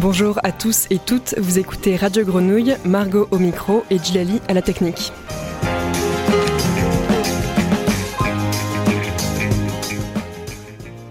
Bonjour 0.00 0.40
à 0.44 0.50
tous 0.50 0.86
et 0.88 0.98
toutes, 0.98 1.34
vous 1.36 1.58
écoutez 1.58 1.94
Radio 1.94 2.24
Grenouille, 2.24 2.74
Margot 2.86 3.28
au 3.32 3.38
micro 3.38 3.84
et 3.90 3.98
Djilali 3.98 4.40
à 4.48 4.54
la 4.54 4.62
technique. 4.62 5.12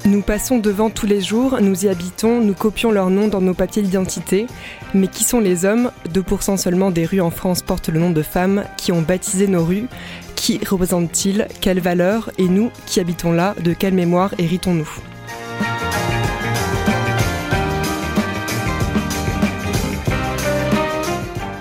Nous 0.05 0.23
passons 0.23 0.58
devant 0.58 0.90
tous 0.90 1.05
les 1.05 1.22
jours, 1.22 1.60
nous 1.62 1.86
y 1.86 1.88
habitons, 1.88 2.41
nous 2.41 2.55
copions 2.55 2.90
leurs 2.90 3.12
noms 3.12 3.28
dans 3.28 3.41
nos 3.41 3.54
papiers 3.54 3.84
d'identité. 3.84 4.48
Mais 4.96 5.08
qui 5.08 5.24
sont 5.24 5.40
les 5.40 5.66
hommes? 5.66 5.92
2% 6.12 6.58
seulement 6.58 6.90
des 6.90 7.06
rues 7.06 7.21
en 7.21 7.30
France 7.30 7.62
portent 7.62 7.90
le 7.90 8.00
nom 8.00 8.10
de 8.10 8.24
femmes 8.24 8.64
qui 8.76 8.92
ont 8.92 9.04
baptisé 9.04 9.46
nos 9.46 9.64
rues. 9.64 9.86
Qui 10.36 10.60
représentent-ils? 10.66 11.48
Quelles 11.62 11.80
valeurs 11.80 12.32
Et 12.40 12.48
nous, 12.48 12.71
qui 12.88 12.99
habitons 12.99 13.34
là, 13.34 13.54
de 13.63 13.74
quelle 13.74 13.94
mémoire 13.94 14.34
héritons-nous 14.40 14.90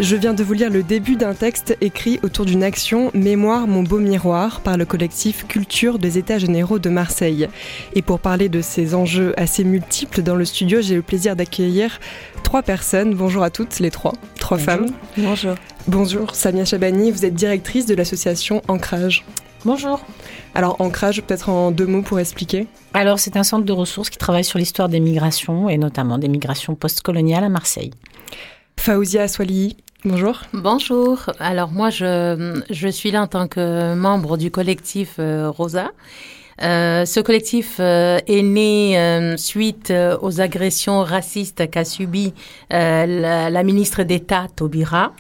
Je 0.01 0.15
viens 0.15 0.33
de 0.33 0.45
vous 0.45 0.53
lire 0.53 0.71
le 0.71 0.85
début 0.85 1.17
d'un 1.17 1.35
texte 1.35 1.77
écrit 1.81 2.21
autour 2.23 2.45
d'une 2.45 2.63
action 2.63 3.11
Mémoire 3.15 3.67
mon 3.67 3.83
beau 3.83 3.99
miroir 3.99 4.61
par 4.61 4.77
le 4.77 4.85
collectif 4.85 5.45
Culture 5.49 5.99
des 5.99 6.19
États 6.19 6.39
généraux 6.39 6.79
de 6.79 6.89
Marseille. 6.89 7.49
Et 7.95 8.03
pour 8.03 8.21
parler 8.21 8.49
de 8.49 8.61
ces 8.61 8.95
enjeux 8.95 9.35
assez 9.37 9.65
multiples 9.65 10.23
dans 10.23 10.37
le 10.37 10.45
studio, 10.45 10.81
j'ai 10.83 10.95
le 10.95 11.03
plaisir 11.03 11.35
d'accueillir 11.35 11.99
trois 12.45 12.63
personnes. 12.63 13.13
Bonjour 13.13 13.43
à 13.43 13.51
toutes 13.51 13.81
les 13.81 13.91
trois, 13.91 14.13
trois 14.39 14.57
femmes. 14.57 14.87
Bonjour. 15.17 15.57
Bonjour, 15.89 16.33
Samia 16.33 16.65
Chabani, 16.65 17.11
vous 17.11 17.25
êtes 17.25 17.35
directrice 17.35 17.85
de 17.87 17.97
l'association 17.97 18.63
Ancrage. 18.69 19.25
Bonjour. 19.65 20.07
Alors 20.55 20.81
Ancrage, 20.81 21.23
peut-être 21.23 21.49
en 21.49 21.73
deux 21.73 21.87
mots 21.87 22.03
pour 22.03 22.21
expliquer? 22.21 22.69
Alors 22.95 23.19
c'est 23.19 23.37
un 23.37 23.43
centre 23.43 23.65
de 23.65 23.73
ressources 23.73 24.11
qui 24.11 24.19
travaille 24.19 24.45
sur 24.45 24.61
l'histoire 24.61 24.89
des 24.89 25.01
migrations 25.01 25.69
et 25.69 25.77
notamment 25.77 26.19
des 26.19 26.29
migrations 26.29 26.77
postcoloniales 26.77 27.43
à 27.43 27.49
Marseille. 27.49 27.91
Faouzia 28.77 29.23
Aswali, 29.23 29.77
Bonjour. 30.05 30.43
Bonjour. 30.53 31.31
Alors 31.41 31.73
moi, 31.73 31.91
je, 31.91 32.63
je 32.71 32.89
suis 32.89 33.11
là 33.11 33.23
en 33.23 33.27
tant 33.27 33.49
que 33.49 33.95
membre 33.95 34.37
du 34.37 34.49
collectif 34.49 35.17
euh, 35.19 35.51
Rosa. 35.51 35.91
Euh, 36.63 37.05
ce 37.05 37.21
collectif 37.21 37.77
euh, 37.81 38.19
est 38.27 38.43
né 38.43 38.99
euh, 38.99 39.37
suite 39.37 39.93
aux 40.21 40.41
agressions 40.41 41.03
racistes 41.03 41.71
qu'a 41.71 41.85
subi 41.85 42.33
la, 42.71 43.51
la, 43.51 43.63
ministre 43.63 44.03
d'État 44.03 44.47
Taubira. 44.55 45.13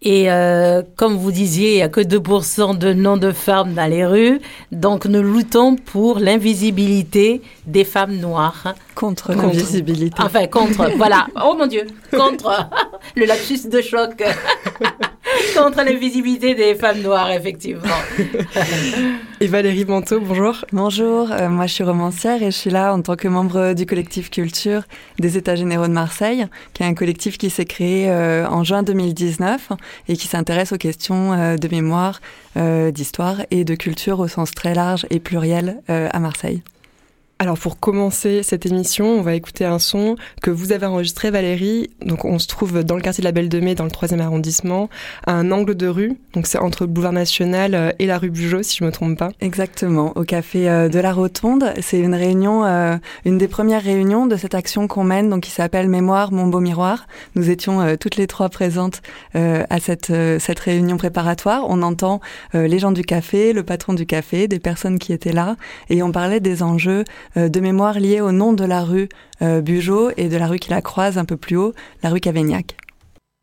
Et 0.00 0.30
euh, 0.30 0.82
comme 0.96 1.16
vous 1.16 1.32
disiez, 1.32 1.72
il 1.72 1.76
n'y 1.76 1.82
a 1.82 1.88
que 1.88 2.00
2% 2.00 2.78
de 2.78 2.92
noms 2.92 3.16
de 3.16 3.32
femmes 3.32 3.74
dans 3.74 3.90
les 3.90 4.06
rues. 4.06 4.40
Donc 4.70 5.06
nous 5.06 5.22
luttons 5.22 5.74
pour 5.74 6.20
l'invisibilité 6.20 7.42
des 7.66 7.84
femmes 7.84 8.16
noires. 8.16 8.74
Contre, 8.94 9.32
contre. 9.32 9.42
l'invisibilité. 9.46 10.22
Enfin, 10.22 10.46
contre, 10.46 10.90
voilà. 10.96 11.26
Oh 11.44 11.54
mon 11.58 11.66
Dieu, 11.66 11.86
contre 12.12 12.68
le 13.16 13.24
lapsus 13.24 13.68
de 13.68 13.80
choc. 13.80 14.22
contre 15.56 15.82
l'invisibilité 15.84 16.54
des 16.54 16.74
femmes 16.74 17.00
noires, 17.00 17.30
effectivement. 17.30 17.82
et 19.40 19.46
Valérie 19.46 19.84
Manteau, 19.84 20.20
bonjour. 20.20 20.64
Bonjour, 20.72 21.30
euh, 21.32 21.48
moi 21.48 21.66
je 21.66 21.74
suis 21.74 21.84
romancière 21.84 22.42
et 22.42 22.50
je 22.50 22.56
suis 22.56 22.70
là 22.70 22.94
en 22.94 23.02
tant 23.02 23.16
que 23.16 23.28
membre 23.28 23.74
du 23.74 23.86
collectif 23.86 24.30
Culture 24.30 24.82
des 25.18 25.36
États 25.36 25.56
généraux 25.56 25.86
de 25.86 25.92
Marseille, 25.92 26.46
qui 26.74 26.82
est 26.82 26.86
un 26.86 26.94
collectif 26.94 27.38
qui 27.38 27.50
s'est 27.50 27.64
créé 27.64 28.10
euh, 28.10 28.46
en 28.48 28.64
juin 28.64 28.82
2019 28.82 29.72
et 30.08 30.16
qui 30.16 30.28
s'intéresse 30.28 30.72
aux 30.72 30.78
questions 30.78 31.32
euh, 31.32 31.56
de 31.56 31.68
mémoire, 31.68 32.20
euh, 32.56 32.90
d'histoire 32.90 33.36
et 33.50 33.64
de 33.64 33.74
culture 33.74 34.20
au 34.20 34.28
sens 34.28 34.50
très 34.52 34.74
large 34.74 35.06
et 35.10 35.20
pluriel 35.20 35.80
euh, 35.90 36.08
à 36.12 36.18
Marseille. 36.18 36.62
Alors 37.40 37.56
pour 37.56 37.78
commencer 37.78 38.42
cette 38.42 38.66
émission, 38.66 39.06
on 39.06 39.22
va 39.22 39.34
écouter 39.34 39.64
un 39.64 39.78
son 39.78 40.16
que 40.42 40.50
vous 40.50 40.72
avez 40.72 40.86
enregistré 40.86 41.30
Valérie. 41.30 41.88
Donc 42.04 42.24
on 42.24 42.40
se 42.40 42.48
trouve 42.48 42.82
dans 42.82 42.96
le 42.96 43.00
quartier 43.00 43.22
de 43.22 43.26
la 43.26 43.32
Belle 43.32 43.48
de 43.48 43.60
Mai, 43.60 43.76
dans 43.76 43.84
le 43.84 43.90
3e 43.90 44.18
arrondissement, 44.18 44.90
à 45.24 45.34
un 45.34 45.52
angle 45.52 45.76
de 45.76 45.86
rue. 45.86 46.18
Donc 46.32 46.48
c'est 46.48 46.58
entre 46.58 46.82
le 46.82 46.88
boulevard 46.88 47.12
national 47.12 47.76
euh, 47.76 47.92
et 48.00 48.06
la 48.06 48.18
rue 48.18 48.30
Bugeaud, 48.30 48.64
si 48.64 48.78
je 48.78 48.84
me 48.84 48.90
trompe 48.90 49.16
pas. 49.16 49.28
Exactement, 49.40 50.12
au 50.16 50.24
café 50.24 50.68
euh, 50.68 50.88
de 50.88 50.98
la 50.98 51.12
Rotonde. 51.12 51.74
C'est 51.80 52.00
une 52.00 52.16
réunion, 52.16 52.64
euh, 52.64 52.96
une 53.24 53.38
des 53.38 53.46
premières 53.46 53.84
réunions 53.84 54.26
de 54.26 54.34
cette 54.34 54.56
action 54.56 54.88
qu'on 54.88 55.04
mène, 55.04 55.30
donc 55.30 55.44
qui 55.44 55.52
s'appelle 55.52 55.88
Mémoire, 55.88 56.32
mon 56.32 56.48
beau 56.48 56.58
miroir. 56.58 57.06
Nous 57.36 57.50
étions 57.50 57.96
toutes 57.98 58.16
les 58.16 58.26
trois 58.26 58.48
présentes 58.48 59.00
à 59.34 59.80
cette, 59.80 60.12
cette 60.40 60.58
réunion 60.58 60.96
préparatoire. 60.96 61.64
On 61.68 61.82
entend 61.82 62.20
les 62.54 62.78
gens 62.78 62.90
du 62.90 63.02
café, 63.02 63.52
le 63.52 63.62
patron 63.62 63.92
du 63.92 64.06
café, 64.06 64.48
des 64.48 64.58
personnes 64.58 64.98
qui 64.98 65.12
étaient 65.12 65.32
là, 65.32 65.56
et 65.88 66.02
on 66.02 66.10
parlait 66.10 66.40
des 66.40 66.62
enjeux 66.62 67.04
de 67.36 67.60
mémoire 67.60 67.98
liée 67.98 68.20
au 68.20 68.32
nom 68.32 68.52
de 68.52 68.64
la 68.64 68.82
rue 68.82 69.08
euh, 69.42 69.60
Bugeaud 69.60 70.10
et 70.16 70.28
de 70.28 70.36
la 70.36 70.46
rue 70.46 70.58
qui 70.58 70.70
la 70.70 70.82
croise 70.82 71.18
un 71.18 71.24
peu 71.24 71.36
plus 71.36 71.56
haut, 71.56 71.74
la 72.02 72.10
rue 72.10 72.20
Cavaignac. 72.20 72.76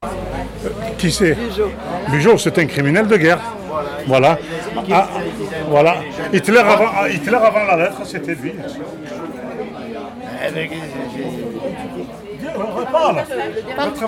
Euh, 0.04 0.08
qui 0.98 1.12
c'est 1.12 1.38
Bugeaud, 2.10 2.38
c'est 2.38 2.58
un 2.60 2.66
criminel 2.66 3.08
de 3.08 3.18
guerre. 3.18 3.40
Voilà. 4.08 4.38
Ah, 4.92 5.08
voilà. 5.70 5.96
Hitler 6.34 6.60
avant, 6.60 7.06
Hitler 7.08 7.38
avant 7.38 7.64
la 7.64 7.78
lettre, 7.78 8.06
c'était 8.06 8.36
lui. 8.36 8.54
Parle. 12.92 13.24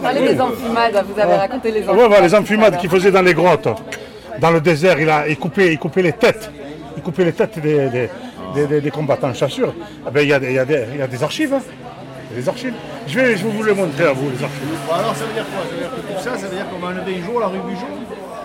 Parlez 0.02 0.34
des 0.34 0.42
enfumades, 0.42 1.06
vous 1.08 1.20
avez 1.20 1.36
raconté 1.36 1.72
les 1.72 1.82
enfumades. 1.82 2.10
Ouais, 2.10 2.16
ouais, 2.16 2.22
les 2.22 2.36
enfumades 2.36 2.78
qu'il 2.78 2.90
faisait 2.90 3.12
dans 3.12 3.22
les 3.22 3.34
grottes. 3.34 3.70
Dans 4.40 4.52
le 4.52 4.62
désert, 4.62 5.00
il, 5.00 5.10
a, 5.10 5.28
il, 5.28 5.38
coupait, 5.38 5.74
il 5.74 5.80
coupait 5.80 6.04
les 6.04 6.14
têtes. 6.14 6.52
Il 6.96 7.02
coupait 7.02 7.26
les 7.26 7.34
têtes 7.34 7.60
des, 7.60 7.90
des 7.90 8.10
des, 8.54 8.68
des, 8.68 8.82
des, 8.82 8.92
combattants 8.92 9.34
chasseurs, 9.34 9.74
il 10.06 10.12
ben, 10.12 10.28
y, 10.28 10.34
a, 10.34 10.40
y, 10.40 10.54
y, 10.54 10.60
a 11.02 11.08
des 11.08 11.24
archives. 11.24 11.54
Hein. 11.54 11.62
Des 12.36 12.50
archives. 12.50 12.74
Je 13.08 13.20
vais, 13.20 13.38
je 13.38 13.46
vais 13.46 13.52
vous 13.52 13.64
les 13.64 13.74
montrer 13.74 14.06
à 14.06 14.14
vous, 14.14 14.30
les 14.30 14.44
archives. 14.44 14.68
Bon, 14.86 14.94
alors 14.94 15.16
ça 15.16 15.26
veut 15.26 15.34
dire 15.34 15.46
quoi? 15.46 15.64
Ça 15.64 15.74
veut 15.74 15.80
dire 15.80 15.92
que 15.96 16.14
tout 16.14 16.20
ça, 16.20 16.38
ça 16.38 16.48
veut 16.48 16.56
dire 16.56 16.70
qu'on 16.70 16.80
va 16.80 16.88
enlever 16.88 17.16
un 17.16 17.26
jour 17.26 17.40
la 17.40 17.48
rue 17.48 17.60
Bugeaud, 17.60 17.88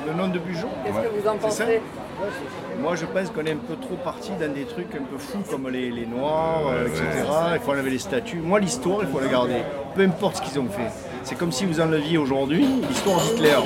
le 0.06 0.14
nom 0.14 0.28
de 0.28 0.38
Bugeaud. 0.38 0.68
Qu'est-ce 0.84 0.96
ouais. 0.96 1.02
que 1.02 1.20
vous 1.20 1.28
en 1.28 1.36
pensez? 1.36 1.80
Moi, 2.80 2.94
je 2.96 3.04
pense 3.06 3.30
qu'on 3.30 3.44
est 3.44 3.52
un 3.52 3.56
peu 3.56 3.76
trop 3.76 3.96
parti 3.96 4.30
dans 4.40 4.52
des 4.52 4.64
trucs 4.64 4.94
un 4.94 5.04
peu 5.04 5.18
fous 5.18 5.42
comme 5.50 5.68
les, 5.68 5.90
les 5.90 6.06
Noirs, 6.06 6.68
euh, 6.68 6.86
etc. 6.86 7.04
Il 7.54 7.60
faut 7.60 7.72
enlever 7.72 7.90
les 7.90 7.98
statues. 7.98 8.38
Moi, 8.38 8.60
l'histoire, 8.60 9.00
il 9.02 9.08
faut 9.08 9.20
la 9.20 9.28
garder. 9.28 9.62
Peu 9.94 10.02
importe 10.02 10.36
ce 10.36 10.42
qu'ils 10.42 10.60
ont 10.60 10.68
fait. 10.68 10.90
C'est 11.24 11.36
comme 11.36 11.52
si 11.52 11.64
vous 11.64 11.80
enleviez 11.80 12.18
aujourd'hui 12.18 12.66
l'histoire 12.88 13.20
d'Hitler, 13.20 13.56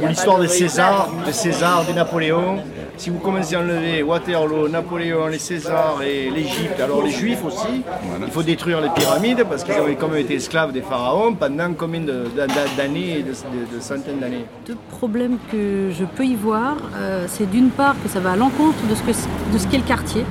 ou 0.00 0.06
l'histoire 0.06 0.38
de 0.38 0.46
César, 0.46 1.08
de 1.26 1.32
César, 1.32 1.84
de 1.86 1.92
Napoléon. 1.92 2.58
Si 2.96 3.10
vous 3.10 3.18
commencez 3.18 3.56
à 3.56 3.60
enlever 3.60 4.02
Waterloo, 4.02 4.68
Napoléon, 4.68 5.26
les 5.26 5.38
Césars 5.38 6.02
et 6.02 6.30
l'Égypte, 6.30 6.80
alors 6.80 7.02
les 7.02 7.10
Juifs 7.10 7.44
aussi, 7.44 7.82
il 8.24 8.30
faut 8.30 8.42
détruire 8.42 8.80
les 8.80 8.90
pyramides 8.90 9.44
parce 9.48 9.64
qu'ils 9.64 9.74
ont 9.74 9.94
comme 9.98 10.16
été 10.16 10.34
esclaves 10.34 10.72
des 10.72 10.82
pharaons 10.82 11.34
pendant 11.34 11.72
combien 11.76 12.00
d'années 12.00 13.18
et 13.18 13.22
de, 13.22 13.30
de, 13.30 13.76
de 13.76 13.80
centaines 13.80 14.20
d'années. 14.20 14.44
Deux 14.66 14.76
problèmes 14.90 15.38
que 15.50 15.90
je 15.90 16.04
peux 16.04 16.24
y 16.24 16.36
voir, 16.36 16.76
euh, 16.96 17.26
c'est 17.28 17.50
d'une 17.50 17.70
part 17.70 17.96
que 18.02 18.08
ça 18.08 18.20
va 18.20 18.32
à 18.32 18.36
l'encontre 18.36 18.78
de 18.88 18.94
ce 18.94 19.02
qu'est 19.02 19.68
qu 19.68 19.76
le 19.76 19.82
quartier 19.82 20.24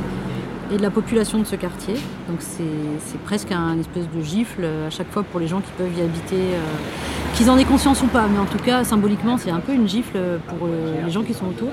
et 0.72 0.78
de 0.78 0.82
la 0.82 0.90
population 0.90 1.40
de 1.40 1.46
ce 1.46 1.56
quartier. 1.56 1.96
Donc 2.28 2.40
c'est 2.40 3.24
presque 3.26 3.52
un 3.52 3.80
espèce 3.80 4.06
de 4.10 4.22
gifle 4.22 4.66
à 4.88 4.90
chaque 4.90 5.12
fois 5.12 5.24
pour 5.24 5.40
les 5.40 5.48
gens 5.48 5.62
qui 5.62 5.72
peuvent 5.78 5.98
y 5.98 6.02
habiter, 6.02 6.36
euh, 6.36 7.36
qu'ils 7.36 7.50
en 7.50 7.58
aient 7.58 7.66
conscience 7.66 8.02
ou 8.02 8.08
pas. 8.08 8.28
Mais 8.32 8.40
en 8.40 8.46
tout 8.46 8.60
cas, 8.64 8.84
symboliquement, 8.84 9.38
c'est 9.38 9.52
un 9.52 9.60
peu 9.60 9.74
une 9.74 9.88
gifle 9.88 10.18
pour 10.48 10.68
euh, 10.68 11.06
les 11.06 11.12
gens 11.12 11.24
qui 11.24 11.34
sont 11.34 11.48
autour. 11.48 11.70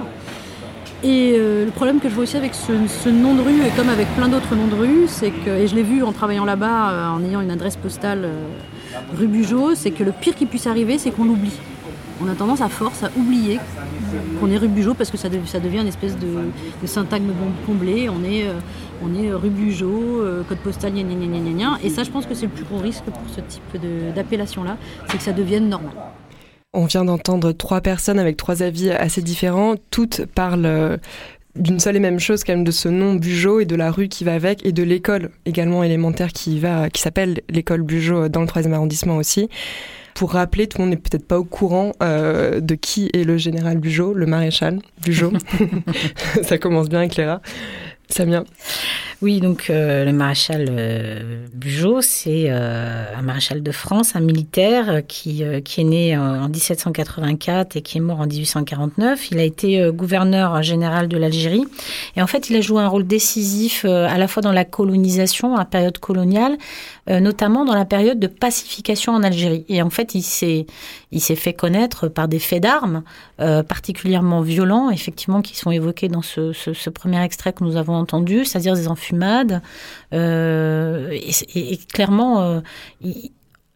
Et 1.04 1.34
euh, 1.36 1.64
le 1.64 1.70
problème 1.70 2.00
que 2.00 2.08
je 2.08 2.14
vois 2.14 2.24
aussi 2.24 2.36
avec 2.36 2.54
ce, 2.54 3.08
nom 3.08 3.34
de 3.34 3.40
rue, 3.40 3.64
et 3.64 3.70
comme 3.76 3.88
avec 3.88 4.08
plein 4.16 4.28
d'autres 4.28 4.56
noms 4.56 4.66
de 4.66 4.74
rue, 4.74 5.04
c'est 5.06 5.30
que, 5.30 5.50
et 5.50 5.68
je 5.68 5.76
l'ai 5.76 5.84
vu 5.84 6.02
en 6.02 6.10
travaillant 6.10 6.44
là-bas, 6.44 6.90
euh, 6.90 7.08
en 7.10 7.24
ayant 7.24 7.40
une 7.40 7.52
adresse 7.52 7.76
postale 7.76 8.24
euh, 8.24 8.48
rue 9.16 9.28
Bugeaud, 9.28 9.76
c'est 9.76 9.92
que 9.92 10.02
le 10.02 10.10
pire 10.10 10.34
qui 10.34 10.44
puisse 10.44 10.66
arriver, 10.66 10.98
c'est 10.98 11.12
qu'on 11.12 11.24
l'oublie. 11.24 11.56
On 12.20 12.28
a 12.28 12.34
tendance 12.34 12.60
à 12.60 12.68
force 12.68 13.04
à 13.04 13.10
oublier 13.16 13.58
qu'on 14.40 14.50
est 14.50 14.56
rue 14.56 14.68
Bugeaud 14.68 14.94
parce 14.94 15.10
que 15.10 15.16
ça, 15.16 15.28
de, 15.28 15.38
ça, 15.46 15.60
devient 15.60 15.78
une 15.80 15.86
espèce 15.86 16.16
de, 16.18 16.26
de 16.82 16.86
syntagme 16.86 17.30
comblé. 17.66 18.08
On 18.08 18.24
est, 18.24 18.46
euh, 18.46 18.54
on 19.02 19.14
est 19.14 19.32
rue 19.32 19.50
Bugeaud, 19.50 20.22
euh, 20.22 20.42
code 20.48 20.58
postal, 20.58 20.92
gna 20.92 21.02
gna 21.02 21.26
gna 21.26 21.52
gna. 21.52 21.78
Et 21.84 21.90
ça, 21.90 22.02
je 22.02 22.10
pense 22.10 22.26
que 22.26 22.34
c'est 22.34 22.46
le 22.46 22.52
plus 22.52 22.64
gros 22.64 22.78
risque 22.78 23.04
pour 23.04 23.22
ce 23.34 23.40
type 23.40 23.82
d'appellation-là, 24.14 24.76
c'est 25.08 25.18
que 25.18 25.22
ça 25.22 25.32
devienne 25.32 25.68
normal. 25.68 25.92
On 26.74 26.84
vient 26.84 27.04
d'entendre 27.04 27.52
trois 27.52 27.80
personnes 27.80 28.18
avec 28.18 28.36
trois 28.36 28.62
avis 28.62 28.90
assez 28.90 29.22
différents. 29.22 29.76
Toutes 29.90 30.26
parlent 30.26 30.98
d'une 31.58 31.80
seule 31.80 31.96
et 31.96 32.00
même 32.00 32.20
chose 32.20 32.44
quand 32.44 32.52
même 32.52 32.64
de 32.64 32.70
ce 32.70 32.88
nom 32.88 33.14
Bugeaud 33.14 33.60
et 33.60 33.64
de 33.64 33.74
la 33.74 33.90
rue 33.90 34.08
qui 34.08 34.24
va 34.24 34.34
avec 34.34 34.64
et 34.64 34.72
de 34.72 34.82
l'école 34.82 35.30
également 35.44 35.82
élémentaire 35.82 36.32
qui 36.32 36.58
va 36.58 36.88
qui 36.88 37.02
s'appelle 37.02 37.40
l'école 37.48 37.82
Bugeaud 37.82 38.28
dans 38.28 38.40
le 38.40 38.46
3e 38.46 38.72
arrondissement 38.72 39.16
aussi. 39.16 39.48
Pour 40.18 40.32
rappeler, 40.32 40.66
tout 40.66 40.78
le 40.78 40.82
monde 40.82 40.90
n'est 40.90 40.96
peut-être 40.96 41.28
pas 41.28 41.38
au 41.38 41.44
courant 41.44 41.92
euh, 42.02 42.58
de 42.58 42.74
qui 42.74 43.08
est 43.14 43.22
le 43.22 43.36
général 43.36 43.78
Bugeaud, 43.78 44.14
le 44.14 44.26
maréchal 44.26 44.80
Bugeaud. 45.04 45.32
Ça 46.42 46.58
commence 46.58 46.88
bien, 46.88 47.06
Cléra. 47.06 47.40
Samia 48.10 48.44
Oui, 49.20 49.40
donc 49.40 49.68
euh, 49.68 50.04
le 50.04 50.12
maréchal 50.12 50.66
euh, 50.70 51.46
Bugeaud, 51.52 52.00
c'est 52.00 52.46
euh, 52.48 53.04
un 53.14 53.20
maréchal 53.20 53.62
de 53.62 53.70
France, 53.70 54.16
un 54.16 54.20
militaire 54.20 55.02
qui, 55.06 55.44
qui 55.62 55.80
est 55.82 55.84
né 55.84 56.16
en 56.16 56.48
1784 56.48 57.76
et 57.76 57.82
qui 57.82 57.98
est 57.98 58.00
mort 58.00 58.20
en 58.20 58.26
1849. 58.26 59.30
Il 59.30 59.38
a 59.38 59.42
été 59.42 59.90
gouverneur 59.92 60.62
général 60.62 61.08
de 61.08 61.18
l'Algérie 61.18 61.64
et 62.16 62.22
en 62.22 62.26
fait, 62.26 62.48
il 62.48 62.56
a 62.56 62.60
joué 62.62 62.80
un 62.80 62.88
rôle 62.88 63.06
décisif 63.06 63.84
à 63.84 64.16
la 64.16 64.26
fois 64.26 64.42
dans 64.42 64.52
la 64.52 64.64
colonisation, 64.64 65.54
à 65.54 65.58
la 65.58 65.64
période 65.66 65.98
coloniale, 65.98 66.56
notamment 67.08 67.64
dans 67.64 67.74
la 67.74 67.86
période 67.86 68.20
de 68.20 68.26
pacification 68.26 69.14
en 69.14 69.22
Algérie. 69.22 69.64
Et 69.70 69.80
en 69.80 69.88
fait, 69.88 70.14
il 70.14 70.22
s'est 70.22 70.66
il 71.10 71.22
s'est 71.22 71.36
fait 71.36 71.54
connaître 71.54 72.08
par 72.08 72.28
des 72.28 72.38
faits 72.38 72.62
d'armes 72.62 73.02
particulièrement 73.38 74.42
violents, 74.42 74.90
effectivement, 74.90 75.40
qui 75.40 75.56
sont 75.56 75.70
évoqués 75.70 76.08
dans 76.08 76.20
ce, 76.20 76.52
ce, 76.52 76.74
ce 76.74 76.90
premier 76.90 77.22
extrait 77.22 77.54
que 77.54 77.64
nous 77.64 77.76
avons 77.76 77.94
entendu, 77.94 78.44
c'est-à-dire 78.44 78.74
des 78.74 78.88
enfants 78.88 78.98
fumade. 78.98 79.62
Euh, 80.12 81.10
et, 81.12 81.76
clairement, 81.92 82.42
euh, 82.42 82.60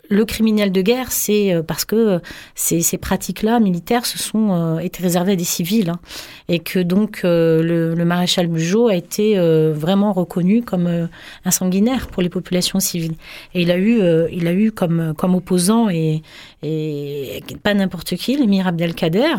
le 0.09 0.25
criminel 0.25 0.73
de 0.73 0.83
guerre, 0.83 1.11
c'est 1.11 1.55
euh, 1.55 1.63
parce 1.63 1.85
que 1.85 2.21
ces, 2.55 2.83
pratiques-là 2.99 3.61
militaires 3.61 4.05
se 4.05 4.19
sont 4.19 4.79
été 4.79 5.03
réservées 5.03 5.33
à 5.33 5.37
des 5.37 5.45
civils 5.45 5.91
hein, 5.91 6.01
et 6.49 6.59
que 6.59 6.79
donc 6.79 7.21
le, 7.25 7.95
maréchal 8.05 8.47
Bugeaud 8.47 8.89
a 8.89 8.95
été 8.95 9.39
vraiment 9.73 10.13
reconnu 10.13 10.63
comme 10.63 11.09
un 11.45 11.51
sanguinaire 11.51 12.09
pour 12.09 12.23
les 12.23 12.29
populations 12.29 12.81
civiles. 12.81 13.15
Et 13.55 13.63
il 13.63 13.71
a 13.71 13.79
eu, 13.79 14.01
il 14.31 14.47
a 14.47 14.53
eu 14.53 14.73
comme 14.73 15.15
comme 15.17 15.35
opposant 15.35 15.89
et, 15.89 16.23
et 16.63 17.43
pas 17.63 17.75
n'importe 17.75 18.17
qui, 18.17 18.37
l'émir 18.37 18.67
Abdelkader. 18.67 19.35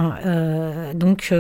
donc 0.96 1.34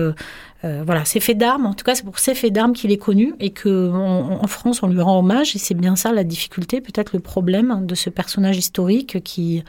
euh, 0.65 0.83
voilà, 0.85 1.03
c'est 1.03 1.19
fait 1.19 1.33
d'armes. 1.33 1.65
En 1.65 1.73
tout 1.73 1.83
cas, 1.83 1.93
c'est 1.93 2.03
pour 2.03 2.19
ces 2.19 2.35
faits 2.35 2.53
d'armes 2.53 2.73
qu'il 2.73 2.91
est 2.91 2.97
connu 2.97 3.35
et 3.39 3.51
que 3.51 3.89
en 3.91 4.47
France, 4.47 4.81
on 4.81 4.87
lui 4.87 5.01
rend 5.01 5.19
hommage. 5.19 5.55
Et 5.55 5.59
c'est 5.59 5.73
bien 5.73 5.95
ça 5.95 6.11
la 6.13 6.23
difficulté, 6.23 6.79
peut-être 6.79 7.13
le 7.13 7.19
problème 7.19 7.85
de 7.85 7.95
ce 7.95 8.09
personnage 8.09 8.57
historique 8.57 9.21
qui 9.23 9.63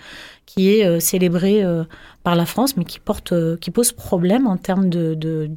qui 0.46 0.70
est 0.70 0.86
euh, 0.86 1.00
célébré 1.00 1.64
euh, 1.64 1.84
par 2.22 2.36
la 2.36 2.46
France, 2.46 2.76
mais 2.76 2.84
qui 2.84 3.00
porte, 3.00 3.34
qui 3.58 3.70
pose 3.70 3.92
problème 3.92 4.46
en 4.46 4.56
termes 4.56 4.88
de, 4.88 5.14
de 5.14 5.50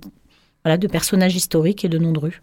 voilà, 0.63 0.77
de 0.77 0.87
personnage 0.87 1.35
historique 1.35 1.85
et 1.85 1.89
de 1.89 1.97
nom 1.97 2.11
de 2.11 2.19
rue. 2.19 2.41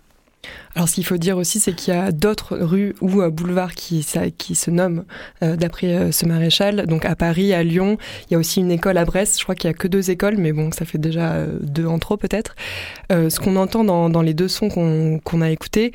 Alors, 0.74 0.88
ce 0.88 0.94
qu'il 0.94 1.04
faut 1.06 1.16
dire 1.16 1.36
aussi, 1.36 1.60
c'est 1.60 1.72
qu'il 1.72 1.94
y 1.94 1.96
a 1.96 2.10
d'autres 2.10 2.56
rues 2.56 2.94
ou 3.00 3.22
euh, 3.22 3.30
boulevards 3.30 3.74
qui, 3.74 4.02
se 4.02 4.70
nomment 4.70 5.04
euh, 5.42 5.56
d'après 5.56 5.94
euh, 5.94 6.12
ce 6.12 6.26
maréchal. 6.26 6.86
Donc, 6.86 7.04
à 7.04 7.14
Paris, 7.14 7.52
à 7.52 7.62
Lyon, 7.62 7.96
il 8.28 8.32
y 8.32 8.36
a 8.36 8.38
aussi 8.38 8.60
une 8.60 8.72
école 8.72 8.98
à 8.98 9.04
Brest. 9.04 9.38
Je 9.38 9.44
crois 9.44 9.54
qu'il 9.54 9.68
y 9.68 9.70
a 9.70 9.74
que 9.74 9.86
deux 9.86 10.10
écoles, 10.10 10.36
mais 10.36 10.52
bon, 10.52 10.72
ça 10.72 10.84
fait 10.84 10.98
déjà 10.98 11.46
deux 11.60 11.86
en 11.86 11.98
trop 11.98 12.16
peut-être. 12.16 12.56
ce 13.10 13.38
qu'on 13.38 13.56
entend 13.56 13.84
dans, 13.84 14.22
les 14.22 14.34
deux 14.34 14.48
sons 14.48 14.68
qu'on 14.68 15.40
a 15.40 15.50
écoutés, 15.50 15.92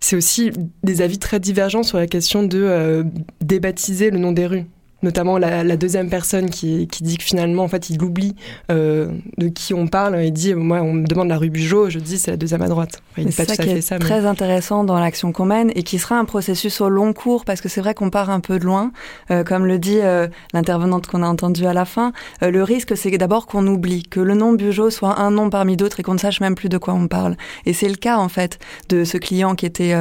c'est 0.00 0.16
aussi 0.16 0.50
des 0.82 1.02
avis 1.02 1.18
très 1.18 1.40
divergents 1.40 1.82
sur 1.82 1.98
la 1.98 2.06
question 2.06 2.42
de 2.42 3.04
débaptiser 3.40 4.10
le 4.10 4.18
nom 4.18 4.32
des 4.32 4.46
rues 4.46 4.66
notamment 5.04 5.38
la, 5.38 5.76
deuxième 5.76 6.08
personne 6.08 6.50
qui, 6.50 6.88
dit 7.00 7.18
que 7.18 7.22
finalement, 7.22 7.62
en 7.62 7.68
fait, 7.68 7.90
il 7.90 8.02
oublie 8.02 8.34
euh, 8.70 9.08
de 9.38 9.48
qui 9.48 9.74
on 9.74 9.86
parle 9.86 10.16
et 10.20 10.30
dit, 10.30 10.54
moi, 10.54 10.80
on 10.80 10.92
me 10.94 11.06
demande 11.06 11.28
la 11.28 11.36
rue 11.36 11.50
Bugeaut, 11.50 11.90
je 11.90 11.98
dis 11.98 12.18
c'est 12.18 12.30
la 12.30 12.36
deuxième 12.36 12.62
à 12.62 12.68
droite. 12.68 13.02
c'est 13.16 13.30
ça 13.30 13.56
qui 13.56 13.68
est 13.68 13.98
très 13.98 14.26
intéressant 14.26 14.82
dans 14.82 14.98
l'action 14.98 15.30
qu'on 15.32 15.44
mène 15.44 15.70
et 15.74 15.82
qui 15.82 15.98
sera 15.98 16.18
un 16.18 16.24
processus 16.24 16.80
au 16.80 16.88
long 16.88 17.12
cours 17.12 17.44
parce 17.44 17.60
que 17.60 17.68
c'est 17.68 17.80
vrai 17.80 17.94
qu'on 17.94 18.10
part 18.10 18.30
un 18.30 18.40
peu 18.40 18.58
de 18.58 18.64
loin, 18.64 18.92
euh, 19.30 19.44
comme 19.44 19.66
le 19.66 19.78
dit 19.78 19.98
euh, 20.00 20.26
l'intervenante 20.54 21.06
qu'on 21.06 21.22
a 21.22 21.26
entendue 21.26 21.66
à 21.66 21.74
la 21.74 21.84
fin. 21.84 22.12
le 22.40 22.62
risque, 22.62 22.96
c'est 22.96 23.10
d'abord 23.18 23.46
qu'on 23.46 23.66
oublie 23.66 24.02
que 24.02 24.20
le 24.20 24.34
nom 24.34 24.54
Bugeaut 24.54 24.90
soit 24.90 25.20
un 25.20 25.30
nom 25.30 25.50
parmi 25.50 25.76
d'autres 25.76 26.00
et 26.00 26.02
qu'on 26.02 26.14
ne 26.14 26.18
sache 26.18 26.40
même 26.40 26.54
plus 26.54 26.68
de 26.68 26.78
quoi 26.78 26.94
on 26.94 27.06
parle. 27.06 27.36
Et 27.66 27.74
c'est 27.74 27.88
le 27.88 27.96
cas 27.96 28.16
en 28.16 28.28
fait 28.28 28.58
de 28.88 29.04
ce 29.04 29.18
client 29.18 29.54
qui 29.54 29.66
était 29.66 29.94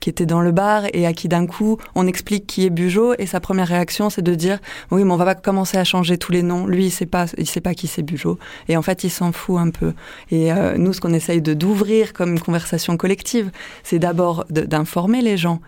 qui 0.00 0.08
était 0.08 0.26
dans 0.26 0.40
le 0.40 0.52
bar 0.52 0.84
et 0.92 1.06
à 1.06 1.12
qui 1.12 1.28
d'un 1.28 1.46
coup 1.46 1.78
on 1.94 2.06
explique 2.06 2.46
qui 2.46 2.64
est 2.64 2.70
Bugeaut 2.70 3.14
et 3.18 3.26
sa 3.26 3.40
première 3.40 3.68
réaction 3.68 4.10
c'est 4.10 4.22
de 4.22 4.34
dire 4.34 4.43
dire 4.44 4.58
oui, 4.90 5.04
mais 5.04 5.12
on 5.12 5.16
va 5.16 5.24
pas 5.24 5.34
commencer 5.34 5.78
à 5.78 5.84
changer 5.84 6.18
tous 6.18 6.32
les 6.32 6.42
noms. 6.42 6.66
Lui, 6.66 6.86
il 6.86 6.90
sait 6.90 7.06
pas, 7.06 7.26
il 7.38 7.48
sait 7.48 7.60
pas 7.60 7.74
qui 7.74 7.86
c'est 7.86 8.02
Bugeaud. 8.02 8.38
Et 8.68 8.76
en 8.76 8.82
fait, 8.82 9.04
il 9.04 9.10
s'en 9.10 9.32
fout 9.32 9.58
un 9.58 9.70
peu. 9.70 9.92
Et 10.30 10.52
euh, 10.52 10.76
nous, 10.76 10.92
ce 10.92 11.00
qu'on 11.00 11.14
essaye 11.14 11.40
de 11.40 11.54
d'ouvrir 11.54 12.12
comme 12.12 12.32
une 12.32 12.40
conversation 12.40 12.96
collective, 12.96 13.50
c'est 13.82 13.98
d'abord 13.98 14.44
d'informer 14.50 15.22
les 15.22 15.36
gens 15.36 15.60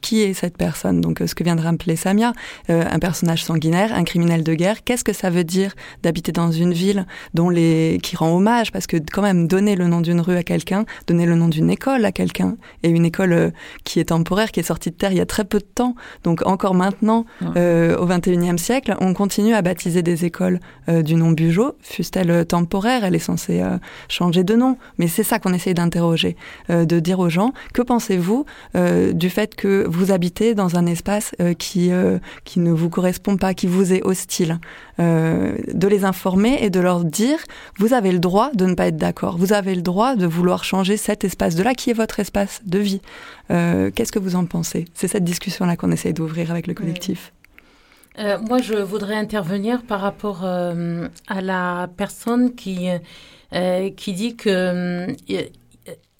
qui 0.00 0.22
est 0.22 0.34
cette 0.34 0.56
personne. 0.56 1.00
Donc, 1.00 1.20
euh, 1.20 1.26
ce 1.26 1.34
que 1.34 1.44
vient 1.44 1.56
de 1.56 1.62
rappeler 1.62 1.96
Samia, 1.96 2.32
euh, 2.70 2.84
un 2.90 2.98
personnage 2.98 3.44
sanguinaire, 3.44 3.92
un 3.94 4.04
criminel 4.04 4.42
de 4.42 4.54
guerre. 4.54 4.82
Qu'est-ce 4.84 5.04
que 5.04 5.12
ça 5.12 5.30
veut 5.30 5.44
dire 5.44 5.74
d'habiter 6.02 6.32
dans 6.32 6.50
une 6.50 6.72
ville 6.72 7.06
dont 7.34 7.50
les 7.50 7.98
qui 8.02 8.16
rend 8.16 8.34
hommage? 8.36 8.72
Parce 8.72 8.86
que 8.86 8.96
quand 8.96 9.22
même 9.22 9.46
donner 9.46 9.76
le 9.76 9.86
nom 9.86 10.00
d'une 10.00 10.20
rue 10.20 10.36
à 10.36 10.42
quelqu'un, 10.42 10.84
donner 11.06 11.26
le 11.26 11.36
nom 11.36 11.48
d'une 11.48 11.70
école 11.70 12.04
à 12.04 12.12
quelqu'un 12.12 12.56
et 12.82 12.88
une 12.88 13.04
école 13.04 13.52
qui 13.84 14.00
est 14.00 14.06
temporaire, 14.06 14.50
qui 14.50 14.60
est 14.60 14.64
sortie 14.64 14.90
de 14.90 14.96
terre 14.96 15.12
il 15.12 15.18
y 15.18 15.20
a 15.20 15.26
très 15.26 15.44
peu 15.44 15.58
de 15.58 15.64
temps. 15.64 15.94
Donc 16.24 16.44
encore 16.46 16.74
maintenant, 16.74 17.24
21e 18.10 18.58
siècle, 18.58 18.96
on 19.00 19.14
continue 19.14 19.54
à 19.54 19.62
baptiser 19.62 20.02
des 20.02 20.24
écoles 20.24 20.60
euh, 20.88 21.02
du 21.02 21.14
nom 21.14 21.30
Bugeaud, 21.30 21.76
fût-elle 21.80 22.44
temporaire, 22.44 23.04
elle 23.04 23.14
est 23.14 23.18
censée 23.20 23.60
euh, 23.60 23.78
changer 24.08 24.42
de 24.42 24.54
nom. 24.56 24.76
Mais 24.98 25.06
c'est 25.06 25.22
ça 25.22 25.38
qu'on 25.38 25.52
essaye 25.52 25.74
d'interroger, 25.74 26.36
euh, 26.70 26.84
de 26.84 26.98
dire 26.98 27.20
aux 27.20 27.28
gens, 27.28 27.52
que 27.72 27.82
pensez-vous 27.82 28.44
du 29.12 29.30
fait 29.30 29.54
que 29.54 29.86
vous 29.88 30.12
habitez 30.12 30.54
dans 30.54 30.76
un 30.76 30.86
espace 30.86 31.34
qui, 31.58 31.90
qui 32.44 32.60
ne 32.60 32.70
vous 32.72 32.88
correspond 32.88 33.36
pas, 33.36 33.54
qui 33.54 33.66
vous 33.66 33.92
est 33.92 34.02
hostile 34.02 34.58
De 34.98 35.88
les 35.88 36.04
informer 36.04 36.58
et 36.60 36.70
de 36.70 36.80
leur 36.80 37.04
dire, 37.04 37.38
vous 37.78 37.94
avez 37.94 38.12
le 38.12 38.18
droit 38.18 38.50
de 38.54 38.66
ne 38.66 38.74
pas 38.74 38.86
être 38.86 38.96
d'accord, 38.96 39.36
vous 39.38 39.52
avez 39.52 39.74
le 39.74 39.82
droit 39.82 40.16
de 40.16 40.26
vouloir 40.26 40.64
changer 40.64 40.96
cet 40.96 41.24
espace 41.24 41.54
de 41.54 41.62
là 41.62 41.74
qui 41.74 41.90
est 41.90 41.94
votre 41.94 42.20
espace 42.20 42.60
de 42.64 42.78
vie. 42.78 43.00
Qu'est-ce 43.48 44.12
que 44.12 44.18
vous 44.18 44.36
en 44.36 44.46
pensez? 44.46 44.86
C'est 44.94 45.08
cette 45.08 45.24
discussion-là 45.24 45.76
qu'on 45.76 45.90
essaye 45.90 46.12
d'ouvrir 46.12 46.50
avec 46.50 46.66
le 46.66 46.74
collectif. 46.74 47.32
Euh, 48.18 48.38
moi, 48.38 48.58
je 48.58 48.74
voudrais 48.74 49.14
intervenir 49.14 49.82
par 49.82 50.00
rapport 50.00 50.44
euh, 50.44 51.08
à 51.28 51.40
la 51.40 51.88
personne 51.96 52.54
qui, 52.54 52.88
euh, 53.54 53.90
qui 53.90 54.12
dit 54.12 54.36
que 54.36 55.06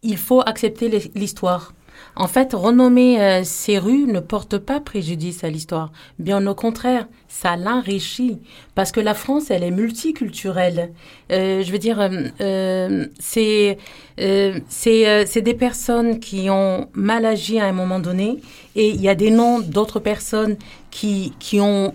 il 0.03 0.17
faut 0.17 0.41
accepter 0.41 0.89
l'histoire. 1.15 1.75
En 2.21 2.27
fait, 2.27 2.53
renommer 2.53 3.43
ces 3.45 3.79
rues 3.79 4.05
ne 4.05 4.21
porte 4.21 4.59
pas 4.59 4.79
préjudice 4.79 5.43
à 5.43 5.49
l'histoire. 5.49 5.91
Bien 6.19 6.47
au 6.47 6.55
contraire, 6.55 7.09
ça 7.29 7.57
l'enrichit. 7.57 8.41
Parce 8.75 8.93
que 8.93 9.01
la 9.01 9.15
France, 9.15 9.51
elle 9.51 9.63
est 9.63 9.71
multiculturelle. 9.71 10.93
je 11.31 11.73
veux 11.73 11.79
dire, 11.79 12.11
c'est 13.19 13.79
c'est 14.69 15.43
des 15.43 15.55
personnes 15.55 16.21
qui 16.21 16.51
ont 16.51 16.89
mal 16.93 17.25
agi 17.25 17.59
à 17.59 17.65
un 17.65 17.73
moment 17.73 18.01
donné 18.01 18.37
et 18.77 18.91
il 18.91 19.01
y 19.01 19.09
a 19.09 19.15
des 19.15 19.31
noms 19.31 19.61
d'autres 19.61 19.99
personnes 19.99 20.59
qui, 20.91 21.33
qui 21.39 21.59
ont 21.59 21.95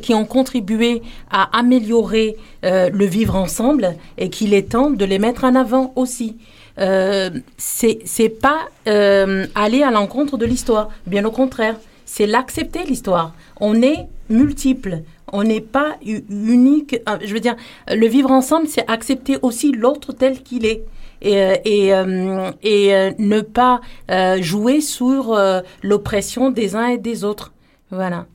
qui 0.00 0.14
ont 0.14 0.24
contribué 0.24 1.02
à 1.30 1.56
améliorer 1.56 2.36
euh, 2.64 2.90
le 2.90 3.04
vivre 3.04 3.36
ensemble 3.36 3.96
et 4.18 4.30
qu'il 4.30 4.54
est 4.54 4.70
temps 4.70 4.90
de 4.90 5.04
les 5.04 5.18
mettre 5.18 5.44
en 5.44 5.54
avant 5.54 5.92
aussi. 5.94 6.38
Euh, 6.78 7.30
c'est 7.56 8.28
pas 8.40 8.68
euh, 8.86 9.46
aller 9.54 9.82
à 9.82 9.90
l'encontre 9.90 10.36
de 10.36 10.46
l'histoire, 10.46 10.88
bien 11.06 11.24
au 11.24 11.30
contraire, 11.30 11.76
c'est 12.04 12.26
l'accepter 12.26 12.84
l'histoire. 12.84 13.34
On 13.60 13.82
est 13.82 14.06
multiple, 14.28 15.02
on 15.32 15.44
n'est 15.44 15.60
pas 15.60 15.96
unique. 16.02 16.96
Euh, 17.08 17.18
je 17.22 17.32
veux 17.32 17.40
dire, 17.40 17.56
le 17.88 18.06
vivre 18.06 18.30
ensemble, 18.30 18.68
c'est 18.68 18.88
accepter 18.90 19.38
aussi 19.42 19.72
l'autre 19.72 20.12
tel 20.12 20.42
qu'il 20.42 20.66
est 20.66 20.84
et, 21.20 21.36
et, 21.64 21.92
et 22.64 23.14
ne 23.18 23.40
pas 23.42 23.80
jouer 24.40 24.80
sur 24.80 25.38
l'oppression 25.82 26.50
des 26.50 26.74
uns 26.74 26.88
et 26.88 26.98
des 26.98 27.22
autres. 27.22 27.52
Voilà. 27.90 28.26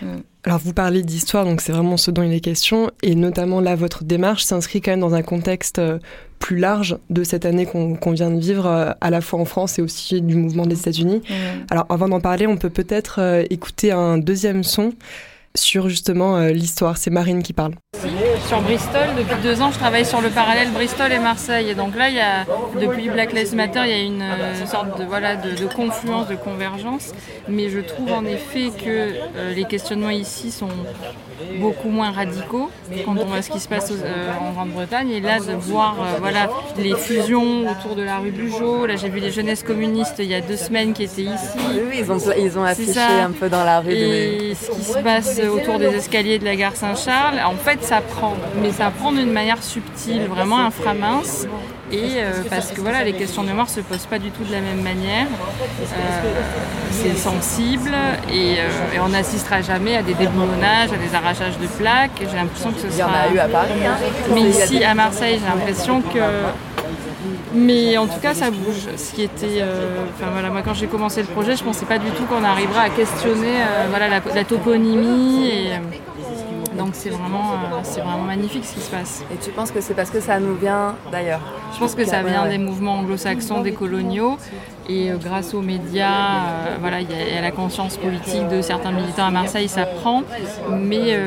Mm. 0.00 0.18
Alors 0.46 0.60
vous 0.60 0.72
parlez 0.72 1.02
d'histoire, 1.02 1.44
donc 1.44 1.60
c'est 1.60 1.72
vraiment 1.72 1.96
ce 1.96 2.12
dont 2.12 2.22
il 2.22 2.32
est 2.32 2.38
question, 2.38 2.92
et 3.02 3.16
notamment 3.16 3.60
là, 3.60 3.74
votre 3.74 4.04
démarche 4.04 4.44
s'inscrit 4.44 4.80
quand 4.80 4.92
même 4.92 5.00
dans 5.00 5.12
un 5.12 5.22
contexte 5.22 5.80
euh, 5.80 5.98
plus 6.38 6.56
large 6.56 6.98
de 7.10 7.24
cette 7.24 7.44
année 7.44 7.66
qu'on 7.66 8.12
vient 8.12 8.30
de 8.30 8.38
vivre, 8.38 8.66
euh, 8.66 8.92
à 9.00 9.10
la 9.10 9.20
fois 9.20 9.40
en 9.40 9.44
France 9.44 9.80
et 9.80 9.82
aussi 9.82 10.22
du 10.22 10.36
mouvement 10.36 10.64
des 10.64 10.78
États-Unis. 10.78 11.20
Alors 11.68 11.86
avant 11.88 12.08
d'en 12.08 12.20
parler, 12.20 12.46
on 12.46 12.56
peut 12.56 12.70
peut-être 12.70 13.16
euh, 13.18 13.44
écouter 13.50 13.90
un 13.90 14.18
deuxième 14.18 14.62
son 14.62 14.92
sur 15.56 15.88
justement 15.88 16.38
l'histoire. 16.46 16.96
C'est 16.96 17.10
Marine 17.10 17.42
qui 17.42 17.54
parle. 17.54 17.72
Sur 18.44 18.60
Bristol, 18.60 19.08
depuis 19.18 19.42
deux 19.42 19.60
ans, 19.60 19.72
je 19.72 19.78
travaille 19.78 20.04
sur 20.04 20.20
le 20.20 20.28
parallèle 20.28 20.70
Bristol 20.70 21.10
et 21.10 21.18
Marseille. 21.18 21.70
Et 21.70 21.74
donc 21.74 21.96
là, 21.96 22.08
il 22.08 22.14
y 22.14 22.20
a, 22.20 22.44
depuis 22.80 23.08
Black 23.08 23.32
Lives 23.32 23.54
Matter, 23.54 23.80
il 23.84 23.90
y 23.90 23.94
a 23.94 24.02
une 24.02 24.22
euh, 24.22 24.66
sorte 24.66 24.98
de, 24.98 25.04
voilà, 25.04 25.34
de, 25.36 25.66
confluence, 25.66 26.28
de 26.28 26.36
convergence. 26.36 27.12
Mais 27.48 27.68
je 27.70 27.80
trouve 27.80 28.12
en 28.12 28.24
effet 28.24 28.70
que 28.70 28.86
euh, 28.88 29.54
les 29.54 29.64
questionnements 29.64 30.10
ici 30.10 30.52
sont 30.52 30.68
beaucoup 31.60 31.88
moins 31.88 32.12
radicaux 32.12 32.70
quand 33.04 33.16
on 33.18 33.24
voit 33.24 33.42
ce 33.42 33.50
qui 33.50 33.60
se 33.60 33.68
passe 33.68 33.90
euh, 33.92 34.32
en 34.40 34.52
Grande-Bretagne. 34.52 35.10
Et 35.10 35.20
là, 35.20 35.38
de 35.40 35.52
voir 35.52 35.96
voilà, 36.20 36.48
les 36.78 36.94
fusions 36.94 37.68
autour 37.70 37.96
de 37.96 38.02
la 38.02 38.18
rue 38.18 38.30
Bugeaud. 38.30 38.86
Là, 38.86 38.96
j'ai 38.96 39.08
vu 39.08 39.18
les 39.18 39.32
jeunesses 39.32 39.62
communistes 39.62 40.16
il 40.18 40.26
y 40.26 40.34
a 40.34 40.40
deux 40.40 40.56
semaines 40.56 40.92
qui 40.92 41.04
étaient 41.04 41.22
ici. 41.22 41.58
Oui, 41.58 41.98
ils 42.00 42.12
ont, 42.12 42.18
ils 42.38 42.58
ont 42.58 42.64
affiché 42.64 43.00
un 43.00 43.32
peu 43.32 43.48
dans 43.48 43.64
la 43.64 43.80
rue. 43.80 43.92
Et 43.92 44.54
ce 44.54 44.70
qui 44.70 44.82
se 44.84 44.98
passe 44.98 45.40
autour 45.40 45.78
des 45.78 45.94
escaliers 45.94 46.38
de 46.38 46.44
la 46.44 46.54
gare 46.54 46.76
Saint-Charles, 46.76 47.40
en 47.44 47.56
fait, 47.56 47.82
ça 47.82 48.00
prend 48.00 48.25
mais 48.60 48.72
ça 48.72 48.90
prend 48.90 49.12
d'une 49.12 49.32
manière 49.32 49.62
subtile, 49.62 50.26
vraiment 50.26 50.58
inframince. 50.58 51.46
Et 51.92 52.14
euh, 52.16 52.32
parce 52.50 52.72
que 52.72 52.80
voilà, 52.80 53.04
les 53.04 53.12
questions 53.12 53.42
de 53.42 53.48
mémoire 53.48 53.68
se 53.68 53.80
posent 53.80 54.06
pas 54.06 54.18
du 54.18 54.30
tout 54.30 54.42
de 54.42 54.50
la 54.50 54.60
même 54.60 54.82
manière. 54.82 55.26
Euh, 55.80 56.42
c'est 56.90 57.16
sensible 57.16 57.92
et, 58.32 58.56
on 59.00 59.10
n'assistera 59.10 59.60
jamais 59.62 59.96
à 59.96 60.02
des 60.02 60.14
déboulonnages, 60.14 60.90
à 60.92 60.96
des 60.96 61.14
arrachages 61.14 61.58
de 61.58 61.66
plaques. 61.66 62.18
J'ai 62.18 62.36
l'impression 62.36 62.72
que 62.72 62.80
ce 62.80 62.90
sera. 62.90 62.96
Il 62.96 62.98
y 62.98 63.02
en 63.02 63.30
a 63.30 63.34
eu 63.34 63.38
à 63.38 63.48
Paris. 63.48 63.86
Hein. 63.86 63.96
Mais 64.34 64.42
ici, 64.42 64.82
à 64.82 64.94
Marseille, 64.94 65.38
j'ai 65.40 65.46
l'impression 65.48 66.00
que 66.00 66.18
mais 67.54 67.96
en 67.96 68.06
tout 68.06 68.20
cas, 68.20 68.34
ça 68.34 68.50
bouge. 68.50 68.88
Ce 68.96 69.14
qui 69.14 69.22
était, 69.22 69.62
enfin 70.14 70.30
voilà, 70.32 70.50
moi 70.50 70.62
quand 70.64 70.74
j'ai 70.74 70.88
commencé 70.88 71.22
le 71.22 71.28
projet, 71.28 71.56
je 71.56 71.62
pensais 71.62 71.86
pas 71.86 71.98
du 71.98 72.10
tout 72.10 72.24
qu'on 72.24 72.44
arriverait 72.44 72.86
à 72.86 72.90
questionner, 72.90 73.54
voilà, 73.90 74.08
la, 74.08 74.20
la, 74.34 74.44
toponymie 74.44 75.48
et 75.48 75.70
donc 76.76 76.90
c'est 76.92 77.10
vraiment, 77.10 77.52
euh, 77.52 77.80
c'est 77.82 78.00
vraiment 78.00 78.24
magnifique 78.24 78.64
ce 78.64 78.74
qui 78.74 78.80
se 78.80 78.90
passe. 78.90 79.24
Et 79.32 79.36
tu 79.36 79.50
penses 79.50 79.70
que 79.70 79.80
c'est 79.80 79.94
parce 79.94 80.10
que 80.10 80.20
ça 80.20 80.38
nous 80.38 80.54
vient 80.54 80.94
d'ailleurs? 81.10 81.40
Je 81.74 81.78
pense 81.78 81.94
que 81.94 82.04
ça 82.04 82.22
vient 82.22 82.46
des 82.46 82.58
mouvements 82.58 82.98
anglo-saxons, 83.00 83.62
des 83.62 83.72
coloniaux, 83.72 84.38
et 84.88 85.10
euh, 85.10 85.16
grâce 85.16 85.54
aux 85.54 85.62
médias, 85.62 86.08
euh, 86.08 86.76
voilà, 86.80 87.00
il 87.00 87.08
y, 87.10 87.36
a 87.36 87.40
la 87.40 87.50
conscience 87.50 87.96
politique 87.96 88.48
de 88.48 88.62
certains 88.62 88.92
militants 88.92 89.26
à 89.26 89.30
Marseille, 89.30 89.68
ça 89.68 89.86
prend, 89.86 90.22
mais 90.70 91.18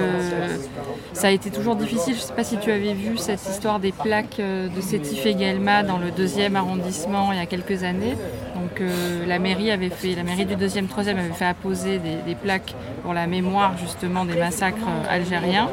ça 1.13 1.28
a 1.28 1.32
été 1.32 1.50
toujours 1.50 1.75
difficile. 1.75 2.16
Je 2.16 2.22
ne 2.22 2.25
sais 2.25 2.34
pas 2.34 2.44
si 2.44 2.58
tu 2.58 2.72
avais 2.72 2.94
vu 2.94 3.18
cette 3.18 3.46
histoire 3.48 3.80
des 3.80 3.92
plaques 3.92 4.39
de 4.39 4.82
Sétif 4.82 5.25
et 5.25 5.36
Guelma 5.36 5.84
dans 5.84 5.98
le 5.98 6.12
deuxième 6.12 6.56
arrondissement 6.56 7.32
il 7.32 7.39
y 7.39 7.42
a 7.42 7.46
quelques 7.46 7.84
années. 7.84 8.16
Donc 8.56 8.82
la 9.28 9.39
mairie 9.39 9.72
avait 9.72 9.89
fait, 9.89 10.16
la 10.16 10.24
mairie 10.24 10.46
du 10.46 10.56
deuxième, 10.56 10.88
troisième 10.88 11.18
avait 11.18 11.34
fait 11.34 11.46
apposer 11.46 12.00
des, 12.00 12.36
plaques 12.36 12.75
pour 13.04 13.13
la 13.13 13.28
mémoire 13.28 13.78
justement 13.78 14.25
des 14.25 14.36
massacres 14.36 14.88
algériens. 15.10 15.70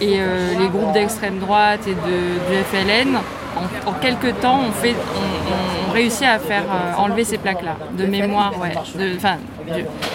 Et 0.00 0.16
euh, 0.20 0.58
les 0.58 0.68
groupes 0.68 0.92
d'extrême 0.92 1.38
droite 1.38 1.80
et 1.86 1.94
de, 1.94 1.96
du 1.96 2.62
FLN, 2.70 3.18
en, 3.86 3.92
quelques 3.94 4.40
temps, 4.40 4.60
on, 4.68 4.72
fait, 4.72 4.94
on, 5.88 5.92
réussit 5.92 6.24
à 6.24 6.38
faire 6.38 6.64
euh, 6.64 6.94
enlever 6.96 7.24
ces 7.24 7.38
plaques-là, 7.38 7.76
de 7.96 8.06
mémoire, 8.06 8.52
ouais, 8.60 8.72
de, 8.98 9.16
enfin, 9.16 9.36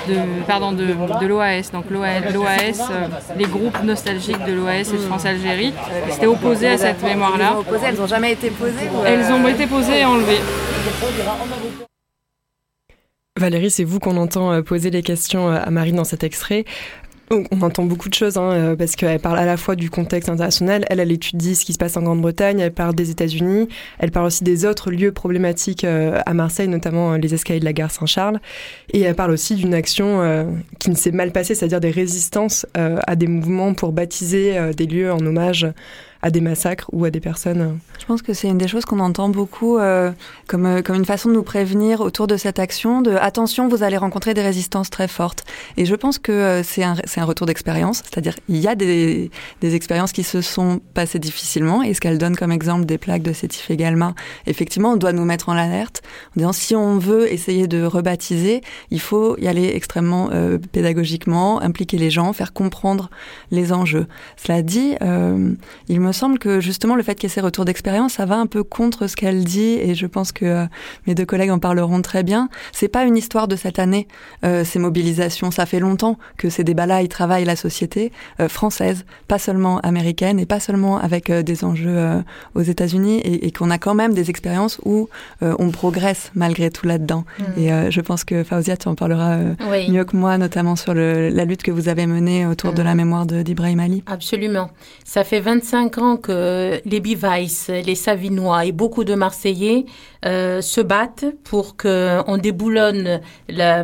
de, 0.08 0.16
pardon, 0.48 0.72
de, 0.72 0.86
de 0.86 1.26
l'OAS. 1.26 1.72
Donc 1.72 1.86
l'OAS, 1.90 2.80
euh, 2.92 3.08
les 3.36 3.46
groupes 3.46 3.82
nostalgiques 3.84 4.44
de 4.46 4.54
l'OAS 4.54 4.90
et 4.90 4.94
de 4.94 4.98
France 4.98 5.26
Algérie, 5.26 5.74
c'était 6.10 6.28
opposé 6.28 6.68
à 6.68 6.78
cette 6.78 7.04
mémoire-là. 7.04 7.58
Elles 7.86 7.96
n'ont 7.96 8.08
jamais 8.08 8.34
été 8.34 8.50
posées 8.50 8.90
Elles 9.06 9.32
ont 9.32 9.48
été 9.48 9.68
posées 9.68 10.00
et 10.02 10.06
enlevées. 10.06 10.42
Valérie, 13.40 13.72
c'est 13.72 13.84
vous 13.84 14.00
qu'on 14.00 14.18
entend 14.18 14.62
poser 14.62 14.92
les 14.92 15.02
questions 15.02 15.50
à 15.50 15.70
Marine 15.72 15.96
dans 15.96 16.04
cet 16.04 16.24
extrait. 16.24 16.66
On 17.52 17.62
entend 17.62 17.84
beaucoup 17.84 18.10
de 18.10 18.14
choses, 18.14 18.38
hein, 18.38 18.52
euh, 18.52 18.76
parce 18.76 18.96
qu'elle 18.96 19.20
parle 19.20 19.40
à 19.40 19.46
la 19.46 19.58
fois 19.58 19.76
du 19.76 19.90
contexte 19.90 20.30
international, 20.30 20.86
elle, 20.90 21.00
elle 21.00 21.12
étudie 21.12 21.56
ce 21.56 21.66
qui 21.66 21.74
se 21.74 21.78
passe 21.78 21.98
en 21.98 22.02
Grande-Bretagne, 22.02 22.60
elle 22.60 22.74
parle 22.74 22.96
des 22.96 23.10
États-Unis, 23.10 23.68
elle 24.00 24.12
parle 24.12 24.28
aussi 24.28 24.44
des 24.44 24.66
autres 24.66 24.92
lieux 24.92 25.12
problématiques 25.12 25.84
euh, 25.84 26.20
à 26.26 26.34
Marseille, 26.34 26.68
notamment 26.68 27.14
euh, 27.14 27.18
les 27.18 27.34
escaliers 27.34 27.60
de 27.60 27.66
la 27.66 27.74
gare 27.74 27.92
Saint-Charles, 27.92 28.40
et 28.92 29.02
elle 29.02 29.16
parle 29.16 29.32
aussi 29.32 29.56
d'une 29.56 29.74
action 29.74 30.04
qui 30.80 30.90
ne 30.90 30.96
s'est 30.96 31.12
mal 31.12 31.32
passée, 31.32 31.56
c'est-à-dire 31.56 31.80
des 31.80 31.92
résistances 31.92 32.66
à 32.76 33.16
des 33.16 33.28
mouvements 33.28 33.74
pour 33.74 33.92
baptiser 33.92 34.74
des 34.76 34.86
lieux 34.86 35.12
en 35.12 35.20
hommage 35.26 35.68
à 36.24 36.32
des 36.32 36.42
massacres 36.42 36.90
ou 36.94 37.04
à 37.04 37.12
des 37.12 37.20
personnes. 37.20 37.78
Je 38.00 38.06
pense 38.06 38.22
que 38.22 38.34
c'est 38.34 38.48
une 38.48 38.58
des 38.58 38.70
choses 38.70 38.86
qu'on 38.86 39.02
entend 39.02 39.28
beaucoup 39.28 39.78
euh, 39.78 40.12
comme, 40.48 40.66
euh, 40.66 40.82
comme 40.82 40.96
une 40.96 41.06
façon 41.06 41.28
de 41.28 41.34
nous 41.34 41.44
prévenir 41.44 42.00
autour 42.00 42.28
de 42.28 42.38
cette 42.38 42.60
action, 42.60 43.02
de 43.02 43.12
attention, 43.12 43.68
vous 43.68 43.84
allez 43.84 43.98
rencontrer 43.98 44.34
des 44.34 44.42
résistances 44.42 44.90
très 44.90 45.10
fortes. 45.10 45.44
Et 45.76 45.86
je 45.86 45.94
pense 45.96 46.20
que 46.20 46.32
euh, 46.32 46.64
c'est 46.64 46.84
un, 46.84 46.96
un 47.18 47.26
retour 47.26 47.46
d'expérience, 47.46 47.98
c'est-à-dire 47.98 48.36
il 48.48 48.58
y 48.58 48.70
a 48.70 48.76
des, 48.76 49.32
des 49.60 49.76
expériences 49.76 50.14
qui 50.14 50.24
se 50.24 50.40
sont 50.40 50.80
passées 50.94 51.20
difficilement, 51.20 51.84
et 51.84 51.94
ce 51.94 52.00
qu'elle 52.00 52.18
donne 52.18 52.38
comme 52.38 52.54
exemple 52.54 52.86
des 52.86 52.98
plaques 52.98 53.22
de 53.22 53.34
Sétif 53.34 53.70
et 53.70 53.76
Galma, 53.76 54.16
effectivement, 54.48 54.94
on 54.94 54.98
doit 54.98 55.14
nous 55.14 55.26
mettre 55.26 55.50
en 55.50 55.58
alerte, 55.58 56.04
en 56.38 56.40
disant 56.40 56.54
si 56.54 56.74
on 56.74 56.98
veut 57.00 57.32
essayer 57.32 57.68
de 57.68 57.84
rebaptiser, 57.84 58.62
il 58.92 59.02
faut 59.02 59.38
y 59.40 59.48
aller 59.50 59.74
extrêmement 59.76 60.30
pédagogiquement, 60.72 61.62
impliquer 61.62 61.98
les 61.98 62.10
gens, 62.10 62.32
faire 62.32 62.54
comprendre 62.54 63.10
les 63.52 63.74
enjeux. 63.74 64.08
Cela 64.38 64.62
dit, 64.62 64.96
il 65.90 66.00
me 66.00 66.13
semble 66.14 66.40
que 66.40 66.60
justement 66.60 66.96
le 66.96 67.04
fait 67.04 67.16
qu'il 67.16 67.30
y 67.30 67.32
ait 67.32 67.36
ces 67.36 67.42
retours 67.42 67.66
d'expérience, 67.66 68.14
ça 68.14 68.26
va 68.26 68.38
un 68.38 68.46
peu 68.46 68.64
contre 68.64 69.08
ce 69.08 69.16
qu'elle 69.16 69.44
dit 69.44 69.78
et 69.82 69.96
je 69.96 70.06
pense 70.06 70.32
que 70.32 70.46
euh, 70.46 70.66
mes 71.08 71.16
deux 71.16 71.26
collègues 71.26 71.52
en 71.52 71.60
parleront 71.60 72.02
très 72.02 72.24
bien. 72.24 72.50
C'est 72.72 72.88
pas 72.88 73.04
une 73.04 73.18
histoire 73.18 73.48
de 73.48 73.56
cette 73.56 73.80
année, 73.80 74.08
euh, 74.46 74.64
ces 74.64 74.80
mobilisations. 74.80 75.52
Ça 75.52 75.66
fait 75.66 75.80
longtemps 75.80 76.18
que 76.38 76.50
ces 76.50 76.64
débats-là, 76.64 77.02
ils 77.02 77.10
travaillent 77.10 77.46
la 77.46 77.56
société 77.56 78.12
euh, 78.40 78.48
française, 78.48 79.06
pas 79.28 79.40
seulement 79.40 79.80
américaine 79.80 80.40
et 80.40 80.46
pas 80.46 80.60
seulement 80.60 80.98
avec 80.98 81.32
des 81.32 81.64
enjeux 81.64 82.24
aux 82.56 82.62
États-Unis 82.62 83.20
et, 83.24 83.52
qu'on 83.52 83.70
a 83.70 83.78
quand 83.78 83.94
même 83.94 84.14
des 84.14 84.30
expériences 84.30 84.80
où 84.86 85.10
on 85.42 85.70
progresse 85.70 86.32
malgré 86.36 86.70
tout 86.70 86.86
là-dedans. 86.86 87.24
Mm. 87.40 87.44
Et 87.60 87.92
je 87.92 88.02
pense 88.02 88.24
que 88.24 88.44
Fauzia, 88.44 88.78
tu 88.78 88.88
en 88.88 88.96
parleras 88.96 89.38
mieux 89.90 90.06
que 90.06 90.16
moi, 90.16 90.38
notamment 90.38 90.76
sur 90.76 90.94
le, 90.94 91.30
la 91.30 91.46
lutte 91.46 91.64
que 91.64 91.72
vous 91.72 91.90
avez 91.90 92.06
menée 92.06 92.46
autour 92.46 92.74
de 92.74 92.82
mm. 92.82 92.86
la 92.86 92.96
mémoire 92.96 93.26
d'Ibrahim 93.26 93.80
Ali. 93.80 94.04
Absolument. 94.08 94.70
Ça 95.06 95.24
fait 95.24 95.40
25 95.40 95.98
ans 95.98 96.03
que 96.18 96.82
les 96.86 97.00
Bivaïs, 97.00 97.70
les 97.70 97.96
Savinois 97.96 98.66
et 98.66 98.72
beaucoup 98.72 99.04
de 99.04 99.16
Marseillais 99.16 99.86
euh, 100.26 100.62
se 100.62 100.80
battent 100.80 101.26
pour 101.44 101.76
qu'on 101.76 102.38
déboulonne 102.38 103.20
la, 103.50 103.84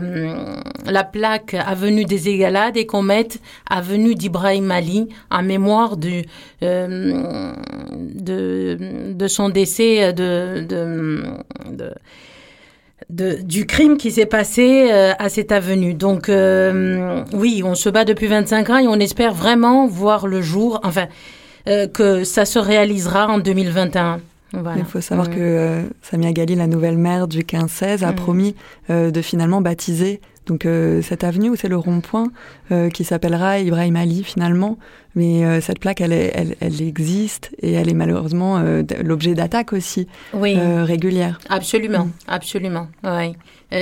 la, 0.86 1.04
plaque 1.04 1.54
Avenue 1.54 2.06
des 2.06 2.30
Égalades 2.30 2.78
et 2.78 2.86
qu'on 2.86 3.02
mette 3.02 3.40
Avenue 3.70 4.16
d'Ibrahim 4.16 4.72
Ali 4.72 5.10
en 5.32 5.44
mémoire 5.44 5.98
du, 5.98 6.24
euh, 6.64 7.52
de, 7.92 9.14
de, 9.14 9.28
son 9.28 9.50
décès 9.50 10.14
de, 10.14 10.66
de 10.70 11.94
du 13.10 13.66
crime 13.66 13.98
qui 13.98 14.12
s'est 14.12 14.28
passé 14.28 14.90
euh, 14.92 15.14
à 15.18 15.30
cette 15.30 15.52
avenue. 15.52 15.96
Donc 15.96 16.32
oui, 17.34 17.64
on 17.66 17.76
se 17.76 17.90
bat 17.90 18.06
depuis 18.06 18.28
25 18.28 18.70
ans 18.70 18.78
et 18.78 18.88
on 18.88 19.00
espère 19.00 19.34
vraiment 19.34 19.88
voir 19.88 20.28
le 20.28 20.42
jour. 20.42 20.80
Enfin, 20.84 21.08
euh, 21.68 21.88
que 21.88 22.24
ça 22.24 22.46
se 22.46 22.60
réalisera 22.60 23.28
en 23.28 23.40
2021. 23.40 24.20
Il 24.54 24.86
faut 24.86 25.02
savoir 25.02 25.30
que 25.30 25.36
euh, 25.38 25.84
Samia 26.02 26.32
Gali, 26.32 26.56
la 26.56 26.66
nouvelle 26.66 26.98
maire 26.98 27.28
du 27.28 27.42
15-16, 27.42 28.04
a 28.04 28.12
mm. 28.12 28.16
promis 28.16 28.56
euh, 28.90 29.12
de 29.12 29.22
finalement 29.22 29.62
baptiser 29.62 30.22
donc 30.48 30.66
cette 31.04 31.24
avenue 31.24 31.52
où 31.52 31.56
c'est 31.56 31.68
le 31.68 31.78
rond-point 31.78 32.32
qui 32.92 33.04
s'appellera 33.04 33.60
Ibrahim 33.60 33.96
Ali 33.96 34.24
finalement. 34.24 34.80
Mais 35.14 35.62
cette 35.62 35.78
plaque, 35.78 36.02
elle, 36.02 36.12
elle, 36.12 36.56
elle, 36.60 36.82
existe 36.82 37.52
et 37.62 37.74
elle 37.74 37.88
est 37.88 37.94
malheureusement 37.94 38.60
l'objet 39.04 39.36
d'attaques 39.36 39.74
aussi 39.74 40.08
oui. 40.34 40.58
régulières. 40.58 41.40
Absolument, 41.50 42.06
mm. 42.06 42.12
absolument. 42.28 42.88
Ouais. 43.04 43.34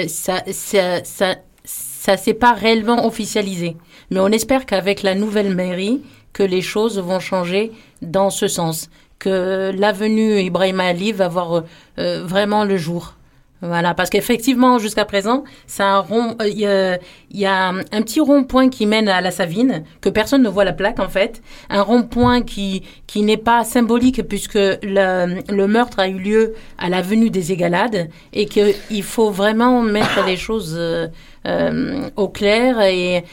ça, 0.09 0.43
ça, 0.51 1.05
ça, 1.05 1.35
ça 1.63 2.17
s'est 2.17 2.33
pas 2.33 2.51
réellement 2.51 3.05
officialisé, 3.05 3.77
mais 4.11 4.19
on 4.19 4.27
espère 4.27 4.65
qu'avec 4.65 5.03
la 5.03 5.15
nouvelle 5.15 5.55
mairie, 5.55 6.01
que 6.37 6.43
les 6.43 6.61
choses 6.61 6.99
vont 6.99 7.19
changer 7.19 7.71
dans 8.03 8.29
ce 8.29 8.47
sens, 8.47 8.91
que 9.17 9.71
l'avenue 9.75 10.39
Ibrahim 10.39 10.79
Ali 10.79 11.11
va 11.11 11.27
voir 11.27 11.63
euh, 11.97 12.23
vraiment 12.23 12.63
le 12.63 12.77
jour. 12.77 13.15
Voilà, 13.63 13.95
parce 13.95 14.11
qu'effectivement, 14.11 14.77
jusqu'à 14.77 15.03
présent, 15.03 15.43
c'est 15.65 15.81
un 15.81 15.97
rond, 15.97 16.35
euh, 16.41 16.97
il 17.31 17.39
y, 17.39 17.45
a 17.47 17.69
un 17.69 18.01
petit 18.03 18.19
rond-point 18.19 18.69
qui 18.69 18.85
mène 18.85 19.09
à 19.09 19.19
la 19.19 19.31
Savine, 19.31 19.83
que 19.99 20.09
personne 20.09 20.43
ne 20.43 20.49
voit 20.49 20.63
la 20.63 20.73
plaque 20.73 20.99
en 20.99 21.09
fait, 21.09 21.41
un 21.71 21.81
rond-point 21.81 22.43
qui 22.43 22.83
qui 23.07 23.23
n'est 23.23 23.43
pas 23.51 23.63
symbolique 23.63 24.21
puisque 24.27 24.53
le, 24.53 25.41
le, 25.49 25.67
meurtre 25.67 25.97
a 25.99 26.07
eu 26.07 26.19
lieu 26.19 26.53
à 26.77 26.87
l'avenue 26.89 27.31
des 27.31 27.51
Égalades 27.51 28.09
et 28.31 28.45
qu'il 28.45 29.03
faut 29.03 29.31
vraiment 29.31 29.81
mettre 29.81 30.23
les 30.27 30.37
choses 30.37 30.75
euh, 30.77 31.07
euh, 31.47 32.09
au 32.17 32.27
clair 32.27 32.81
et, 32.81 33.23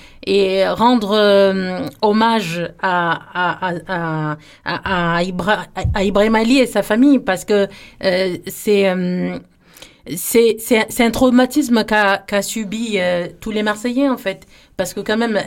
rendre 0.69 1.13
euh, 1.13 1.81
hommage 2.01 2.63
à, 2.81 3.21
à, 3.35 3.75
à, 3.89 4.37
à, 4.65 5.23
à, 5.95 6.03
Ibrahim 6.03 6.35
Ali 6.37 6.59
et 6.61 6.67
sa 6.67 6.83
famille 6.85 7.19
parce 7.19 7.45
que 7.45 7.67
euh, 8.05 8.37
c'est 8.47 8.95
c'est, 10.17 10.57
c'est, 10.59 11.01
un 11.03 11.11
traumatisme 11.11 11.83
qu'a, 11.85 12.19
qu'a 12.19 12.43
subi 12.43 12.99
tous 13.41 13.51
les 13.51 13.63
Marseillais 13.63 14.09
en 14.09 14.19
fait 14.19 14.47
parce 14.77 14.93
que 14.95 15.01
quand 15.01 15.17
même 15.17 15.41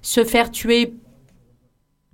se 0.00 0.24
faire 0.24 0.50
tuer 0.50 0.94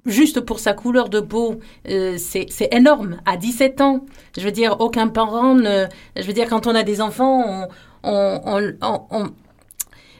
juste 0.05 0.41
pour 0.41 0.59
sa 0.59 0.73
couleur 0.75 1.09
de 1.09 1.21
peau, 1.21 1.61
c'est, 1.85 2.47
c'est 2.51 2.75
énorme. 2.75 3.21
À 3.25 3.37
17 3.37 3.81
ans, 3.83 4.05
je 4.37 4.43
veux 4.43 4.51
dire, 4.51 4.77
aucun 4.81 5.07
parent 5.07 5.55
ne... 5.55 5.87
Je 6.17 6.23
veux 6.23 6.33
dire, 6.33 6.49
quand 6.49 6.67
on 6.67 6.75
a 6.75 6.83
des 6.83 7.01
enfants, 7.01 7.69
on, 8.03 9.31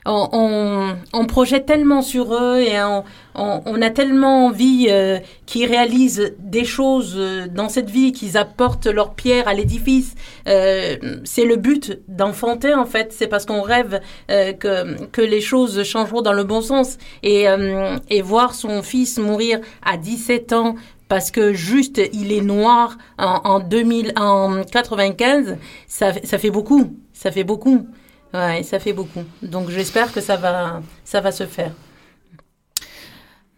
on, 0.07 1.27
projette 1.27 1.67
tellement 1.67 2.03
sur 2.03 2.35
eux 2.35 2.61
et 2.61 2.81
on, 2.83 3.05
on 3.35 3.83
a 3.83 3.91
tellement 3.91 4.47
envie 4.47 4.89
euh, 4.91 5.19
qu'ils 5.47 5.67
réalisent 5.67 6.35
des 6.39 6.65
choses 6.65 7.15
euh, 7.17 7.47
dans 7.49 7.69
cette 7.69 7.91
vie, 7.91 8.13
qu'ils 8.13 8.37
apportent 8.37 8.87
leur 8.87 9.15
pierre 9.15 9.47
à 9.47 9.55
l'édifice. 9.55 10.15
Euh, 10.49 10.97
c'est 11.25 11.45
le 11.45 11.57
but 11.57 12.01
d'enfanter 12.09 12.75
en 12.75 12.87
fait. 12.87 13.13
C'est 13.13 13.29
parce 13.29 13.47
qu'on 13.47 13.63
rêve 13.63 14.01
que, 14.29 15.07
que 15.07 15.23
les 15.23 15.41
choses 15.41 15.83
changeront 15.85 16.23
dans 16.23 16.33
le 16.33 16.45
bon 16.45 16.63
sens. 16.63 16.99
Et, 17.23 17.47
et 18.09 18.23
voir 18.23 18.55
son 18.55 18.83
fils 18.83 19.19
mourir 19.19 19.61
à 19.85 19.97
17 19.97 20.53
ans 20.53 20.75
parce 21.09 21.31
que 21.31 21.53
juste 21.53 22.01
il 22.13 22.33
est 22.33 22.41
noir 22.41 22.97
en, 23.19 23.41
en 23.45 23.61
2000, 23.61 24.13
en 24.17 24.63
95, 24.63 25.59
ça, 25.87 26.13
ça 26.23 26.39
fait 26.39 26.51
beaucoup. 26.51 26.97
Ça 27.13 27.31
fait 27.31 27.45
beaucoup. 27.45 27.87
Ouais, 28.33 28.63
ça 28.63 28.79
fait 28.79 28.93
beaucoup. 28.93 29.25
Donc 29.43 29.71
j'espère 29.71 30.13
que 30.13 30.21
ça 30.21 30.37
va, 30.37 30.83
ça 31.05 31.21
va 31.21 31.33
se 31.33 31.47
faire. 31.47 31.73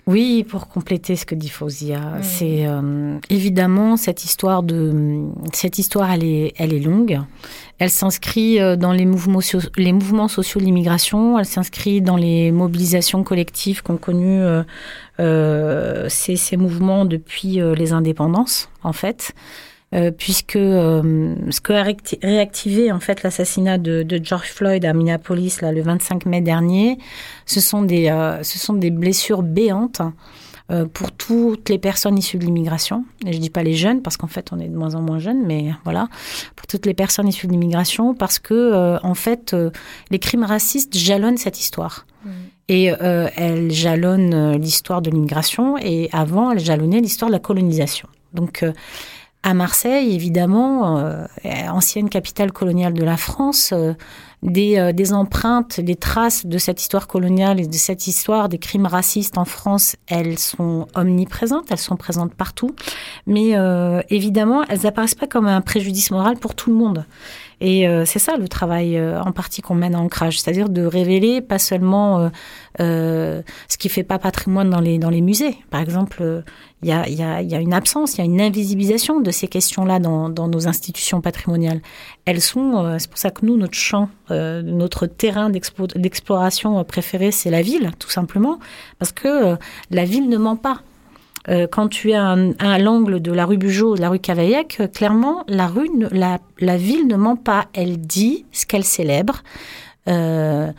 Oui, 0.08 0.44
pour 0.48 0.66
compléter 0.66 1.14
ce 1.14 1.24
que 1.24 1.36
dit 1.36 1.48
Fausia, 1.48 2.00
c'est 2.22 2.66
euh, 2.66 3.18
évidemment 3.30 3.96
cette 3.96 4.24
histoire 4.24 4.64
de 4.64 5.28
cette 5.52 5.78
histoire, 5.78 6.10
elle 6.10 6.24
est, 6.24 6.54
elle 6.56 6.74
est 6.74 6.80
longue. 6.80 7.20
Elle 7.78 7.90
s'inscrit 7.90 8.60
euh, 8.60 8.74
dans 8.74 8.90
les 8.92 9.06
mouvements, 9.06 9.38
les 9.76 9.92
mouvements 9.92 10.26
sociaux 10.26 10.60
de 10.60 10.64
l'immigration. 10.64 11.38
Elle 11.38 11.44
s'inscrit 11.44 12.00
dans 12.00 12.16
les 12.16 12.50
mobilisations 12.50 13.22
collectives 13.22 13.84
qu'ont 13.84 13.96
connues 13.96 14.42
euh, 15.20 16.08
ces, 16.08 16.34
ces, 16.34 16.56
mouvements 16.56 17.04
depuis 17.04 17.60
les 17.76 17.92
indépendances, 17.92 18.70
en 18.82 18.92
fait. 18.92 19.34
Euh, 19.94 20.10
puisque 20.10 20.56
euh, 20.56 21.34
ce 21.50 21.60
que 21.60 21.74
a 21.74 21.82
réactivé 22.22 22.90
en 22.90 23.00
fait 23.00 23.22
l'assassinat 23.22 23.76
de, 23.76 24.02
de, 24.02 24.18
George 24.24 24.48
Floyd 24.48 24.86
à 24.86 24.94
Minneapolis 24.94 25.60
là, 25.60 25.70
le 25.70 25.82
25 25.82 26.24
mai 26.24 26.40
dernier, 26.40 26.96
ce 27.44 27.60
sont 27.60 27.82
des, 27.82 28.08
euh, 28.08 28.42
ce 28.42 28.58
sont 28.58 28.72
des 28.72 28.90
blessures 28.90 29.42
béantes 29.42 30.00
pour 30.94 31.12
toutes 31.12 31.68
les 31.68 31.76
personnes 31.76 32.16
issues 32.16 32.38
de 32.38 32.46
l'immigration. 32.46 33.04
Et 33.26 33.34
je 33.34 33.38
dis 33.38 33.50
pas 33.50 33.62
les 33.62 33.74
jeunes 33.74 34.00
parce 34.00 34.16
qu'en 34.16 34.26
fait 34.26 34.52
on 34.52 34.58
est 34.58 34.68
de 34.68 34.74
moins 34.74 34.94
en 34.94 35.02
moins 35.02 35.18
jeunes, 35.18 35.44
mais 35.44 35.70
voilà, 35.84 36.08
pour 36.56 36.66
toutes 36.66 36.86
les 36.86 36.94
personnes 36.94 37.28
issues 37.28 37.46
de 37.46 37.52
l'immigration 37.52 38.14
parce 38.14 38.38
que 38.38 38.98
en 39.02 39.12
fait 39.12 39.54
les 40.10 40.18
crimes 40.18 40.44
racistes 40.44 40.96
jalonnent 40.96 41.36
cette 41.36 41.60
histoire. 41.60 42.06
Mmh. 42.24 42.30
Et 42.68 42.90
euh, 42.90 43.28
elles 43.36 43.70
jalonnent 43.70 44.56
l'histoire 44.56 45.02
de 45.02 45.10
l'immigration 45.10 45.76
et 45.76 46.08
avant 46.10 46.52
elles 46.52 46.60
jalonnaient 46.60 47.00
l'histoire 47.00 47.28
de 47.28 47.34
la 47.34 47.40
colonisation. 47.40 48.08
Donc 48.32 48.64
à 49.42 49.54
Marseille, 49.54 50.14
évidemment, 50.14 50.98
euh, 50.98 51.26
ancienne 51.68 52.08
capitale 52.08 52.52
coloniale 52.52 52.94
de 52.94 53.04
la 53.04 53.16
France, 53.16 53.72
euh, 53.72 53.94
des, 54.42 54.78
euh, 54.78 54.92
des, 54.92 55.12
empreintes, 55.12 55.80
des 55.80 55.96
traces 55.96 56.46
de 56.46 56.58
cette 56.58 56.80
histoire 56.80 57.06
coloniale 57.06 57.60
et 57.60 57.66
de 57.66 57.74
cette 57.74 58.06
histoire 58.06 58.48
des 58.48 58.58
crimes 58.58 58.86
racistes 58.86 59.38
en 59.38 59.44
France, 59.44 59.96
elles 60.08 60.38
sont 60.38 60.86
omniprésentes, 60.94 61.66
elles 61.70 61.78
sont 61.78 61.96
présentes 61.96 62.34
partout. 62.34 62.74
Mais 63.26 63.52
évidemment, 64.10 64.64
elles 64.68 64.86
apparaissent 64.86 65.14
pas 65.14 65.26
comme 65.26 65.46
un 65.46 65.60
préjudice 65.60 66.10
moral 66.10 66.36
pour 66.38 66.54
tout 66.54 66.70
le 66.70 66.76
monde. 66.76 67.04
Et 67.62 67.86
euh, 67.86 68.04
c'est 68.04 68.18
ça 68.18 68.36
le 68.36 68.48
travail 68.48 68.98
euh, 68.98 69.22
en 69.22 69.30
partie 69.30 69.62
qu'on 69.62 69.76
mène 69.76 69.94
à 69.94 70.00
Ancrage, 70.00 70.40
c'est-à-dire 70.40 70.68
de 70.68 70.84
révéler 70.84 71.40
pas 71.40 71.60
seulement 71.60 72.28
euh, 72.80 73.40
ce 73.68 73.78
qui 73.78 73.88
fait 73.88 74.02
pas 74.02 74.18
patrimoine 74.18 74.68
dans 74.68 74.80
les, 74.80 74.98
dans 74.98 75.10
les 75.10 75.20
musées. 75.20 75.56
Par 75.70 75.80
exemple, 75.80 76.42
il 76.82 76.88
y 76.88 76.92
a, 76.92 77.08
y, 77.08 77.22
a, 77.22 77.40
y 77.40 77.54
a, 77.54 77.60
une 77.60 77.72
absence, 77.72 78.14
il 78.14 78.18
y 78.18 78.20
a 78.22 78.24
une 78.24 78.40
invisibilisation 78.40 79.20
de 79.20 79.30
ces 79.30 79.46
questions-là 79.46 80.00
dans, 80.00 80.28
dans, 80.28 80.48
nos 80.48 80.66
institutions 80.66 81.20
patrimoniales. 81.20 81.80
Elles 82.24 82.40
sont, 82.40 82.96
c'est 82.98 83.08
pour 83.08 83.18
ça 83.18 83.30
que 83.30 83.46
nous, 83.46 83.56
notre 83.56 83.78
champ, 83.78 84.08
notre 84.62 85.06
terrain 85.06 85.50
d'exploration 85.50 86.82
préféré, 86.84 87.30
c'est 87.30 87.50
la 87.50 87.62
ville, 87.62 87.90
tout 87.98 88.10
simplement, 88.10 88.58
parce 88.98 89.12
que 89.12 89.56
la 89.90 90.04
ville 90.04 90.28
ne 90.28 90.38
ment 90.38 90.56
pas. 90.56 90.82
Euh, 91.48 91.66
quand 91.70 91.88
tu 91.88 92.10
es 92.10 92.14
à, 92.14 92.78
l'angle 92.78 93.20
de 93.20 93.32
la 93.32 93.46
rue 93.46 93.56
Bugeaud, 93.56 93.96
de 93.96 94.00
la 94.00 94.10
rue 94.10 94.20
Cavaillec, 94.20 94.78
euh, 94.80 94.86
clairement, 94.86 95.44
la, 95.48 95.66
rue, 95.66 95.90
la, 96.12 96.76
ville 96.76 97.06
ne 97.08 97.16
ment 97.16 97.36
pas. 97.36 97.66
Elle 97.72 97.98
dit 97.98 98.46
ce 98.52 98.64
qu'elle 98.66 98.84
célèbre. 98.84 99.42
Euh, 100.08 100.70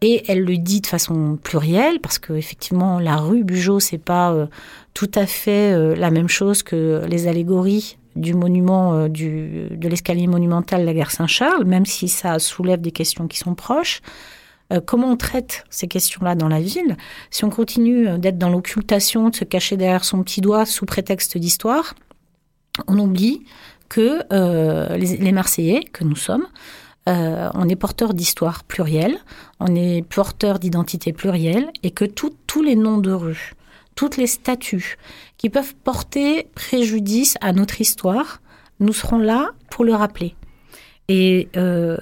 et 0.00 0.22
elle 0.28 0.42
le 0.42 0.56
dit 0.58 0.80
de 0.80 0.86
façon 0.86 1.36
plurielle 1.42 1.98
parce 1.98 2.20
que 2.20 2.32
effectivement 2.32 3.00
la 3.00 3.16
rue 3.16 3.42
Bugeaud 3.42 3.80
c'est 3.80 3.98
pas 3.98 4.30
euh, 4.30 4.46
tout 4.94 5.10
à 5.16 5.26
fait 5.26 5.96
la 5.96 6.12
même 6.12 6.28
chose 6.28 6.62
que 6.62 7.02
les 7.08 7.26
allégories 7.26 7.97
du 8.16 8.34
monument 8.34 9.08
du, 9.08 9.68
de 9.70 9.88
l'escalier 9.88 10.26
monumental 10.26 10.80
de 10.80 10.86
la 10.86 10.94
gare 10.94 11.10
Saint-Charles 11.10 11.64
même 11.64 11.86
si 11.86 12.08
ça 12.08 12.38
soulève 12.38 12.80
des 12.80 12.92
questions 12.92 13.28
qui 13.28 13.38
sont 13.38 13.54
proches 13.54 14.00
euh, 14.72 14.80
comment 14.84 15.08
on 15.08 15.16
traite 15.16 15.64
ces 15.70 15.88
questions-là 15.88 16.34
dans 16.34 16.48
la 16.48 16.60
ville? 16.60 16.96
Si 17.30 17.44
on 17.44 17.50
continue 17.50 18.06
euh, 18.06 18.18
d'être 18.18 18.38
dans 18.38 18.50
l'occultation, 18.50 19.30
de 19.30 19.36
se 19.36 19.44
cacher 19.44 19.76
derrière 19.76 20.04
son 20.04 20.22
petit 20.22 20.40
doigt 20.40 20.66
sous 20.66 20.84
prétexte 20.84 21.38
d'histoire, 21.38 21.94
on 22.86 22.98
oublie 22.98 23.44
que 23.88 24.22
euh, 24.32 24.96
les, 24.96 25.32
Marseillais, 25.32 25.80
que 25.92 26.04
nous 26.04 26.16
sommes, 26.16 26.46
on 27.06 27.66
est 27.70 27.76
porteur 27.76 28.12
d'histoire 28.12 28.64
plurielle, 28.64 29.16
on 29.60 29.74
est 29.74 30.06
porteur 30.06 30.58
d'identité 30.58 31.14
plurielle, 31.14 31.70
et 31.82 31.90
que 31.90 32.04
tous 32.04 32.62
les 32.62 32.76
noms 32.76 32.98
de 32.98 33.10
rues, 33.10 33.54
toutes 33.98 34.16
les 34.16 34.28
statues 34.28 34.96
qui 35.38 35.50
peuvent 35.50 35.74
porter 35.74 36.46
préjudice 36.54 37.36
à 37.40 37.52
notre 37.52 37.80
histoire, 37.80 38.40
nous 38.78 38.92
serons 38.92 39.18
là 39.18 39.48
pour 39.70 39.84
le 39.84 39.92
rappeler. 39.92 40.36
Et 41.08 41.48
euh, 41.56 41.96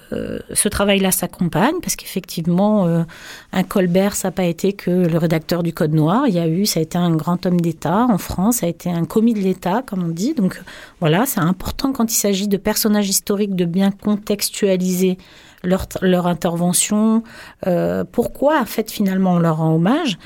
ce 0.53 0.69
travail-là 0.69 1.11
s'accompagne 1.11 1.77
parce 1.81 1.97
qu'effectivement, 1.97 2.87
euh, 2.87 3.05
un 3.53 3.63
Colbert, 3.63 4.15
ça 4.15 4.29
n'a 4.29 4.33
pas 4.33 4.45
été 4.45 4.75
que 4.75 4.91
le 4.91 5.17
rédacteur 5.17 5.63
du 5.63 5.73
Code 5.73 5.95
Noir. 5.95 6.29
Il 6.29 6.35
y 6.35 6.39
a 6.39 6.47
eu, 6.47 6.67
ça 6.67 6.81
a 6.81 6.83
été 6.83 6.99
un 6.99 7.17
grand 7.17 7.47
homme 7.47 7.63
d'État 7.63 8.07
en 8.11 8.19
France, 8.19 8.57
ça 8.57 8.67
a 8.67 8.69
été 8.69 8.91
un 8.91 9.07
commis 9.07 9.33
de 9.33 9.41
l'État, 9.41 9.83
comme 9.87 10.05
on 10.05 10.09
dit. 10.09 10.35
Donc 10.35 10.61
voilà, 11.01 11.25
c'est 11.25 11.41
important 11.41 11.93
quand 11.93 12.13
il 12.13 12.17
s'agit 12.17 12.49
de 12.49 12.59
personnages 12.59 13.09
historiques 13.09 13.57
de 13.57 13.65
bien 13.65 13.91
contextualiser 13.91 15.17
leur, 15.65 15.87
leur 16.03 16.27
intervention. 16.27 17.23
Euh, 17.67 18.05
pourquoi, 18.05 18.61
en 18.61 18.67
fait, 18.67 18.91
finalement, 18.91 19.33
on 19.33 19.39
leur 19.39 19.57
rend 19.57 19.75
hommage? 19.75 20.19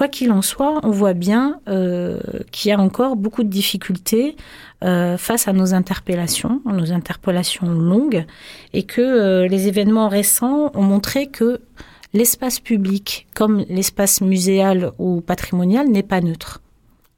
Quoi 0.00 0.08
qu'il 0.08 0.32
en 0.32 0.40
soit, 0.40 0.80
on 0.82 0.92
voit 0.92 1.12
bien 1.12 1.60
euh, 1.68 2.20
qu'il 2.52 2.70
y 2.70 2.72
a 2.72 2.80
encore 2.80 3.16
beaucoup 3.16 3.42
de 3.42 3.50
difficultés 3.50 4.34
euh, 4.82 5.18
face 5.18 5.46
à 5.46 5.52
nos 5.52 5.74
interpellations, 5.74 6.62
nos 6.64 6.90
interpellations 6.90 7.68
longues, 7.68 8.24
et 8.72 8.84
que 8.84 9.02
euh, 9.02 9.46
les 9.46 9.68
événements 9.68 10.08
récents 10.08 10.72
ont 10.72 10.82
montré 10.82 11.26
que 11.26 11.60
l'espace 12.14 12.60
public, 12.60 13.26
comme 13.34 13.66
l'espace 13.68 14.22
muséal 14.22 14.92
ou 14.98 15.20
patrimonial, 15.20 15.86
n'est 15.88 16.02
pas 16.02 16.22
neutre. 16.22 16.62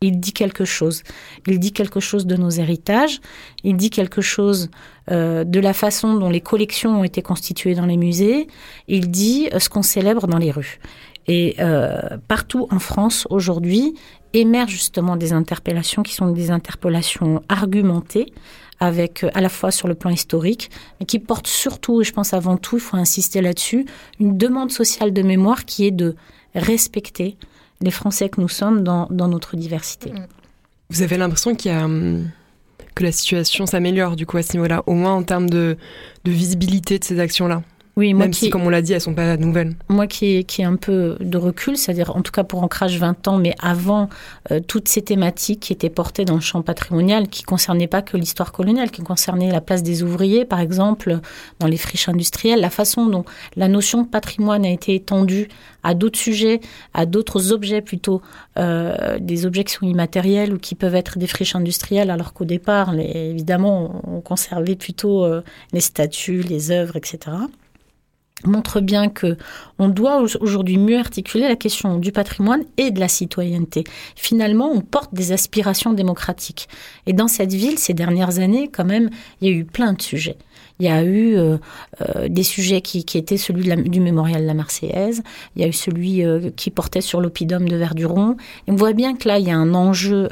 Il 0.01 0.19
dit 0.19 0.33
quelque 0.33 0.65
chose. 0.65 1.05
Il 1.47 1.61
dit 1.61 1.73
quelque 1.73 2.01
chose 2.01 2.27
de 2.27 2.35
nos 2.35 2.51
héritages. 2.51 3.21
Il 3.63 3.77
dit 3.77 3.91
quelque 3.91 4.21
chose 4.21 4.71
de 5.09 5.61
la 5.61 5.73
façon 5.73 6.15
dont 6.15 6.31
les 6.31 6.41
collections 6.41 6.99
ont 6.99 7.05
été 7.05 7.23
constituées 7.23 7.77
dans 7.77 7.87
les 7.87 7.97
musées. 7.97 8.49
Il 8.89 9.13
dit 9.13 9.49
ce 9.57 9.69
qu'on 9.69 9.83
célèbre 9.83 10.27
dans 10.27 10.39
les 10.39 10.51
rues. 10.51 10.81
Et 11.29 11.57
euh, 11.61 12.19
partout 12.29 12.67
en 12.71 12.79
France 12.79 13.27
aujourd'hui 13.31 13.95
émergent 14.33 14.73
justement 14.73 15.17
des 15.17 15.33
interpellations 15.33 16.03
qui 16.03 16.15
sont 16.15 16.31
des 16.31 16.51
interpellations 16.51 17.43
argumentées 17.49 18.33
avec 18.81 19.23
euh, 19.23 19.31
à 19.35 19.41
la 19.41 19.49
fois 19.49 19.71
sur 19.71 19.87
le 19.87 19.95
plan 19.95 20.11
historique, 20.11 20.71
mais 20.99 21.07
qui 21.07 21.19
portent 21.19 21.47
surtout, 21.47 22.01
et 22.01 22.05
je 22.05 22.13
pense 22.13 22.35
avant 22.35 22.57
tout, 22.57 22.77
il 22.77 22.81
faut 22.81 22.97
insister 22.97 23.41
là-dessus, 23.41 23.87
une 24.19 24.37
demande 24.37 24.73
sociale 24.73 25.13
de 25.13 25.23
mémoire 25.23 25.65
qui 25.65 25.87
est 25.87 25.93
de 25.93 26.17
respecter 26.55 27.37
les 27.81 27.91
Français 27.91 28.29
que 28.29 28.41
nous 28.41 28.49
sommes 28.49 28.83
dans, 28.83 29.07
dans 29.11 29.29
notre 29.29 29.57
diversité. 29.57 30.13
Vous 30.91 31.03
avez 31.03 31.17
l'impression 31.17 31.55
qu'il 31.55 31.71
y 31.71 31.75
a 31.75 31.85
hum, 31.85 32.29
que 32.95 33.05
la 33.05 33.13
situation 33.13 33.67
s'améliore 33.67 34.17
du 34.17 34.27
coup 34.27 34.37
à 34.37 34.43
ce 34.43 34.53
niveau-là, 34.55 34.83
au 34.87 34.95
moins 34.95 35.15
en 35.15 35.23
termes 35.23 35.49
de, 35.49 35.77
de 36.25 36.31
visibilité 36.31 36.99
de 36.99 37.05
ces 37.05 37.21
actions-là? 37.21 37.63
Oui, 37.95 38.15
moi 38.15 38.25
Même 38.25 38.33
si, 38.33 38.49
comme 38.49 38.63
on 38.63 38.71
l'a 38.71 38.81
dit, 38.81 38.95
elles 38.95 39.03
sont 39.03 39.15
pas 39.15 39.37
nouvelles. 39.37 39.75
Moi 39.91 40.07
qui 40.07 40.37
ai, 40.37 40.45
qui 40.45 40.63
ai 40.63 40.65
un 40.65 40.77
peu 40.77 41.19
de 41.21 41.37
recul, 41.37 41.77
c'est-à-dire 41.77 42.17
en 42.17 42.23
tout 42.23 42.33
cas 42.33 42.43
pour 42.43 42.63
Ancrage 42.63 42.97
20 42.99 43.29
ans, 43.29 43.37
mais 43.37 43.55
avant 43.61 44.09
euh, 44.51 44.61
toutes 44.67 44.89
ces 44.89 45.03
thématiques 45.03 45.61
qui 45.61 45.75
étaient 45.75 45.91
portées 45.91 46.25
dans 46.25 46.37
le 46.37 46.41
champ 46.41 46.63
patrimonial, 46.63 47.29
qui 47.29 47.43
concernaient 47.43 47.89
pas 47.89 48.01
que 48.01 48.17
l'histoire 48.17 48.53
coloniale, 48.53 48.91
qui 48.91 49.03
concernaient 49.03 49.51
la 49.51 49.61
place 49.61 49.83
des 49.83 50.03
ouvriers, 50.03 50.47
par 50.47 50.61
exemple, 50.61 51.21
dans 51.59 51.67
les 51.67 51.77
friches 51.77 52.09
industrielles, 52.09 52.63
la 52.63 52.71
façon 52.71 53.07
dont 53.07 53.27
la 53.57 53.69
notion 53.69 54.03
de 54.03 54.09
patrimoine 54.09 54.65
a 54.65 54.71
été 54.71 54.95
étendue 54.95 55.49
à 55.83 55.93
d'autres 55.93 56.19
sujets, 56.19 56.61
à 56.95 57.05
d'autres 57.05 57.53
objets 57.53 57.83
plutôt, 57.83 58.23
euh, 58.59 59.19
des 59.21 59.45
objets 59.45 59.65
qui 59.65 59.75
sont 59.75 59.87
immatériels 59.87 60.55
ou 60.55 60.59
qui 60.59 60.77
peuvent 60.77 60.95
être 60.95 61.19
des 61.19 61.27
friches 61.27 61.57
industrielles, 61.57 62.11
alors 62.11 62.33
qu'au 62.33 62.47
départ, 62.47 62.95
les, 62.95 63.05
évidemment, 63.05 64.01
on 64.07 64.23
conservait 64.23 64.77
plutôt 64.77 65.27
euh, 65.27 65.43
les 65.75 65.81
statues, 65.81 66.41
les 66.41 66.71
œuvres, 66.71 66.97
etc 66.97 67.33
montre 68.45 68.81
bien 68.81 69.09
que 69.09 69.37
on 69.79 69.89
doit 69.89 70.23
aujourd'hui 70.41 70.79
mieux 70.79 70.99
articuler 70.99 71.49
la 71.49 71.57
question 71.57 71.99
du 71.99 72.13
patrimoine 72.13 72.63
et 72.77 72.91
de 72.91 73.01
la 73.01 73.09
citoyenneté. 73.09 73.85
Finalement, 74.17 74.71
on 74.71 74.81
porte 74.81 75.15
des 75.15 75.33
aspirations 75.33 75.93
démocratiques. 75.93 76.69
Et 77.07 77.13
dans 77.13 77.29
cette 77.29 77.53
ville, 77.53 77.79
ces 77.79 77.95
dernières 77.95 78.39
années, 78.39 78.69
quand 78.73 78.85
même, 78.85 79.11
il 79.41 79.49
y 79.49 79.53
a 79.53 79.57
eu 79.57 79.65
plein 79.65 79.93
de 79.93 80.03
sujets. 80.03 80.37
Il 80.83 80.87
y 80.87 80.91
a 80.91 81.05
eu 81.05 81.37
des 82.29 82.43
sujets 82.43 82.81
qui, 82.81 83.05
étaient 83.17 83.37
celui 83.37 83.69
du 83.89 84.01
mémorial 84.01 84.43
de 84.43 84.47
la 84.47 84.55
Marseillaise, 84.55 85.23
il 85.55 85.63
y 85.63 85.65
a 85.65 85.69
eu 85.69 85.73
celui 85.73 86.25
qui 86.57 86.71
portait 86.71 87.01
sur 87.01 87.21
l'oppidum 87.21 87.69
de 87.69 87.77
Verduron. 87.77 88.37
Et 88.67 88.73
on 88.73 88.75
voit 88.75 88.93
bien 88.93 89.15
que 89.15 89.29
là, 89.29 89.39
il 89.39 89.47
y 89.47 89.51
a 89.53 89.57
un 89.57 89.75
enjeu 89.75 90.29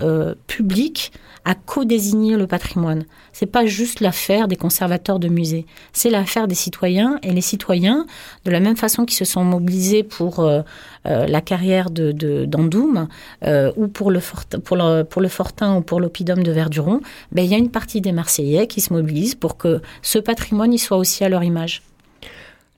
public 0.48 1.12
à 1.44 1.54
co-désigner 1.54 2.36
le 2.36 2.46
patrimoine. 2.46 3.04
C'est 3.32 3.46
pas 3.46 3.64
juste 3.64 4.00
l'affaire 4.00 4.48
des 4.48 4.56
conservateurs 4.56 5.18
de 5.18 5.28
musées, 5.28 5.66
c'est 5.92 6.10
l'affaire 6.10 6.48
des 6.48 6.54
citoyens 6.54 7.18
et 7.22 7.32
les 7.32 7.40
citoyens, 7.40 8.06
de 8.44 8.50
la 8.50 8.60
même 8.60 8.76
façon 8.76 9.04
qu'ils 9.04 9.16
se 9.16 9.24
sont 9.24 9.44
mobilisés 9.44 10.02
pour 10.02 10.40
euh, 10.40 10.62
euh, 11.06 11.26
la 11.26 11.40
carrière 11.40 11.90
de, 11.90 12.12
d'Andoum 12.44 13.08
euh, 13.44 13.72
ou 13.76 13.88
pour 13.88 14.10
le 14.10 14.20
Fortin 14.20 15.76
ou 15.76 15.80
pour 15.80 16.00
l'Oppidum 16.00 16.42
de 16.42 16.52
Verduron, 16.52 17.00
ben, 17.32 17.42
il 17.42 17.50
y 17.50 17.54
a 17.54 17.58
une 17.58 17.70
partie 17.70 18.00
des 18.00 18.12
Marseillais 18.12 18.66
qui 18.66 18.80
se 18.80 18.92
mobilisent 18.92 19.34
pour 19.34 19.56
que 19.56 19.80
ce 20.02 20.18
patrimoine 20.18 20.39
y 20.42 20.79
soit 20.79 20.96
aussi 20.96 21.24
à 21.24 21.29
leur 21.29 21.44
image. 21.44 21.83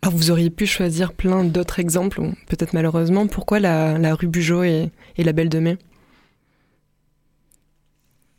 Alors 0.03 0.17
vous 0.17 0.31
auriez 0.31 0.51
pu 0.51 0.67
choisir 0.67 1.13
plein 1.13 1.45
d'autres 1.45 1.79
exemples, 1.79 2.21
peut-être 2.49 2.73
malheureusement. 2.75 3.27
Pourquoi 3.27 3.61
la, 3.61 4.15
rue 4.15 4.27
Bugeaud 4.27 4.65
et 4.65 4.91
la 5.17 5.33
Belle 5.33 5.49
de 5.49 5.59
Mai? 5.61 5.79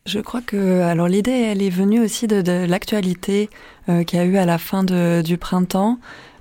Je 0.05 0.19
crois 0.19 0.41
que 0.41 0.81
alors 0.81 1.07
l'idée 1.07 1.31
elle 1.31 1.61
est 1.61 1.69
venue 1.69 2.01
aussi 2.01 2.27
de, 2.27 2.41
de 2.41 2.65
l'actualité 2.65 3.49
euh, 3.87 4.03
qu'il 4.03 4.19
y 4.19 4.21
a 4.21 4.25
eu 4.25 4.35
à 4.35 4.45
la 4.45 4.57
fin 4.57 4.83
de, 4.83 5.21
du 5.21 5.37
printemps. 5.37 5.97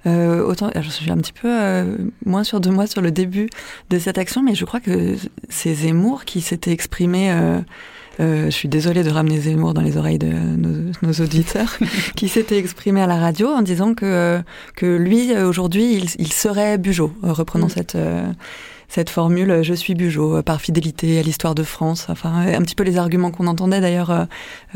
Euh, 0.06 0.44
autant, 0.44 0.70
je 0.74 0.90
suis 0.90 1.10
un 1.12 1.16
petit 1.16 1.32
peu 1.32 1.48
euh, 1.48 1.96
moins 2.26 2.42
sûr 2.42 2.60
de 2.60 2.70
moi 2.70 2.88
sur 2.88 3.00
le 3.00 3.12
début 3.12 3.48
de 3.88 3.98
cette 4.00 4.18
action, 4.18 4.42
mais 4.42 4.56
je 4.56 4.64
crois 4.64 4.80
que 4.80 5.16
c'est 5.48 5.74
Zemmour 5.74 6.24
qui 6.24 6.40
s'était 6.40 6.72
exprimé. 6.72 7.30
Euh, 7.30 7.60
euh, 8.20 8.46
je 8.46 8.50
suis 8.50 8.68
désolée 8.68 9.02
de 9.02 9.10
ramener 9.10 9.40
Zemmour 9.40 9.74
dans 9.74 9.80
les 9.80 9.96
oreilles 9.96 10.18
de 10.18 10.28
nos, 10.28 10.92
nos 11.02 11.12
auditeurs, 11.24 11.78
qui 12.16 12.28
s'était 12.28 12.58
exprimé 12.58 13.02
à 13.02 13.06
la 13.06 13.18
radio 13.18 13.48
en 13.48 13.62
disant 13.62 13.94
que 13.94 14.40
que 14.76 14.86
lui 14.86 15.36
aujourd'hui 15.36 15.94
il, 15.94 16.04
il 16.18 16.32
serait 16.32 16.78
Bugeaud, 16.78 17.12
reprenant 17.22 17.66
mm. 17.66 17.70
cette 17.70 17.96
cette 18.92 19.08
formule 19.08 19.50
euh, 19.50 19.62
je 19.62 19.72
suis 19.72 19.94
Bugeaud 19.94 20.36
euh, 20.36 20.42
par 20.42 20.60
fidélité 20.60 21.18
à 21.18 21.22
l'histoire 21.22 21.54
de 21.54 21.62
France. 21.62 22.08
Enfin, 22.10 22.46
un 22.46 22.60
petit 22.60 22.74
peu 22.74 22.84
les 22.84 22.98
arguments 22.98 23.30
qu'on 23.30 23.46
entendait 23.46 23.80
d'ailleurs 23.80 24.26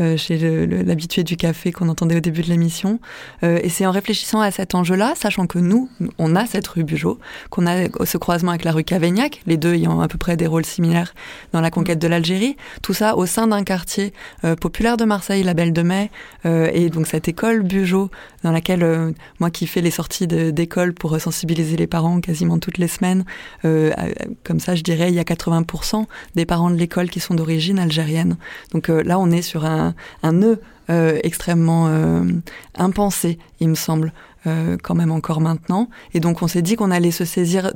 euh, 0.00 0.16
chez 0.16 0.38
l'habitué 0.66 1.22
du 1.22 1.36
café 1.36 1.70
qu'on 1.70 1.90
entendait 1.90 2.16
au 2.16 2.20
début 2.20 2.40
de 2.40 2.48
l'émission. 2.48 2.98
et 3.42 3.68
c'est 3.68 3.84
en 3.84 3.90
réfléchissant 3.90 4.40
à 4.40 4.50
cet 4.50 4.74
enjeu-là, 4.74 5.12
sachant 5.16 5.46
que 5.46 5.58
nous, 5.58 5.90
on 6.18 6.34
a 6.34 6.46
cette 6.46 6.66
rue 6.66 6.84
Bugeaud, 6.84 7.18
qu'on 7.50 7.66
a 7.66 7.88
ce 8.04 8.16
croisement 8.16 8.52
avec 8.52 8.64
la 8.64 8.72
rue 8.72 8.84
Cavaignac, 8.84 9.42
les 9.46 9.56
deux 9.56 9.74
ayant 9.74 10.00
à 10.00 10.08
peu 10.08 10.18
près 10.18 10.36
des 10.36 10.46
rôles 10.46 10.64
similaires 10.64 11.14
dans 11.52 11.60
la 11.60 11.70
conquête 11.70 11.98
de 11.98 12.08
l'Algérie. 12.08 12.56
Tout 12.82 12.94
ça 12.94 13.16
au 13.16 13.26
sein 13.26 13.48
d'un 13.48 13.64
quartier 13.64 14.12
populaire 14.60 14.96
de 14.96 15.04
Marseille, 15.04 15.42
la 15.42 15.54
Belle 15.54 15.72
de 15.72 15.82
Mai, 15.82 16.10
et 16.44 16.88
donc 16.90 17.06
cette 17.06 17.28
école 17.28 17.62
Bugeaud 17.62 18.10
dans 18.42 18.52
laquelle 18.52 19.14
moi 19.40 19.50
qui 19.50 19.66
fais 19.66 19.80
les 19.80 19.90
sorties 19.90 20.26
d'école 20.26 20.94
pour 20.94 21.20
sensibiliser 21.20 21.76
les 21.76 21.86
parents 21.86 22.20
quasiment 22.20 22.58
toutes 22.58 22.78
les 22.78 22.88
semaines 22.88 23.24
comme 24.44 24.60
ça, 24.60 24.74
je 24.74 24.82
dirais, 24.82 25.08
il 25.08 25.14
y 25.14 25.18
a 25.18 25.24
80% 25.24 26.06
des 26.34 26.46
parents 26.46 26.70
de 26.70 26.76
l'école 26.76 27.10
qui 27.10 27.20
sont 27.20 27.34
d'origine 27.34 27.78
algérienne. 27.78 28.36
Donc 28.72 28.88
euh, 28.88 29.02
là, 29.02 29.18
on 29.18 29.30
est 29.30 29.42
sur 29.42 29.64
un, 29.64 29.94
un 30.22 30.32
nœud 30.32 30.60
euh, 30.88 31.18
extrêmement 31.24 31.88
euh, 31.88 32.24
impensé, 32.76 33.38
il 33.58 33.68
me 33.68 33.74
semble, 33.74 34.12
quand 34.82 34.94
même 34.94 35.10
encore 35.10 35.40
maintenant. 35.40 35.88
Et 36.14 36.20
donc 36.20 36.42
on 36.42 36.46
s'est 36.46 36.62
dit 36.62 36.76
qu'on 36.76 36.90
allait 36.90 37.10
se 37.10 37.24
saisir 37.24 37.72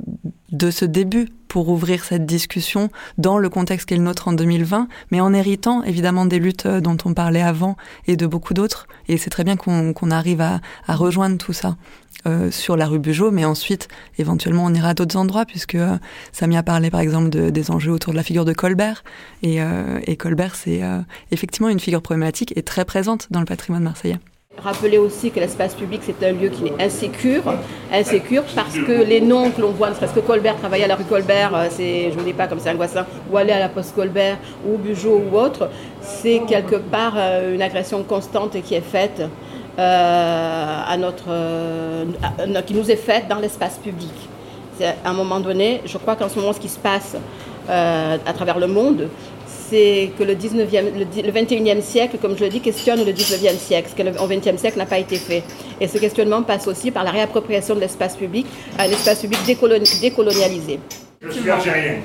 de 0.51 0.71
ce 0.71 0.85
début 0.85 1.27
pour 1.47 1.67
ouvrir 1.69 2.05
cette 2.05 2.25
discussion 2.25 2.89
dans 3.17 3.37
le 3.37 3.49
contexte 3.49 3.87
qu'est 3.87 3.97
le 3.97 4.03
nôtre 4.03 4.29
en 4.29 4.33
2020, 4.33 4.87
mais 5.11 5.19
en 5.19 5.33
héritant 5.33 5.83
évidemment 5.83 6.25
des 6.25 6.39
luttes 6.39 6.65
dont 6.67 6.97
on 7.03 7.13
parlait 7.13 7.41
avant 7.41 7.75
et 8.07 8.15
de 8.15 8.25
beaucoup 8.25 8.53
d'autres. 8.53 8.87
Et 9.09 9.17
c'est 9.17 9.29
très 9.29 9.43
bien 9.43 9.57
qu'on 9.57 10.11
arrive 10.11 10.39
à, 10.39 10.61
rejoindre 10.87 11.37
tout 11.37 11.53
ça. 11.53 11.75
Euh, 12.27 12.51
sur 12.51 12.77
la 12.77 12.85
rue 12.85 12.99
Bugeaud, 12.99 13.31
mais 13.31 13.45
ensuite, 13.45 13.87
éventuellement, 14.19 14.65
on 14.65 14.73
ira 14.75 14.89
à 14.89 14.93
d'autres 14.93 15.17
endroits, 15.17 15.45
puisque 15.47 15.73
euh, 15.73 15.97
Samy 16.31 16.55
a 16.55 16.61
parlé, 16.61 16.91
par 16.91 16.99
exemple, 16.99 17.31
de, 17.31 17.49
des 17.49 17.71
enjeux 17.71 17.91
autour 17.91 18.13
de 18.13 18.17
la 18.17 18.21
figure 18.21 18.45
de 18.45 18.53
Colbert. 18.53 19.03
Et, 19.41 19.59
euh, 19.59 19.99
Colbert, 20.19 20.55
c'est 20.55 20.83
euh, 20.83 20.99
effectivement 21.31 21.69
une 21.69 21.79
figure 21.79 22.03
problématique 22.03 22.53
et 22.55 22.61
très 22.61 22.85
présente 22.85 23.27
dans 23.31 23.39
le 23.39 23.47
patrimoine 23.47 23.81
marseillais. 23.81 24.19
Rappelez 24.57 24.97
aussi 24.97 25.31
que 25.31 25.39
l'espace 25.39 25.73
public, 25.73 26.01
c'est 26.03 26.21
un 26.27 26.33
lieu 26.33 26.49
qui 26.49 26.67
est 26.67 26.83
insécure, 26.83 27.41
insécure 27.91 28.43
parce 28.53 28.73
que 28.75 28.91
les 28.91 29.21
noms 29.21 29.49
que 29.49 29.61
l'on 29.61 29.71
voit, 29.71 29.89
ne 29.89 29.95
serait-ce 29.95 30.13
que 30.13 30.19
Colbert, 30.19 30.57
travailler 30.57 30.83
à 30.83 30.87
la 30.87 30.95
rue 30.95 31.05
Colbert, 31.05 31.67
c'est, 31.69 32.11
je 32.11 32.19
ne 32.19 32.23
dis 32.23 32.33
pas 32.33 32.47
comme 32.47 32.59
c'est 32.59 32.69
angoissant, 32.69 33.05
ou 33.31 33.37
aller 33.37 33.53
à 33.53 33.59
la 33.59 33.69
poste 33.69 33.95
Colbert, 33.95 34.37
ou 34.67 34.77
Bugeaud 34.77 35.23
ou 35.31 35.37
autre, 35.37 35.69
c'est 36.01 36.41
quelque 36.47 36.75
part 36.75 37.15
une 37.17 37.61
agression 37.61 38.03
constante 38.03 38.61
qui 38.61 38.75
est 38.75 38.81
faite 38.81 39.21
euh, 39.79 40.81
à 40.85 40.97
notre, 40.97 41.29
euh, 41.29 42.05
qui 42.67 42.73
nous 42.73 42.91
est 42.91 42.97
faite 42.97 43.29
dans 43.29 43.39
l'espace 43.39 43.77
public. 43.77 44.11
À 44.81 45.09
un 45.09 45.13
moment 45.13 45.39
donné, 45.39 45.81
je 45.85 45.97
crois 45.97 46.17
qu'en 46.17 46.27
ce 46.27 46.37
moment, 46.37 46.51
ce 46.51 46.59
qui 46.59 46.67
se 46.67 46.79
passe 46.79 47.15
euh, 47.69 48.17
à 48.25 48.33
travers 48.33 48.59
le 48.59 48.67
monde, 48.67 49.07
c'est 49.71 50.11
que 50.17 50.23
le, 50.23 50.35
19e, 50.35 50.91
le, 51.23 51.31
21e 51.31 51.81
siècle, 51.81 52.17
comme 52.21 52.37
je 52.37 52.43
le 52.43 52.49
dis, 52.49 52.59
questionne 52.59 53.05
le 53.05 53.13
19e 53.13 53.57
siècle, 53.57 53.89
ce 53.89 53.95
qui 53.95 54.01
au 54.01 54.27
20e 54.27 54.57
siècle 54.57 54.77
n'a 54.77 54.85
pas 54.85 54.99
été 54.99 55.15
fait. 55.15 55.43
Et 55.79 55.87
ce 55.87 55.97
questionnement 55.97 56.43
passe 56.43 56.67
aussi 56.67 56.91
par 56.91 57.05
la 57.05 57.11
réappropriation 57.11 57.75
de 57.75 57.79
l'espace 57.79 58.17
public, 58.17 58.45
un 58.77 58.83
espace 58.83 59.21
public 59.21 59.39
décolonialisé. 59.45 60.79
Je 61.21 61.31
suis 61.31 61.49
algérien. 61.49 61.95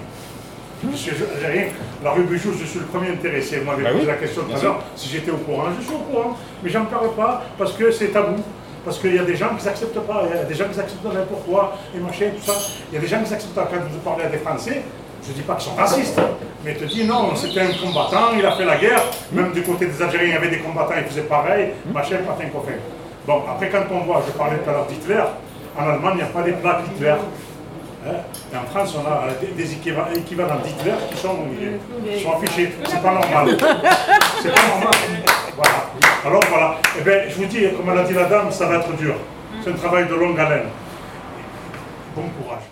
Je 0.92 0.96
suis 0.96 1.10
algérien. 1.10 1.72
La 2.04 2.12
rue 2.12 2.22
Bugeaud, 2.22 2.52
je 2.52 2.66
suis 2.66 2.78
le 2.78 2.84
premier 2.84 3.08
intéressé. 3.08 3.58
Vous 3.58 3.66
m'avez 3.66 3.82
bah 3.82 3.90
posé 3.90 4.06
la 4.06 4.14
question 4.14 4.42
tout 4.42 4.56
à 4.56 4.62
l'heure 4.62 4.84
si 4.94 5.08
j'étais 5.08 5.32
au 5.32 5.38
courant. 5.38 5.64
Je 5.80 5.84
suis 5.84 5.94
au 5.94 5.98
courant, 5.98 6.36
mais 6.62 6.70
j'en 6.70 6.84
parle 6.84 7.12
pas 7.16 7.46
parce 7.58 7.72
que 7.72 7.90
c'est 7.90 8.08
tabou. 8.08 8.40
Parce 8.84 9.00
qu'il 9.00 9.16
y 9.16 9.18
a 9.18 9.24
des 9.24 9.34
gens 9.34 9.48
qui 9.58 9.66
n'acceptent 9.66 9.98
pas, 9.98 10.22
il 10.30 10.36
y 10.36 10.38
a 10.38 10.44
des 10.44 10.54
gens 10.54 10.66
qui 10.70 10.76
n'acceptent 10.76 11.02
pas 11.02 11.10
pourquoi, 11.28 11.76
et 11.92 11.98
machin, 11.98 12.26
tout 12.36 12.46
ça. 12.46 12.56
Il 12.92 12.94
y 12.94 12.98
a 12.98 13.00
des 13.00 13.08
gens 13.08 13.20
qui 13.20 13.32
n'acceptent 13.32 13.52
pas 13.52 13.68
quand 13.68 13.80
vous 13.90 13.98
parlez 13.98 14.22
à 14.22 14.28
des 14.28 14.38
Français. 14.38 14.82
Je 15.26 15.32
ne 15.32 15.36
dis 15.38 15.42
pas 15.42 15.54
qu'ils 15.56 15.70
sont 15.70 15.74
racistes, 15.74 16.20
mais 16.64 16.74
te 16.74 16.84
dis 16.84 17.04
non, 17.04 17.34
c'était 17.34 17.60
un 17.60 17.72
combattant, 17.72 18.32
il 18.38 18.46
a 18.46 18.52
fait 18.52 18.64
la 18.64 18.76
guerre, 18.76 19.02
même 19.32 19.50
du 19.52 19.62
côté 19.62 19.86
des 19.86 20.00
Algériens, 20.00 20.28
il 20.28 20.34
y 20.34 20.36
avait 20.36 20.50
des 20.50 20.60
combattants, 20.60 20.94
ils 20.98 21.04
faisaient 21.04 21.22
pareil, 21.22 21.70
machin, 21.92 22.18
patin, 22.24 22.48
copain. 22.48 22.78
Bon, 23.26 23.42
après 23.50 23.68
quand 23.68 23.84
on 23.90 24.04
voit, 24.04 24.22
je 24.24 24.30
parlais 24.32 24.58
tout 24.58 24.70
à 24.70 24.72
l'heure 24.72 24.86
d'Hitler, 24.86 25.22
en 25.76 25.82
Allemagne, 25.82 26.12
il 26.14 26.16
n'y 26.18 26.22
a 26.22 26.26
pas 26.26 26.42
des 26.42 26.52
plaques 26.52 26.82
Hitler. 26.94 27.14
Hein? 28.06 28.10
Et 28.52 28.56
en 28.56 28.64
France, 28.70 28.96
on 28.96 29.04
a 29.04 29.24
des 29.56 29.72
équivalents 29.72 30.60
d'Hitler 30.62 30.94
qui 31.10 31.16
sont, 31.16 31.36
sont 32.22 32.32
affichés. 32.32 32.72
C'est 32.84 33.02
pas 33.02 33.12
normal. 33.12 33.56
C'est 34.40 34.54
pas 34.54 34.68
normal. 34.68 34.94
Voilà. 35.56 35.90
Alors 36.24 36.44
voilà. 36.48 36.76
Eh 36.98 37.02
bien, 37.02 37.14
je 37.28 37.34
vous 37.34 37.46
dis, 37.46 37.66
comme 37.76 37.92
l'a 37.92 38.04
dit 38.04 38.14
la 38.14 38.26
dame, 38.26 38.52
ça 38.52 38.66
va 38.66 38.76
être 38.76 38.92
dur. 38.96 39.16
C'est 39.64 39.70
un 39.70 39.74
travail 39.74 40.06
de 40.06 40.14
longue 40.14 40.38
haleine. 40.38 40.68
Bon 42.14 42.22
courage. 42.40 42.62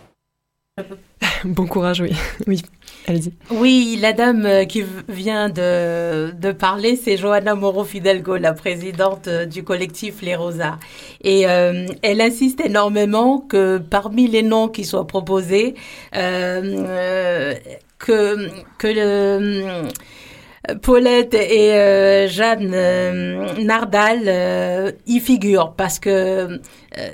bon 1.57 1.67
courage, 1.67 2.01
oui. 2.01 2.13
oui. 2.47 2.63
Oui, 3.51 3.99
la 4.01 4.15
dame 4.15 4.47
euh, 4.47 4.65
qui 4.65 4.83
vient 5.09 5.51
de, 5.51 6.53
parler, 6.53 6.97
c'est 6.97 7.19
Johanna 7.19 7.55
Moro 7.55 7.85
Fidalgo, 7.85 8.37
la 8.37 8.55
présidente 8.55 9.29
euh, 9.29 9.45
du 9.45 9.63
collectif 9.63 10.23
Les 10.23 10.35
Rosas. 10.37 10.79
Et 11.23 11.47
euh, 11.47 11.87
elle 12.03 12.23
insiste 12.23 12.61
énormément 12.61 13.41
que 13.41 13.77
parmi 13.79 14.27
les 14.27 14.43
noms 14.43 14.69
qui 14.69 14.85
soient 14.85 15.07
proposés, 15.07 15.75
que 16.13 17.59
le, 18.83 19.83
Paulette 20.83 21.35
et 21.35 22.27
Jeanne 22.29 22.71
Nardal 23.59 24.95
y 25.07 25.21
figurent 25.21 25.75
parce 25.75 25.99
que 25.99 26.61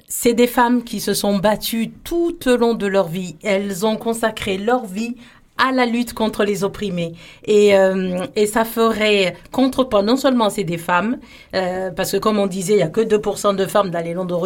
c'est 0.09 0.35
des 0.35 0.47
femmes 0.47 0.85
qui 0.85 1.01
se 1.01 1.15
sont 1.15 1.39
battues 1.39 1.91
tout 2.05 2.37
au 2.47 2.57
long 2.57 2.75
de 2.75 2.87
leur 2.87 3.09
vie. 3.09 3.37
Elles 3.43 3.85
ont 3.87 3.97
consacré 3.97 4.59
leur 4.59 4.87
vie 4.87 5.17
à 5.61 5.73
la 5.73 5.87
lutte 5.87 6.15
contre 6.15 6.45
les 6.45 6.65
opprimés. 6.65 7.13
Et, 7.45 7.77
euh, 7.77 8.27
et 8.35 8.47
ça 8.47 8.65
ferait 8.65 9.37
contrepoids, 9.53 10.03
non 10.03 10.17
seulement 10.17 10.51
c'est 10.51 10.65
des 10.65 10.79
femmes, 10.79 11.19
euh, 11.55 11.91
parce 11.91 12.13
que 12.13 12.17
comme 12.17 12.39
on 12.39 12.47
disait, 12.47 12.73
il 12.75 12.77
n'y 12.77 12.83
a 12.83 12.89
que 12.89 13.03
2% 13.03 13.55
de 13.55 13.67
femmes 13.67 13.91
dans 13.91 14.05
les 14.05 14.15
longs 14.15 14.25
de 14.25 14.41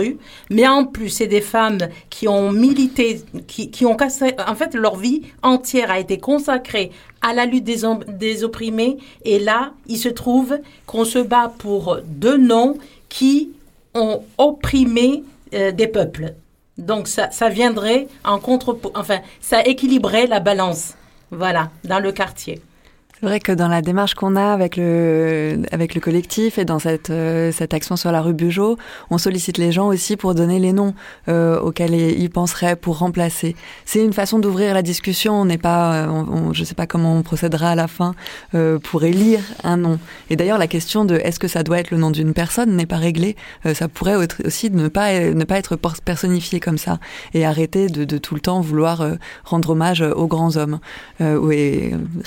mais 0.50 0.66
en 0.66 0.84
plus, 0.86 1.08
c'est 1.08 1.26
des 1.26 1.40
femmes 1.40 1.78
qui 2.10 2.26
ont 2.26 2.50
milité, 2.50 3.22
qui, 3.46 3.70
qui 3.70 3.86
ont 3.86 3.94
cassé, 3.94 4.34
en 4.46 4.54
fait, 4.54 4.74
leur 4.74 4.96
vie 4.96 5.22
entière 5.42 5.90
a 5.90 6.00
été 6.00 6.18
consacrée 6.18 6.90
à 7.22 7.32
la 7.32 7.46
lutte 7.46 7.64
des, 7.64 7.82
des 8.08 8.42
opprimés. 8.42 8.98
Et 9.24 9.38
là, 9.38 9.72
il 9.86 9.98
se 9.98 10.08
trouve 10.08 10.58
qu'on 10.86 11.04
se 11.04 11.20
bat 11.20 11.52
pour 11.58 11.98
deux 12.04 12.36
noms 12.36 12.76
qui 13.08 13.50
ont 13.94 14.22
opprimé 14.38 15.22
euh, 15.54 15.70
des 15.70 15.86
peuples. 15.86 16.34
Donc 16.78 17.06
ça, 17.06 17.30
ça 17.30 17.48
viendrait 17.48 18.08
en 18.24 18.40
contre, 18.40 18.76
enfin 18.94 19.20
ça 19.40 19.62
équilibrerait 19.62 20.26
la 20.26 20.40
balance. 20.40 20.94
Voilà, 21.36 21.70
dans 21.82 21.98
le 21.98 22.12
quartier. 22.12 22.62
C'est 23.24 23.30
vrai 23.30 23.40
que 23.40 23.52
dans 23.52 23.68
la 23.68 23.80
démarche 23.80 24.12
qu'on 24.12 24.36
a 24.36 24.52
avec 24.52 24.76
le, 24.76 25.56
collectif 26.02 26.58
et 26.58 26.66
dans 26.66 26.78
cette, 26.78 27.08
euh, 27.08 27.52
cette 27.52 27.72
action 27.72 27.96
sur 27.96 28.12
la 28.12 28.20
rue 28.20 28.34
Bugeaud, 28.34 28.76
on 29.08 29.16
sollicite 29.16 29.56
les 29.56 29.72
gens 29.72 29.86
aussi 29.86 30.18
pour 30.18 30.34
donner 30.34 30.58
les 30.58 30.74
noms 30.74 30.92
euh, 31.28 31.58
auxquels 31.58 31.94
ils 31.94 32.28
penseraient 32.28 32.76
pour 32.76 32.98
remplacer. 32.98 33.56
C'est 33.86 34.04
une 34.04 34.12
façon 34.12 34.38
d'ouvrir 34.38 34.74
la 34.74 34.82
discussion. 34.82 35.40
On 35.40 35.46
n'est 35.46 35.56
pas, 35.56 36.06
euh, 36.06 36.52
je 36.52 36.60
ne 36.60 36.64
sais 36.66 36.74
pas 36.74 36.86
comment 36.86 37.16
on 37.16 37.22
procédera 37.22 37.70
à 37.70 37.74
la 37.74 37.88
fin 37.88 38.14
pour 38.82 39.04
élire 39.04 39.40
un 39.62 39.78
nom. 39.78 39.98
Et 40.28 40.36
d'ailleurs, 40.36 40.58
la 40.58 40.66
question 40.66 41.06
de 41.06 41.14
est-ce 41.14 41.40
que 41.40 41.48
ça 41.48 41.62
doit 41.62 41.78
être 41.78 41.92
le 41.92 41.96
nom 41.96 42.10
d'une 42.10 42.34
personne 42.34 42.76
n'est 42.76 42.84
pas 42.84 42.98
réglée. 42.98 43.36
ça 43.72 43.88
pourrait 43.88 44.16
aussi 44.44 44.70
ne 44.70 44.88
pas, 44.88 45.12
être 45.12 45.78
personnifié 46.04 46.60
comme 46.60 46.76
ça 46.76 46.98
et 47.32 47.46
arrêter 47.46 47.86
de, 47.86 48.18
tout 48.18 48.34
le 48.34 48.42
temps 48.42 48.60
vouloir 48.60 49.02
rendre 49.44 49.70
hommage 49.70 50.02
aux 50.02 50.26
grands 50.26 50.58
hommes 50.58 50.78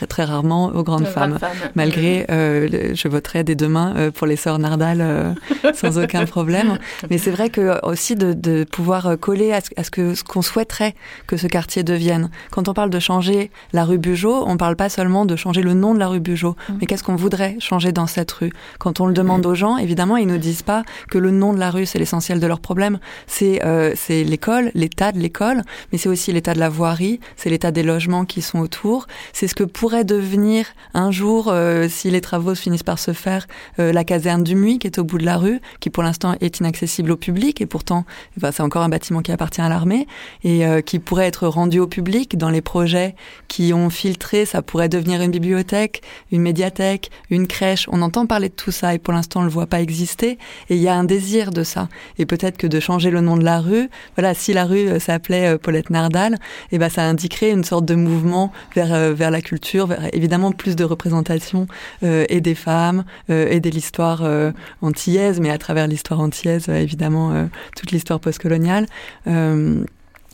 très 0.10 0.24
rarement 0.24 0.66
aux 0.70 0.87
grandes 0.88 1.08
femmes. 1.08 1.38
Malgré, 1.76 2.26
euh, 2.30 2.94
je 2.94 3.08
voterai 3.08 3.44
dès 3.44 3.56
demain 3.56 3.94
euh, 3.98 4.12
pour 4.12 4.26
les 4.28 4.36
sœurs 4.36 4.60
Nardal 4.60 5.00
euh, 5.02 5.34
sans 5.74 5.98
aucun 6.04 6.26
problème. 6.26 6.80
Mais 7.10 7.18
c'est 7.18 7.32
vrai 7.32 7.50
que 7.50 7.86
aussi 7.86 8.16
de, 8.16 8.34
de 8.34 8.64
pouvoir 8.64 9.18
coller 9.20 9.52
à 9.52 9.62
ce, 9.62 9.70
à 9.78 9.84
ce 9.84 9.92
que 9.92 10.16
ce 10.16 10.24
qu'on 10.24 10.42
souhaiterait 10.42 10.96
que 11.28 11.38
ce 11.38 11.48
quartier 11.48 11.84
devienne. 11.84 12.30
Quand 12.52 12.68
on 12.68 12.74
parle 12.74 12.90
de 12.90 13.00
changer 13.00 13.52
la 13.74 13.84
rue 13.84 13.98
Bugeaud, 13.98 14.46
on 14.48 14.58
parle 14.58 14.76
pas 14.76 14.90
seulement 14.90 15.26
de 15.26 15.36
changer 15.36 15.62
le 15.62 15.74
nom 15.74 15.94
de 15.94 16.00
la 16.00 16.08
rue 16.08 16.20
Bugeaud, 16.20 16.56
mm. 16.70 16.74
mais 16.80 16.88
qu'est-ce 16.88 17.04
qu'on 17.04 17.16
voudrait 17.16 17.58
changer 17.60 17.92
dans 17.92 18.08
cette 18.08 18.32
rue? 18.32 18.52
Quand 18.80 19.00
on 19.00 19.06
le 19.06 19.14
demande 19.14 19.46
aux 19.46 19.56
gens, 19.56 19.78
évidemment, 19.78 20.18
ils 20.18 20.28
nous 20.28 20.38
disent 20.38 20.64
pas 20.64 20.84
que 21.10 21.18
le 21.18 21.32
nom 21.32 21.54
de 21.54 21.60
la 21.60 21.70
rue 21.70 21.86
c'est 21.86 22.00
l'essentiel 22.00 22.40
de 22.40 22.48
leur 22.48 22.60
problème. 22.60 23.00
C'est 23.28 23.62
c'est 23.96 24.24
l'école, 24.24 24.72
l'état 24.74 25.12
de 25.12 25.20
l'école, 25.20 25.62
mais 25.92 25.98
c'est 25.98 26.10
aussi 26.10 26.32
l'état 26.32 26.54
de 26.54 26.60
la 26.60 26.70
voirie, 26.70 27.20
c'est 27.36 27.50
l'état 27.50 27.72
des 27.72 27.84
logements 27.84 28.26
qui 28.26 28.42
sont 28.42 28.60
autour, 28.60 29.08
c'est 29.34 29.48
ce 29.48 29.56
que 29.56 29.64
pourrait 29.64 30.04
devenir 30.04 30.67
un 30.94 31.12
jour, 31.12 31.50
euh, 31.50 31.88
si 31.90 32.10
les 32.10 32.22
travaux 32.22 32.56
finissent 32.56 32.84
par 32.84 33.00
se 33.00 33.14
faire, 33.14 33.48
euh, 33.80 33.94
la 33.94 34.04
caserne 34.04 34.44
du 34.44 34.56
Muy, 34.56 34.80
qui 34.80 34.88
est 34.88 34.98
au 34.98 35.04
bout 35.04 35.18
de 35.18 35.26
la 35.26 35.38
rue, 35.38 35.60
qui 35.80 35.90
pour 35.90 36.04
l'instant 36.04 36.36
est 36.42 36.60
inaccessible 36.60 37.12
au 37.12 37.18
public, 37.18 37.62
et 37.62 37.66
pourtant, 37.66 38.06
c'est 38.40 38.62
encore 38.62 38.82
un 38.82 38.90
bâtiment 38.90 39.22
qui 39.22 39.32
appartient 39.32 39.62
à 39.62 39.70
l'armée, 39.70 40.08
et 40.44 40.66
euh, 40.66 40.82
qui 40.82 41.00
pourrait 41.00 41.28
être 41.28 41.48
rendu 41.48 41.80
au 41.80 41.88
public 41.88 42.38
dans 42.38 42.50
les 42.50 42.62
projets 42.62 43.16
qui 43.48 43.74
ont 43.74 43.90
filtré, 43.90 44.46
ça 44.46 44.62
pourrait 44.62 44.90
devenir 44.90 45.22
une 45.22 45.32
bibliothèque, 45.32 46.02
une 46.32 46.42
médiathèque, 46.42 47.12
une 47.30 47.48
crèche. 47.48 47.88
On 47.92 48.02
entend 48.02 48.26
parler 48.26 48.50
de 48.50 48.56
tout 48.56 48.72
ça, 48.72 48.94
et 48.94 49.00
pour 49.00 49.14
l'instant, 49.14 49.42
on 49.42 49.44
le 49.44 49.50
voit 49.50 49.68
pas 49.68 49.82
exister, 49.82 50.38
et 50.70 50.76
il 50.76 50.82
y 50.82 50.88
a 50.88 50.96
un 50.96 51.04
désir 51.04 51.52
de 51.52 51.64
ça. 51.64 51.90
Et 52.18 52.26
peut-être 52.26 52.58
que 52.58 52.68
de 52.68 52.80
changer 52.80 53.12
le 53.12 53.22
nom 53.22 53.38
de 53.38 53.44
la 53.44 53.60
rue, 53.60 53.90
voilà, 54.16 54.34
si 54.34 54.54
la 54.54 54.66
rue 54.66 55.00
s'appelait 55.00 55.58
Paulette 55.58 55.90
Nardal, 55.90 56.38
et 56.72 56.78
ben 56.78 56.90
ça 56.90 57.04
indiquerait 57.04 57.52
une 57.52 57.64
sorte 57.64 57.86
de 57.86 57.96
mouvement 57.96 58.52
vers 58.76 59.14
vers 59.14 59.32
la 59.32 59.42
culture, 59.42 59.90
évidemment 60.14 60.52
plus 60.58 60.76
de 60.76 60.84
représentation 60.84 61.68
euh, 62.04 62.26
et 62.30 62.42
des 62.42 62.56
femmes 62.56 63.06
euh, 63.30 63.48
et 63.50 63.60
de 63.60 63.70
l'histoire 63.70 64.24
euh, 64.24 64.52
antillaise, 64.82 65.40
mais 65.40 65.50
à 65.50 65.58
travers 65.58 65.88
l'histoire 65.88 66.20
antillaise, 66.20 66.68
évidemment, 66.70 67.48
toute 67.76 67.92
l'histoire 67.92 68.20
postcoloniale. 68.20 68.86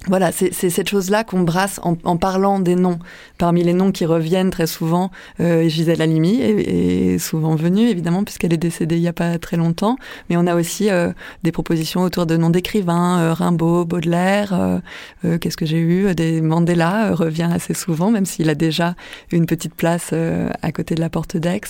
Voilà, 0.07 0.33
c'est 0.33 0.51
cette 0.51 0.89
chose-là 0.89 1.23
qu'on 1.23 1.43
brasse 1.43 1.79
en, 1.81 1.95
en, 2.03 2.17
parlant 2.17 2.59
des 2.59 2.75
noms. 2.75 2.99
Parmi 3.37 3.63
les 3.63 3.71
noms 3.71 3.93
qui 3.93 4.05
reviennent 4.05 4.49
très 4.49 4.67
souvent, 4.67 5.11
euh, 5.39 5.69
Gisèle 5.69 6.01
Halimi 6.01 6.41
est, 6.41 7.13
est, 7.13 7.17
souvent 7.19 7.55
venue, 7.55 7.87
évidemment, 7.87 8.25
puisqu'elle 8.25 8.53
est 8.53 8.57
décédée 8.57 8.97
il 8.97 9.01
n'y 9.01 9.07
a 9.07 9.13
pas 9.13 9.39
très 9.39 9.55
longtemps. 9.55 9.95
Mais 10.29 10.35
on 10.35 10.45
a 10.45 10.55
aussi 10.55 10.89
euh, 10.89 11.13
des 11.43 11.53
propositions 11.53 12.01
autour 12.01 12.25
de 12.25 12.35
noms 12.35 12.49
d'écrivains, 12.49 13.19
euh, 13.19 13.33
Rimbaud, 13.33 13.85
Baudelaire, 13.85 14.53
euh, 14.53 14.79
euh, 15.23 15.37
qu'est-ce 15.37 15.55
que 15.55 15.65
j'ai 15.65 15.79
eu 15.79 16.13
des 16.15 16.41
Mandela 16.41 17.15
revient 17.15 17.49
assez 17.53 17.73
souvent, 17.73 18.11
même 18.11 18.25
s'il 18.25 18.49
a 18.49 18.55
déjà 18.55 18.95
une 19.31 19.45
petite 19.45 19.73
place 19.73 20.13
à 20.61 20.71
côté 20.73 20.95
de 20.95 20.99
la 20.99 21.09
porte 21.09 21.37
d'Aix. 21.37 21.61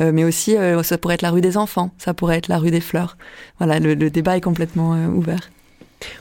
mais 0.00 0.24
aussi, 0.24 0.56
ça 0.82 0.98
pourrait 0.98 1.14
être 1.14 1.22
la 1.22 1.30
rue 1.30 1.40
des 1.40 1.56
enfants, 1.56 1.90
ça 1.98 2.14
pourrait 2.14 2.38
être 2.38 2.48
la 2.48 2.58
rue 2.58 2.70
des 2.70 2.80
fleurs. 2.80 3.16
Voilà, 3.58 3.78
le, 3.78 3.94
le 3.94 4.10
débat 4.10 4.36
est 4.36 4.40
complètement 4.40 4.92
ouvert. 5.06 5.50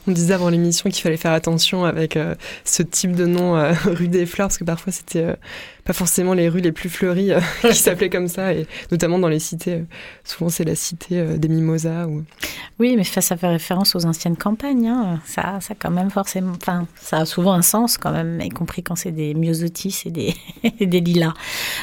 On 0.08 0.12
disait 0.12 0.34
avant 0.34 0.50
l'émission 0.50 0.90
qu'il 0.90 1.02
fallait 1.02 1.18
faire 1.18 1.32
attention 1.32 1.86
avec 1.86 2.18
euh, 2.18 2.36
ce 2.66 2.84
type 2.84 3.16
de 3.16 3.26
nom 3.26 3.56
euh, 3.56 3.74
rue 3.86 4.08
des 4.08 4.26
Fleurs, 4.26 4.48
parce 4.48 4.58
que 4.58 4.64
parfois 4.64 4.92
c'était 4.94 5.24
euh, 5.24 5.36
pas 5.84 5.94
forcément 5.94 6.34
les 6.34 6.48
rues 6.50 6.62
les 6.62 6.72
plus 6.72 6.90
fleuries 6.90 7.32
qui 7.62 7.76
s'appelaient 7.76 8.10
comme 8.10 8.28
ça, 8.28 8.54
et 8.54 8.68
notamment 8.92 9.20
dans 9.20 9.28
les 9.28 9.40
cités. 9.40 9.84
souvent 10.24 10.50
c'est 10.50 10.64
la 10.64 10.76
cité 10.76 11.24
des 11.38 11.48
Mimosas. 11.48 12.08
Ou... 12.08 12.24
Oui, 12.80 12.96
mais 12.96 13.04
ça, 13.04 13.22
fait 13.36 13.48
référence 13.48 13.96
aux 13.96 14.06
anciennes 14.06 14.38
campagnes. 14.38 14.88
Hein. 14.88 15.20
Ça, 15.26 15.60
ça 15.60 15.74
quand 15.78 15.92
même 15.92 16.10
forcément, 16.10 16.54
enfin, 16.56 16.86
ça 17.02 17.18
a 17.20 17.26
souvent 17.26 17.54
un 17.54 17.62
sens 17.62 17.98
quand 17.98 18.12
même, 18.12 18.40
y 18.42 18.50
compris 18.50 18.84
quand 18.84 18.96
c'est 18.96 19.12
des 19.12 19.34
myosotis 19.34 20.04
et 20.06 20.12
des, 20.12 20.36
des 20.86 21.02
lilas. 21.02 21.34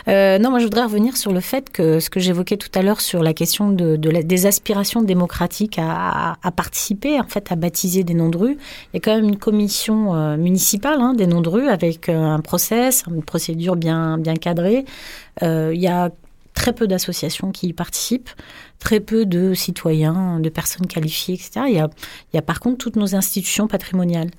non, 0.07 0.51
moi 0.51 0.61
je 0.61 0.65
voudrais 0.65 0.85
revenir 0.85 1.17
sur 1.17 1.33
le 1.33 1.41
fait 1.41 1.71
que 1.71 2.01
ce 2.01 2.11
que 2.11 2.21
j'évoquais 2.21 2.57
tout 2.57 2.71
à 2.75 2.83
l'heure 2.83 3.01
sur 3.01 3.23
la 3.23 3.35
question 3.35 3.71
de, 3.71 3.97
des 3.97 4.47
aspirations 4.47 5.03
démocratiques 5.03 5.79
à, 5.79 6.37
à 6.43 6.51
participer, 6.53 7.19
en 7.19 7.27
fait, 7.27 7.51
à 7.51 7.57
bâtir 7.57 7.81
des 8.05 8.15
noms 8.15 8.29
de 8.29 8.37
rue. 8.37 8.59
Il 8.93 8.95
y 8.95 8.97
a 8.97 9.01
quand 9.01 9.15
même 9.15 9.29
une 9.29 9.39
commission 9.39 10.15
euh, 10.15 10.37
municipale 10.37 11.01
hein, 11.01 11.15
des 11.15 11.27
noms 11.27 11.41
de 11.41 11.49
rue 11.49 11.69
avec 11.69 12.09
euh, 12.09 12.23
un 12.23 12.41
process, 12.41 13.05
une 13.09 13.23
procédure 13.23 13.77
bien, 13.77 13.90
bien 14.19 14.37
cadrée. 14.37 14.85
Euh, 15.43 15.73
il 15.75 15.81
y 15.81 15.89
a 15.89 16.11
très 16.55 16.73
peu 16.73 16.87
d'associations 16.87 17.53
qui 17.53 17.69
y 17.69 17.73
participent, 17.73 18.31
très 18.79 19.01
peu 19.01 19.25
de 19.25 19.55
citoyens, 19.55 20.41
de 20.41 20.49
personnes 20.49 20.87
qualifiées, 20.87 21.35
etc. 21.35 21.63
Il 21.69 21.89
y 22.35 22.39
a, 22.39 22.43
par 22.43 22.61
contre 22.61 22.79
toutes 22.79 22.97
nos 22.97 23.15
institutions 23.15 23.69
patrimoniales. 23.69 24.31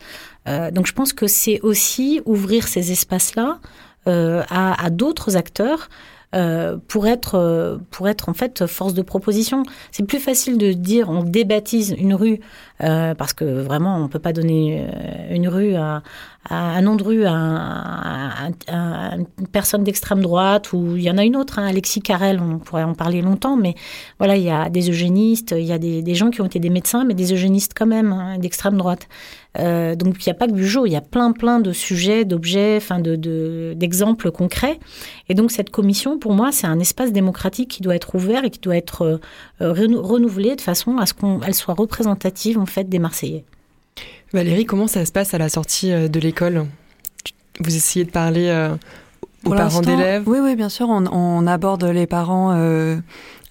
donc 0.45 0.85
je 0.85 0.93
pense 0.93 1.13
que 1.13 1.25
c'est 1.25 1.61
aussi 1.61 2.21
ouvrir 2.25 2.67
ces 2.67 2.91
espaces-là 2.91 3.59
à, 4.05 4.85
à 4.85 4.89
d'autres 4.89 5.37
acteurs 5.37 5.89
euh, 6.33 6.77
pour 6.87 7.07
être 7.07 7.35
euh, 7.35 7.77
pour 7.89 8.07
être 8.07 8.29
en 8.29 8.33
fait 8.33 8.65
force 8.65 8.93
de 8.93 9.01
proposition. 9.01 9.63
C'est 9.91 10.05
plus 10.05 10.19
facile 10.19 10.57
de 10.57 10.71
dire 10.71 11.09
on 11.09 11.23
débaptise 11.23 11.93
une 11.97 12.13
rue 12.13 12.39
euh, 12.81 13.13
parce 13.15 13.33
que 13.33 13.43
vraiment 13.61 13.97
on 13.97 14.07
peut 14.07 14.17
pas 14.19 14.31
donner 14.31 14.87
une 15.29 15.49
rue 15.49 15.75
à, 15.75 16.03
à, 16.49 16.79
une 18.67 19.47
personne 19.51 19.83
d'extrême 19.83 20.21
droite 20.21 20.73
ou 20.73 20.95
il 20.97 21.03
y 21.03 21.11
en 21.11 21.17
a 21.17 21.23
une 21.23 21.35
autre, 21.35 21.59
hein, 21.59 21.67
Alexis 21.67 22.01
Carrel, 22.01 22.39
on 22.41 22.57
pourrait 22.59 22.83
en 22.83 22.93
parler 22.93 23.21
longtemps, 23.21 23.57
mais 23.57 23.75
voilà 24.17 24.35
il 24.35 24.43
y 24.43 24.49
a 24.49 24.69
des 24.69 24.89
eugénistes, 24.89 25.53
il 25.57 25.65
y 25.65 25.71
a 25.71 25.77
des, 25.77 26.01
des 26.01 26.15
gens 26.15 26.31
qui 26.31 26.41
ont 26.41 26.45
été 26.45 26.59
des 26.59 26.69
médecins, 26.69 27.05
mais 27.05 27.13
des 27.13 27.33
eugénistes 27.33 27.73
quand 27.77 27.85
même 27.85 28.11
hein, 28.11 28.37
d'extrême 28.39 28.77
droite. 28.77 29.07
Euh, 29.59 29.95
donc 29.95 30.25
il 30.25 30.29
n'y 30.29 30.31
a 30.31 30.35
pas 30.35 30.47
que 30.47 30.53
Bugeaud, 30.53 30.85
il 30.85 30.93
y 30.93 30.95
a 30.95 31.01
plein 31.01 31.33
plein 31.33 31.59
de 31.59 31.73
sujets, 31.73 32.23
d'objets, 32.23 32.77
enfin 32.77 32.99
de 32.99 33.73
d'exemples 33.75 34.31
concrets. 34.31 34.79
Et 35.29 35.33
donc 35.33 35.51
cette 35.51 35.69
commission, 35.69 36.17
pour 36.19 36.33
moi, 36.33 36.51
c'est 36.51 36.67
un 36.67 36.79
espace 36.79 37.11
démocratique 37.11 37.69
qui 37.69 37.81
doit 37.81 37.95
être 37.95 38.15
ouvert 38.15 38.45
et 38.45 38.49
qui 38.49 38.59
doit 38.59 38.77
être 38.77 39.01
euh, 39.03 39.17
euh, 39.61 39.73
renouvelé 39.73 40.55
de 40.55 40.61
façon 40.61 40.97
à 40.97 41.05
ce 41.05 41.13
qu'elle 41.13 41.53
soit 41.53 41.73
représentative 41.73 42.57
en 42.57 42.65
fait 42.65 42.87
des 42.87 42.99
Marseillais. 42.99 43.43
Valérie, 44.33 44.65
comment 44.65 44.87
ça 44.87 45.05
se 45.05 45.11
passe 45.11 45.33
à 45.33 45.37
la 45.37 45.49
sortie 45.49 45.91
de 45.91 46.19
l'école? 46.19 46.65
Vous 47.59 47.75
essayez 47.75 48.05
de 48.05 48.11
parler 48.11 48.49
aux 49.43 49.49
parents 49.49 49.81
d'élèves? 49.81 50.23
Oui, 50.25 50.39
oui, 50.41 50.55
bien 50.55 50.69
sûr. 50.69 50.87
On, 50.89 51.05
on 51.07 51.45
aborde 51.47 51.83
les 51.83 52.07
parents 52.07 52.55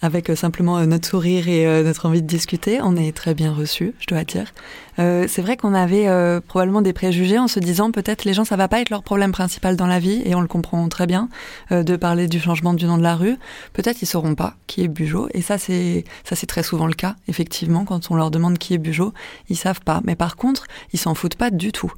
avec 0.03 0.31
euh, 0.31 0.37
simplement 0.37 0.79
euh, 0.79 0.87
notre 0.87 1.09
sourire 1.09 1.49
et 1.49 1.67
euh, 1.67 1.83
notre 1.83 2.07
envie 2.07 2.23
de 2.23 2.27
discuter. 2.27 2.81
On 2.83 2.97
est 2.97 3.15
très 3.17 3.35
bien 3.35 3.53
reçus, 3.53 3.95
je 3.99 4.07
dois 4.07 4.25
dire. 4.25 4.53
Euh, 4.99 5.27
c'est 5.29 5.43
vrai 5.43 5.57
qu'on 5.57 5.73
avait 5.73 6.09
probablement 6.47 6.83
des 6.83 6.93
préjugés 6.93 7.39
en 7.39 7.49
se 7.49 7.59
disant 7.61 7.91
peut-être 7.91 8.25
les 8.25 8.35
gens 8.35 8.45
ça 8.45 8.57
va 8.57 8.69
pas 8.69 8.81
être 8.81 8.91
leur 8.91 9.03
problème 9.03 9.33
principal 9.33 9.77
dans 9.77 9.87
la 9.87 9.99
vie 9.99 10.21
et 10.25 10.35
on 10.35 10.41
le 10.41 10.49
comprend 10.49 10.87
très 10.89 11.07
bien 11.07 11.29
de 11.71 11.97
parler 11.97 12.27
du 12.27 12.41
changement 12.41 12.75
du 12.75 12.85
nom 12.85 12.99
de 12.99 13.03
la 13.03 13.15
rue. 13.15 13.37
Peut-être 13.73 14.03
ils 14.03 14.07
sauront 14.07 14.35
pas 14.35 14.55
qui 14.67 14.83
est 14.83 14.89
Bugeaud 14.89 15.29
et 15.33 15.43
ça 15.43 15.57
c'est 15.59 16.05
ça 16.25 16.37
c'est 16.37 16.47
très 16.47 16.63
souvent 16.63 16.87
le 16.87 16.93
cas 16.93 17.17
effectivement 17.29 17.85
quand 17.85 18.11
on 18.11 18.17
leur 18.17 18.31
demande 18.31 18.59
qui 18.59 18.75
est 18.75 18.79
Bugeaud, 18.79 19.15
ils 19.49 19.57
savent 19.57 19.81
pas. 19.81 20.01
Mais 20.05 20.17
par 20.17 20.37
contre 20.37 20.67
ils 20.93 20.99
s'en 20.99 21.15
foutent 21.15 21.37
pas 21.37 21.51
du 21.51 21.73
tout. 21.73 21.93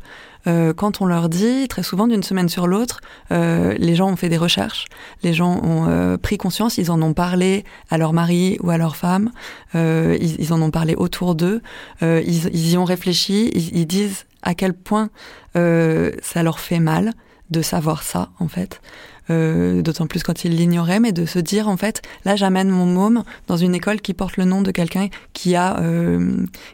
Euh, 0.47 0.73
quand 0.73 1.01
on 1.01 1.07
leur 1.07 1.29
dit, 1.29 1.69
très 1.69 1.83
souvent 1.83 2.07
d'une 2.07 2.23
semaine 2.23 2.49
sur 2.49 2.67
l'autre, 2.67 3.01
euh, 3.31 3.75
les 3.79 3.95
gens 3.95 4.11
ont 4.11 4.17
fait 4.17 4.29
des 4.29 4.37
recherches, 4.37 4.87
les 5.23 5.33
gens 5.33 5.61
ont 5.63 5.87
euh, 5.89 6.17
pris 6.17 6.39
conscience, 6.39 6.79
ils 6.79 6.91
en 6.91 7.01
ont 7.03 7.15
parlé 7.15 7.65
à 7.91 7.99
leur 7.99 8.13
mari 8.13 8.59
ou 8.63 8.71
à 8.71 8.79
leur 8.79 8.97
femme, 8.97 9.31
ils, 9.75 10.53
en 10.53 10.61
ont 10.61 10.71
parlé 10.71 10.95
autour 10.95 11.35
d'eux, 11.35 11.63
ils, 12.01 12.71
y 12.71 12.77
ont 12.77 12.85
réfléchi, 12.85 13.51
ils, 13.55 13.87
disent 13.87 14.27
à 14.43 14.55
quel 14.55 14.75
point 14.75 15.11
ça 15.55 16.43
leur 16.43 16.61
fait 16.61 16.81
mal 16.81 17.13
de 17.51 17.63
savoir 17.63 18.03
ça 18.03 18.31
en 18.39 18.49
fait. 18.49 18.81
D'autant 19.29 20.07
plus 20.07 20.23
quand 20.23 20.45
il 20.45 20.57
l'ignorait, 20.57 21.01
mais 21.01 21.13
de 21.13 21.25
se 21.25 21.39
dire 21.39 21.69
en 21.69 21.77
fait, 21.77 22.03
là 22.25 22.37
j'amène 22.37 22.69
mon 22.69 22.87
môme 22.87 23.25
dans 23.47 23.57
une 23.57 23.75
école 23.75 24.01
qui 24.01 24.13
porte 24.15 24.37
le 24.37 24.45
nom 24.45 24.63
de 24.63 24.71
quelqu'un 24.71 25.09
qui 25.33 25.57
a 25.57 25.81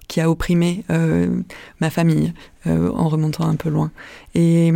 qui 0.08 0.20
a 0.20 0.30
opprimé 0.30 0.84
ma 1.80 1.90
famille. 1.90 2.32
Euh, 2.66 2.90
en 2.92 3.08
remontant 3.08 3.44
un 3.44 3.54
peu 3.54 3.68
loin. 3.68 3.92
Et, 4.34 4.72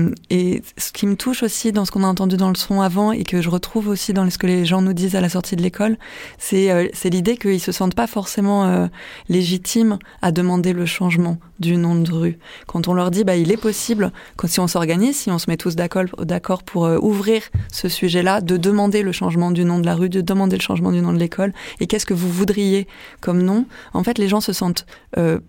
ce 0.78 0.92
qui 0.92 1.06
me 1.06 1.16
touche 1.16 1.42
aussi 1.42 1.72
dans 1.72 1.84
ce 1.84 1.90
qu'on 1.90 2.04
a 2.04 2.06
entendu 2.06 2.36
dans 2.36 2.48
le 2.48 2.54
son 2.54 2.80
avant 2.80 3.10
et 3.10 3.24
que 3.24 3.40
je 3.40 3.50
retrouve 3.50 3.88
aussi 3.88 4.12
dans 4.12 4.28
ce 4.30 4.38
que 4.38 4.46
les 4.46 4.64
gens 4.64 4.82
nous 4.82 4.92
disent 4.92 5.16
à 5.16 5.20
la 5.20 5.28
sortie 5.28 5.56
de 5.56 5.62
l'école, 5.62 5.96
c'est 6.38 6.70
euh, 6.70 6.86
l'idée 7.04 7.36
qu'ils 7.36 7.60
se 7.60 7.72
sentent 7.72 7.96
pas 7.96 8.06
forcément 8.06 8.66
euh, 8.66 8.86
légitimes 9.28 9.98
à 10.22 10.30
demander 10.30 10.72
le 10.72 10.86
changement 10.86 11.38
du 11.58 11.76
nom 11.76 11.96
de 11.96 12.12
rue. 12.12 12.38
Quand 12.68 12.86
on 12.86 12.94
leur 12.94 13.10
dit, 13.10 13.24
bah, 13.24 13.34
il 13.34 13.50
est 13.50 13.56
possible, 13.56 14.12
quand, 14.36 14.46
si 14.46 14.60
on 14.60 14.68
s'organise, 14.68 15.16
si 15.16 15.30
on 15.32 15.38
se 15.38 15.50
met 15.50 15.56
tous 15.56 15.74
d'accord 15.74 16.62
pour 16.62 16.82
ouvrir 17.02 17.42
ce 17.72 17.88
sujet-là, 17.88 18.40
de 18.40 18.56
demander 18.56 19.02
le 19.02 19.12
changement 19.12 19.50
du 19.50 19.64
nom 19.64 19.80
de 19.80 19.86
la 19.86 19.96
rue, 19.96 20.08
de 20.08 20.20
demander 20.20 20.56
le 20.56 20.62
changement 20.62 20.92
du 20.92 21.00
nom 21.00 21.12
de 21.12 21.18
l'école, 21.18 21.52
et 21.80 21.88
qu'est-ce 21.88 22.06
que 22.06 22.14
vous 22.14 22.30
voudriez 22.30 22.86
comme 23.20 23.42
nom, 23.42 23.66
en 23.92 24.04
fait, 24.04 24.18
les 24.18 24.28
gens 24.28 24.40
se 24.40 24.52
sentent 24.52 24.86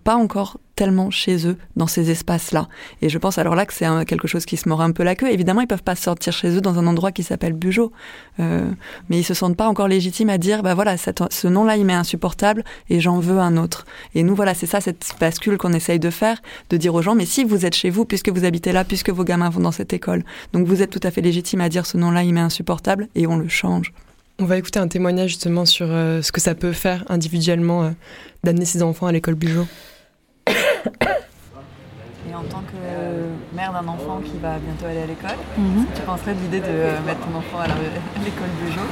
pas 0.04 0.16
encore 0.16 0.58
tellement 0.76 1.10
chez 1.10 1.46
eux 1.46 1.56
dans 1.76 1.86
ces 1.86 2.10
espaces-là. 2.10 2.68
Et 3.02 3.08
je 3.08 3.18
pense 3.18 3.38
alors 3.38 3.54
là 3.54 3.66
que 3.66 3.72
c'est 3.72 3.86
quelque 4.06 4.28
chose 4.28 4.44
qui 4.44 4.56
se 4.56 4.68
mord 4.68 4.80
un 4.80 4.92
peu 4.92 5.02
la 5.02 5.14
queue. 5.14 5.30
Évidemment, 5.30 5.60
ils 5.60 5.66
peuvent 5.66 5.82
pas 5.82 5.94
sortir 5.94 6.32
chez 6.32 6.56
eux 6.56 6.60
dans 6.60 6.78
un 6.78 6.86
endroit 6.86 7.12
qui 7.12 7.22
s'appelle 7.22 7.52
Bugeaud, 7.52 7.92
euh, 8.40 8.70
mais 9.08 9.18
ils 9.18 9.24
se 9.24 9.34
sentent 9.34 9.56
pas 9.56 9.68
encore 9.68 9.88
légitimes 9.88 10.30
à 10.30 10.38
dire, 10.38 10.62
bah 10.62 10.74
voilà, 10.74 10.96
ce 10.96 11.48
nom-là, 11.48 11.76
il 11.76 11.84
m'est 11.84 11.92
insupportable 11.92 12.64
et 12.90 13.00
j'en 13.00 13.20
veux 13.20 13.38
un 13.38 13.56
autre. 13.56 13.86
Et 14.14 14.22
nous, 14.22 14.34
voilà, 14.34 14.54
c'est 14.54 14.66
ça 14.66 14.80
cette 14.80 15.14
bascule 15.20 15.58
qu'on 15.58 15.72
essaye 15.72 15.98
de 15.98 16.10
faire, 16.10 16.42
de 16.70 16.76
dire 16.76 16.94
aux 16.94 17.02
gens, 17.02 17.14
mais 17.14 17.26
si 17.26 17.44
vous 17.44 17.66
êtes 17.66 17.74
chez 17.74 17.90
vous, 17.90 18.04
puisque 18.04 18.28
vous 18.28 18.44
habitez 18.44 18.72
là, 18.72 18.84
puisque 18.84 19.10
vos 19.10 19.24
gamins 19.24 19.50
vont 19.50 19.60
dans 19.60 19.72
cette 19.72 19.92
école, 19.92 20.24
donc 20.52 20.66
vous 20.66 20.82
êtes 20.82 20.90
tout 20.90 21.00
à 21.02 21.10
fait 21.10 21.20
légitime 21.20 21.60
à 21.60 21.68
dire 21.68 21.86
ce 21.86 21.96
nom-là, 21.96 22.22
il 22.24 22.34
m'est 22.34 22.40
insupportable 22.40 23.08
et 23.14 23.26
on 23.26 23.36
le 23.36 23.48
change. 23.48 23.92
On 24.40 24.46
va 24.46 24.58
écouter 24.58 24.80
un 24.80 24.88
témoignage 24.88 25.30
justement 25.30 25.64
sur 25.64 25.86
euh, 25.88 26.20
ce 26.20 26.32
que 26.32 26.40
ça 26.40 26.56
peut 26.56 26.72
faire 26.72 27.04
individuellement 27.08 27.84
euh, 27.84 27.90
d'amener 28.42 28.64
ses 28.64 28.82
enfants 28.82 29.06
à 29.06 29.12
l'école 29.12 29.36
Bugeaud. 29.36 29.66
Et 32.30 32.34
en 32.34 32.42
tant 32.44 32.60
que 32.60 33.54
mère 33.54 33.72
d'un 33.72 33.86
enfant 33.86 34.20
qui 34.24 34.38
va 34.40 34.56
bientôt 34.58 34.86
aller 34.86 35.02
à 35.02 35.06
l'école, 35.06 35.36
mhm. 35.58 35.86
tu 35.94 36.02
penserais 36.02 36.34
de 36.34 36.40
l'idée 36.40 36.60
de 36.60 36.66
euh, 36.68 37.00
mettre 37.06 37.20
ton 37.20 37.36
enfant 37.36 37.60
à 37.60 37.66
l'école 37.66 38.48
du 38.64 38.72
jour 38.72 38.84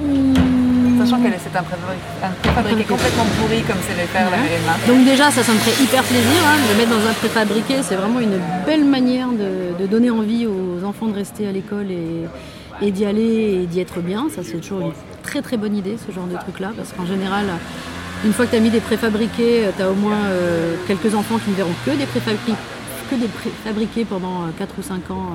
hmm. 0.00 0.98
Sachant 0.98 1.22
qu'elle 1.22 1.32
est 1.32 1.56
un 1.56 1.62
préfabriqué, 2.42 2.84
complètement 2.84 3.24
pourri 3.40 3.62
comme 3.62 3.78
c'est 3.88 3.98
le 3.98 4.06
faire 4.06 4.30
la 4.30 4.36
Emma. 4.36 4.76
Donc 4.86 5.06
déjà 5.06 5.30
ça, 5.30 5.42
ça 5.42 5.52
me 5.52 5.58
ferait 5.58 5.82
hyper 5.82 6.02
plaisir 6.04 6.42
hein, 6.44 6.56
de 6.62 6.72
le 6.72 6.78
mettre 6.78 6.90
dans 6.90 7.08
un 7.08 7.14
préfabriqué. 7.14 7.82
C'est 7.82 7.96
vraiment 7.96 8.20
une 8.20 8.38
belle 8.66 8.84
manière 8.84 9.28
de, 9.28 9.86
donner 9.86 10.10
envie 10.10 10.46
aux 10.46 10.84
enfants 10.84 11.06
de 11.06 11.14
rester 11.14 11.48
à 11.48 11.52
l'école 11.52 11.90
et, 11.90 12.26
et 12.82 12.90
d'y 12.90 13.06
aller 13.06 13.62
et 13.62 13.66
d'y 13.66 13.80
être 13.80 14.00
bien. 14.00 14.28
Ça 14.28 14.42
c'est 14.44 14.60
toujours 14.60 14.82
une 14.82 14.92
très 15.22 15.40
très 15.40 15.56
bonne 15.56 15.74
idée 15.74 15.96
ce 16.06 16.12
genre 16.12 16.26
de 16.26 16.36
truc 16.36 16.60
là 16.60 16.72
parce 16.76 16.92
qu'en 16.92 17.06
général 17.06 17.46
une 18.24 18.32
fois 18.32 18.46
que 18.46 18.50
tu 18.50 18.56
as 18.56 18.60
mis 18.60 18.70
des 18.70 18.80
préfabriqués, 18.80 19.66
euh, 19.66 19.70
tu 19.74 19.82
as 19.82 19.90
au 19.90 19.94
moins 19.94 20.16
euh, 20.16 20.76
quelques 20.86 21.14
enfants 21.14 21.38
qui 21.38 21.50
ne 21.50 21.54
verront 21.54 21.74
que 21.86 21.90
des 21.92 22.06
préfabriqués, 22.06 22.52
que 23.10 23.14
des 23.16 23.28
préfabriqués 23.28 24.04
pendant 24.04 24.48
4 24.58 24.70
euh, 24.70 24.74
ou 24.78 24.82
5 24.82 25.10
ans. 25.10 25.26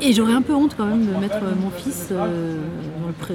Et 0.00 0.12
j'aurais 0.14 0.32
un 0.32 0.42
peu 0.42 0.54
honte 0.54 0.74
quand 0.76 0.86
même 0.86 1.06
de 1.06 1.14
mettre 1.18 1.40
mon 1.60 1.70
fils, 1.70 2.08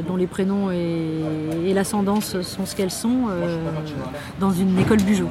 dont, 0.07 0.15
les 0.15 0.25
prénoms 0.25 0.71
et, 0.71 1.73
l'ascendance 1.73 2.41
sont 2.41 2.65
ce 2.65 2.75
qu'elles 2.75 2.89
sont, 2.89 3.27
dans 4.39 4.51
une 4.51 4.79
école 4.79 4.99
Bugeaud. 5.03 5.29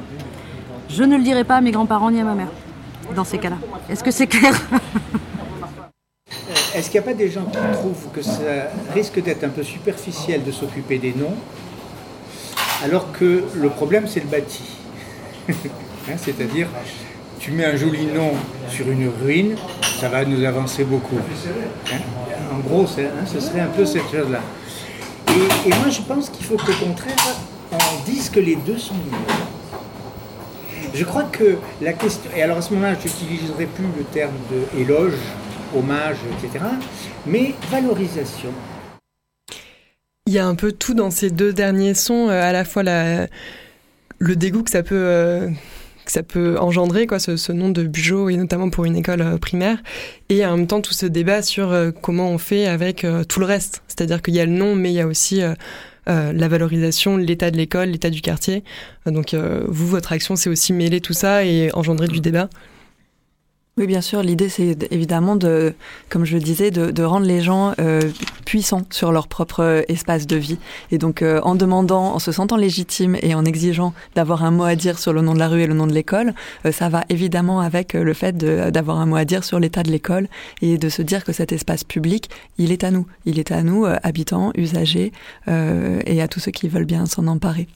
Je 0.89 1.03
ne 1.03 1.17
le 1.17 1.23
dirai 1.23 1.43
pas 1.43 1.57
à 1.57 1.61
mes 1.61 1.71
grands-parents 1.71 2.09
ni 2.09 2.21
à 2.21 2.23
ma 2.23 2.35
mère, 2.35 2.47
dans 3.17 3.25
ces 3.25 3.37
cas-là. 3.37 3.57
Est-ce 3.89 4.01
que 4.01 4.11
c'est 4.11 4.27
clair? 4.27 4.53
Est-ce 6.75 6.89
qu'il 6.89 6.99
n'y 6.99 7.05
a 7.05 7.09
pas 7.09 7.17
des 7.17 7.29
gens 7.29 7.45
qui 7.45 7.57
trouvent 7.73 8.07
que 8.13 8.21
ça 8.21 8.69
risque 8.93 9.21
d'être 9.21 9.43
un 9.43 9.49
peu 9.49 9.63
superficiel 9.63 10.43
de 10.43 10.51
s'occuper 10.51 10.97
des 10.97 11.13
noms, 11.13 11.35
alors 12.83 13.11
que 13.11 13.43
le 13.55 13.69
problème 13.69 14.07
c'est 14.07 14.19
le 14.19 14.27
bâti 14.27 14.63
hein, 15.49 16.15
C'est-à-dire, 16.17 16.67
tu 17.39 17.51
mets 17.51 17.65
un 17.65 17.75
joli 17.75 18.05
nom 18.05 18.33
sur 18.69 18.89
une 18.89 19.09
ruine, 19.23 19.55
ça 19.99 20.09
va 20.09 20.23
nous 20.25 20.43
avancer 20.43 20.83
beaucoup. 20.83 21.17
Hein. 21.91 21.97
en 22.53 22.59
gros, 22.59 22.85
hein, 22.99 23.25
ce 23.25 23.39
serait 23.39 23.61
un 23.61 23.67
peu 23.67 23.85
cette 23.85 24.09
chose-là. 24.11 24.41
Et, 25.65 25.69
moi 25.69 25.89
je 25.89 26.01
pense 26.01 26.29
qu'il 26.29 26.45
faut 26.45 26.57
qu'au 26.57 26.85
contraire, 26.85 27.15
on 27.71 28.09
dise 28.09 28.29
que 28.29 28.39
les 28.39 28.55
deux 28.55 28.77
sont 28.77 28.93
mieux. 28.93 29.35
Je 30.93 31.03
crois 31.03 31.23
que 31.23 31.57
la 31.81 31.93
question. 31.93 32.29
Et 32.35 32.41
alors 32.41 32.57
à 32.57 32.61
ce 32.61 32.73
moment-là, 32.73 32.93
je 32.93 33.07
n'utiliserai 33.07 33.65
plus 33.65 33.85
le 33.97 34.03
terme 34.05 34.35
de 34.51 34.79
éloge, 34.79 35.13
hommage, 35.75 36.17
etc. 36.39 36.63
Mais 37.25 37.53
valorisation. 37.69 38.51
Il 40.27 40.33
y 40.33 40.39
a 40.39 40.47
un 40.47 40.55
peu 40.55 40.71
tout 40.71 40.95
dans 40.95 41.11
ces 41.11 41.29
deux 41.29 41.53
derniers 41.53 41.93
sons, 41.93 42.29
euh, 42.29 42.41
à 42.41 42.51
la 42.51 42.65
fois 42.65 42.81
le 42.81 44.35
dégoût 44.35 44.63
que 44.63 44.71
ça 44.71 44.81
peut, 44.81 44.95
euh, 44.95 45.49
engendrer, 46.57 47.05
ce, 47.19 47.51
nom 47.51 47.69
de 47.69 47.83
Bugeaud, 47.83 48.29
et 48.29 48.37
notamment 48.37 48.71
pour 48.71 48.85
une 48.85 48.95
école 48.95 49.21
euh, 49.21 49.37
primaire, 49.37 49.77
et 50.29 50.43
en 50.43 50.57
même 50.57 50.65
temps 50.65 50.81
tout 50.81 50.93
ce 50.93 51.05
débat 51.05 51.43
sur 51.43 51.75
comment 52.01 52.31
on 52.31 52.39
fait 52.39 52.65
avec 52.65 53.05
tout 53.29 53.39
le 53.39 53.45
reste. 53.45 53.83
C'est-à-dire 53.87 54.23
qu'il 54.23 54.33
y 54.33 54.39
a 54.39 54.47
le 54.47 54.51
nom, 54.51 54.73
mais 54.73 54.91
il 54.91 54.95
y 54.95 55.01
a 55.01 55.05
aussi 55.05 55.41
la 56.07 56.47
valorisation, 56.47 57.17
l'état 57.17 57.51
de 57.51 57.57
l'école, 57.57 57.89
l'état 57.89 58.09
du 58.09 58.21
quartier. 58.21 58.63
donc 59.05 59.35
vous, 59.35 59.87
votre 59.87 60.11
action, 60.11 60.35
c'est 60.35 60.49
aussi 60.49 60.73
mêler 60.73 61.01
tout 61.01 61.13
ça 61.13 61.45
et 61.45 61.69
engendrer 61.73 62.07
du 62.07 62.19
débat. 62.19 62.49
Oui, 63.77 63.87
bien 63.87 63.99
sûr. 63.99 64.21
L'idée, 64.21 64.47
c'est 64.47 64.87
évidemment 64.89 65.35
de, 65.35 65.73
comme 66.07 66.23
je 66.23 66.35
le 66.37 66.41
disais, 66.41 66.71
de, 66.71 67.03
rendre 67.03 67.25
les 67.25 67.41
gens 67.41 67.73
euh, 67.81 68.09
puissants 68.45 68.83
sur 68.89 69.11
leur 69.11 69.27
propre 69.27 69.59
euh, 69.59 69.81
espace 69.89 70.27
de 70.27 70.37
vie. 70.37 70.57
Et 70.91 70.97
donc, 70.97 71.21
euh, 71.21 71.41
en 71.43 71.55
demandant, 71.55 72.13
en 72.13 72.19
se 72.19 72.31
sentant 72.31 72.55
légitime 72.55 73.17
et 73.21 73.35
en 73.35 73.43
exigeant 73.43 73.93
d'avoir 74.15 74.45
un 74.45 74.51
mot 74.51 74.63
à 74.63 74.75
dire 74.75 74.97
sur 74.97 75.11
le 75.11 75.19
nom 75.19 75.33
de 75.33 75.39
la 75.39 75.49
rue 75.49 75.61
et 75.61 75.67
le 75.67 75.73
nom 75.73 75.87
de 75.87 75.91
l'école, 75.91 76.33
ça 76.71 76.87
va 76.87 77.03
évidemment 77.09 77.59
avec 77.59 77.91
le 77.91 78.13
fait 78.13 78.37
d'avoir 78.37 78.97
un 79.01 79.07
mot 79.07 79.17
à 79.17 79.25
dire 79.25 79.43
sur 79.43 79.59
l'état 79.59 79.83
de 79.83 79.91
l'école 79.91 80.29
et 80.61 80.77
de 80.77 80.87
se 80.87 81.01
dire 81.01 81.25
que 81.25 81.33
cet 81.33 81.51
espace 81.51 81.83
public, 81.83 82.29
il 82.57 82.71
est 82.71 82.85
à 82.85 82.91
nous. 82.91 83.05
Il 83.25 83.39
est 83.39 83.51
à 83.51 83.61
nous, 83.61 83.85
habitants, 84.03 84.53
usagers, 84.55 85.11
et 85.47 86.21
à 86.21 86.27
tous 86.29 86.39
ceux 86.39 86.51
qui 86.51 86.69
veulent 86.69 86.85
bien 86.85 87.05
s'en 87.07 87.27
emparer. 87.27 87.67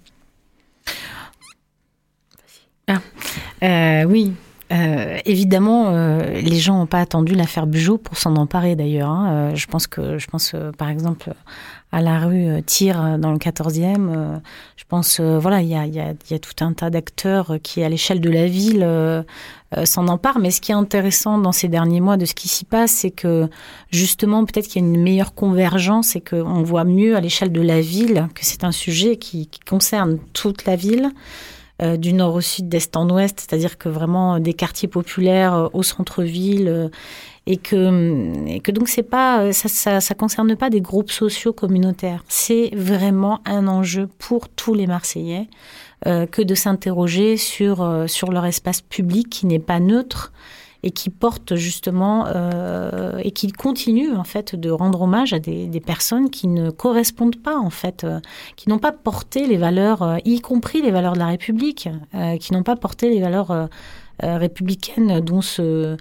Ah, 2.87 4.05
oui, 4.07 4.33
euh, 4.71 5.17
évidemment, 5.25 5.87
euh, 5.87 6.41
les 6.41 6.59
gens 6.59 6.77
n'ont 6.77 6.85
pas 6.85 6.99
attendu 6.99 7.33
l'affaire 7.33 7.65
Bugeaud 7.65 7.97
pour 7.97 8.17
s'en 8.17 8.35
emparer 8.35 8.75
d'ailleurs. 8.75 9.09
Hein. 9.09 9.31
Euh, 9.31 9.55
je 9.55 9.65
pense 9.65 9.87
que, 9.87 10.19
je 10.19 10.27
pense 10.27 10.55
par 10.77 10.89
exemple 10.89 11.33
à 11.91 12.01
la 12.01 12.19
rue 12.19 12.61
Tire 12.67 13.17
dans 13.17 13.31
le 13.31 13.39
14e. 13.39 14.39
je 14.75 14.83
pense, 14.87 15.19
voilà, 15.19 15.61
il 15.61 15.69
y 15.69 15.75
a, 15.75 15.87
y, 15.87 15.99
a, 15.99 16.13
y 16.29 16.33
a, 16.35 16.39
tout 16.39 16.63
un 16.63 16.73
tas 16.73 16.91
d'acteurs 16.91 17.57
qui, 17.63 17.81
à 17.81 17.89
l'échelle 17.89 18.21
de 18.21 18.29
la 18.29 18.45
ville, 18.45 18.87
s'en 19.85 20.07
emparent. 20.07 20.37
Mais 20.37 20.51
ce 20.51 20.61
qui 20.61 20.71
est 20.71 20.75
intéressant 20.75 21.39
dans 21.39 21.51
ces 21.51 21.67
derniers 21.67 21.99
mois 21.99 22.15
de 22.15 22.25
ce 22.25 22.35
qui 22.35 22.47
s'y 22.47 22.63
passe, 22.63 22.91
c'est 22.91 23.09
que 23.09 23.49
justement, 23.89 24.45
peut-être 24.45 24.67
qu'il 24.67 24.83
y 24.83 24.85
a 24.85 24.87
une 24.87 25.01
meilleure 25.01 25.33
convergence 25.33 26.15
et 26.15 26.21
qu'on 26.21 26.61
voit 26.61 26.83
mieux 26.83 27.15
à 27.15 27.21
l'échelle 27.21 27.51
de 27.51 27.61
la 27.61 27.81
ville 27.81 28.27
que 28.35 28.45
c'est 28.45 28.63
un 28.63 28.71
sujet 28.71 29.17
qui, 29.17 29.47
qui 29.47 29.59
concerne 29.61 30.19
toute 30.33 30.65
la 30.65 30.75
ville. 30.75 31.11
Euh, 31.81 31.95
du 31.95 32.11
nord 32.11 32.35
au 32.35 32.41
sud, 32.41 32.67
d'est 32.67 32.97
en 32.97 33.09
ouest, 33.09 33.39
c'est-à-dire 33.39 33.77
que 33.77 33.87
vraiment 33.87 34.39
des 34.39 34.53
quartiers 34.53 34.89
populaires 34.89 35.53
euh, 35.53 35.67
au 35.71 35.81
centre-ville 35.81 36.67
euh, 36.67 36.89
et 37.45 37.55
que 37.55 38.47
et 38.47 38.59
que 38.59 38.71
donc 38.71 38.89
c'est 38.89 39.01
pas 39.01 39.53
ça, 39.53 39.69
ça, 39.69 40.01
ça 40.01 40.13
concerne 40.13 40.57
pas 40.57 40.69
des 40.69 40.81
groupes 40.81 41.09
sociaux 41.09 41.53
communautaires. 41.53 42.25
C'est 42.27 42.69
vraiment 42.75 43.39
un 43.45 43.67
enjeu 43.69 44.09
pour 44.19 44.49
tous 44.49 44.73
les 44.73 44.87
Marseillais 44.87 45.47
que 46.05 46.41
de 46.41 46.55
s'interroger 46.55 47.37
sur 47.37 48.05
sur 48.07 48.31
leur 48.31 48.45
espace 48.45 48.81
public 48.81 49.29
qui 49.29 49.47
n'est 49.47 49.57
pas 49.57 49.79
neutre 49.79 50.31
et 50.83 50.91
qui 50.91 51.09
porte 51.09 51.55
justement 51.55 52.25
euh, 52.27 53.17
et 53.23 53.31
qui 53.31 53.51
continue 53.51 54.15
en 54.15 54.23
fait 54.23 54.55
de 54.55 54.69
rendre 54.69 55.01
hommage 55.01 55.33
à 55.33 55.39
des, 55.39 55.67
des 55.67 55.79
personnes 55.79 56.29
qui 56.29 56.47
ne 56.47 56.69
correspondent 56.69 57.41
pas 57.41 57.57
en 57.57 57.69
fait, 57.69 58.03
euh, 58.03 58.19
qui 58.55 58.69
n'ont 58.69 58.79
pas 58.79 58.91
porté 58.91 59.47
les 59.47 59.57
valeurs, 59.57 60.03
euh, 60.03 60.17
y 60.25 60.39
compris 60.41 60.81
les 60.81 60.91
valeurs 60.91 61.13
de 61.13 61.19
la 61.19 61.27
République, 61.27 61.89
euh, 62.15 62.37
qui 62.37 62.53
n'ont 62.53 62.63
pas 62.63 62.75
porté 62.75 63.09
les 63.09 63.19
valeurs 63.19 63.69
euh, 64.23 64.37
républicaines 64.37 65.19
dont 65.21 65.41
ce 65.41 65.97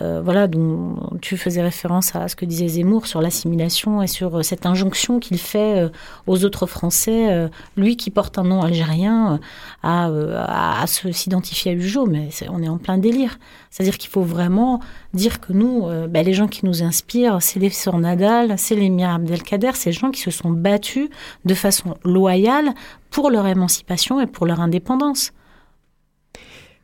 euh, 0.00 0.20
voilà, 0.22 0.46
dont 0.46 0.96
tu 1.20 1.36
faisais 1.36 1.62
référence 1.62 2.14
à 2.14 2.28
ce 2.28 2.36
que 2.36 2.44
disait 2.44 2.68
Zemmour 2.68 3.06
sur 3.06 3.20
l'assimilation 3.20 4.02
et 4.02 4.06
sur 4.06 4.38
euh, 4.38 4.42
cette 4.42 4.66
injonction 4.66 5.18
qu'il 5.18 5.38
fait 5.38 5.80
euh, 5.80 5.88
aux 6.26 6.44
autres 6.44 6.66
Français, 6.66 7.50
lui 7.76 7.96
qui 7.96 8.10
porte 8.10 8.38
un 8.38 8.44
nom 8.44 8.62
algérien, 8.62 9.40
à, 9.82 10.06
à, 10.06 10.86
s'identifier 10.86 11.72
à 11.72 11.74
Hugo, 11.74 12.06
mais 12.06 12.28
on 12.50 12.62
est 12.62 12.68
en 12.68 12.78
plein 12.78 12.98
délire. 12.98 13.38
C'est-à-dire 13.70 13.98
qu'il 13.98 14.10
faut 14.10 14.22
vraiment 14.22 14.80
dire 15.14 15.40
que 15.40 15.52
nous, 15.52 15.86
bah, 16.08 16.22
les 16.22 16.34
gens 16.34 16.46
qui 16.46 16.66
nous 16.66 16.82
inspirent, 16.82 17.38
c'est 17.40 17.58
les 17.58 17.70
sœurs 17.70 17.98
Nadal, 17.98 18.54
c'est 18.58 18.76
les 18.76 18.90
Abdelkader, 19.02 19.72
c'est 19.74 19.90
les 19.90 19.96
gens 19.96 20.10
qui 20.10 20.20
se 20.20 20.30
sont 20.30 20.50
battus 20.50 21.08
de 21.44 21.54
façon 21.54 21.96
loyale 22.04 22.74
pour 23.10 23.30
leur 23.30 23.46
émancipation 23.46 24.20
et 24.20 24.26
pour 24.26 24.46
leur 24.46 24.60
indépendance. 24.60 25.32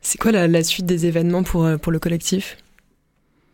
C'est 0.07 0.17
quoi 0.17 0.31
la, 0.31 0.47
la, 0.47 0.63
suite 0.63 0.85
des 0.85 1.05
événements 1.05 1.43
pour, 1.43 1.67
pour 1.81 1.91
le 1.91 1.99
collectif? 1.99 2.55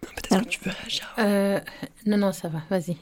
Peut-être 0.01 0.43
que 0.43 0.49
tu 0.49 0.59
peux 0.59 0.69
réagir. 0.69 1.11
Euh, 1.17 1.59
non, 2.05 2.17
non, 2.17 2.31
ça 2.31 2.47
va, 2.47 2.61
vas-y. 2.69 2.95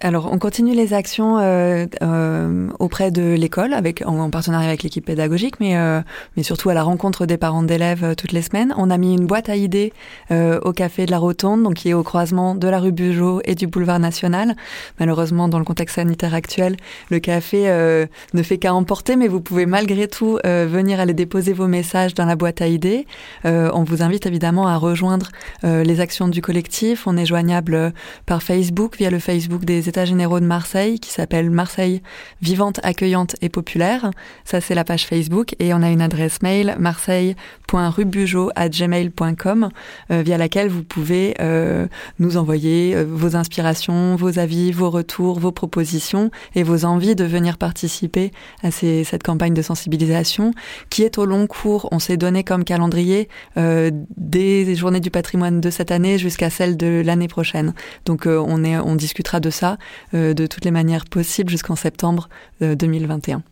Alors, 0.00 0.28
on 0.30 0.38
continue 0.38 0.74
les 0.74 0.92
actions 0.92 1.38
euh, 1.38 1.86
euh, 2.02 2.68
auprès 2.78 3.10
de 3.10 3.32
l'école, 3.32 3.72
avec 3.72 4.02
en, 4.06 4.28
partenariat 4.28 4.68
avec 4.68 4.82
l'équipe 4.82 5.06
pédagogique, 5.06 5.58
mais 5.58 5.78
euh, 5.78 6.02
mais 6.36 6.42
surtout 6.42 6.68
à 6.68 6.74
la 6.74 6.82
rencontre 6.82 7.24
des 7.24 7.38
parents 7.38 7.62
d'élèves 7.62 8.04
euh, 8.04 8.14
toutes 8.14 8.32
les 8.32 8.42
semaines. 8.42 8.74
On 8.76 8.90
a 8.90 8.98
mis 8.98 9.14
une 9.14 9.26
boîte 9.26 9.48
à 9.48 9.56
idées 9.56 9.94
euh, 10.30 10.60
au 10.62 10.72
café 10.72 11.06
de 11.06 11.10
la 11.10 11.18
Rotonde, 11.18 11.62
donc 11.62 11.74
qui 11.74 11.88
est 11.88 11.94
au 11.94 12.02
croisement 12.02 12.54
de 12.54 12.68
la 12.68 12.78
rue 12.78 12.92
Bugeaud 12.92 13.40
et 13.46 13.54
du 13.54 13.66
boulevard 13.66 13.98
National. 13.98 14.54
Malheureusement, 15.00 15.48
dans 15.48 15.58
le 15.58 15.64
contexte 15.64 15.96
sanitaire 15.96 16.34
actuel, 16.34 16.76
le 17.08 17.18
café 17.18 17.70
euh, 17.70 18.04
ne 18.34 18.42
fait 18.42 18.58
qu'à 18.58 18.74
emporter, 18.74 19.16
mais 19.16 19.28
vous 19.28 19.40
pouvez 19.40 19.64
malgré 19.64 20.08
tout 20.08 20.38
venir 20.44 21.00
aller 21.00 21.14
déposer 21.14 21.52
vos 21.52 21.66
messages 21.66 22.14
dans 22.14 22.26
la 22.26 22.36
boîte 22.36 22.60
à 22.60 22.66
idées. 22.66 23.06
on 23.44 23.84
vous 23.84 24.02
invite 24.02 24.26
évidemment 24.26 24.66
à 24.66 24.76
rejoindre 24.76 25.30
les 25.62 26.00
actions 26.00 26.28
du 26.28 26.42
collectif. 26.42 27.06
On 27.06 27.16
est 27.16 27.26
joignable 27.26 27.92
par 28.26 28.42
Facebook 28.42 28.96
via 28.98 29.10
le 29.10 29.18
Facebook 29.18 29.64
des 29.64 29.85
États 29.88 30.04
généraux 30.04 30.40
de 30.40 30.46
Marseille 30.46 30.98
qui 30.98 31.10
s'appelle 31.10 31.50
Marseille 31.50 32.02
vivante, 32.42 32.80
accueillante 32.82 33.36
et 33.42 33.48
populaire. 33.48 34.10
Ça, 34.44 34.60
c'est 34.60 34.74
la 34.74 34.82
page 34.84 35.06
Facebook 35.06 35.54
et 35.58 35.72
on 35.74 35.82
a 35.82 35.90
une 35.90 36.00
adresse 36.00 36.42
mail 36.42 36.76
marseille.rubujo@gmail.com 36.78 39.68
euh, 40.10 40.22
via 40.22 40.38
laquelle 40.38 40.68
vous 40.68 40.82
pouvez 40.82 41.34
euh, 41.40 41.86
nous 42.18 42.36
envoyer 42.36 42.94
euh, 42.94 43.04
vos 43.08 43.36
inspirations, 43.36 44.16
vos 44.16 44.38
avis, 44.38 44.72
vos 44.72 44.90
retours, 44.90 45.38
vos 45.38 45.52
propositions 45.52 46.30
et 46.54 46.62
vos 46.62 46.84
envies 46.84 47.14
de 47.14 47.24
venir 47.24 47.58
participer 47.58 48.32
à 48.62 48.70
cette 48.70 49.22
campagne 49.22 49.54
de 49.54 49.62
sensibilisation 49.62 50.52
qui 50.90 51.02
est 51.02 51.18
au 51.18 51.26
long 51.26 51.46
cours. 51.46 51.88
On 51.92 51.98
s'est 51.98 52.16
donné 52.16 52.44
comme 52.44 52.64
calendrier 52.64 53.28
euh, 53.56 53.90
des 54.16 54.74
journées 54.74 55.00
du 55.00 55.10
patrimoine 55.10 55.60
de 55.60 55.70
cette 55.70 55.90
année 55.90 56.18
jusqu'à 56.18 56.50
celle 56.50 56.76
de 56.76 57.02
l'année 57.04 57.28
prochaine. 57.28 57.74
Donc 58.04 58.26
on, 58.26 58.64
est, 58.64 58.78
on 58.78 58.96
discutera 58.96 59.40
de 59.40 59.50
ça 59.50 59.75
euh, 60.14 60.34
de 60.34 60.46
toutes 60.46 60.64
les 60.64 60.70
manières 60.70 61.04
possibles 61.04 61.50
jusqu'en 61.50 61.76
septembre 61.76 62.28
2021. 62.60 63.42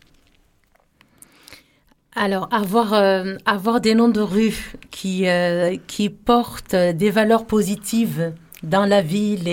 Alors, 2.17 2.47
avoir, 2.51 2.93
euh, 2.93 3.35
avoir 3.45 3.81
des 3.81 3.93
noms 3.93 4.07
de 4.07 4.21
rues 4.21 4.73
qui, 4.89 5.27
euh, 5.27 5.75
qui 5.85 6.09
portent 6.09 6.75
des 6.75 7.09
valeurs 7.09 7.45
positives 7.45 8.31
dans 8.63 8.85
la 8.85 9.01
ville 9.01 9.49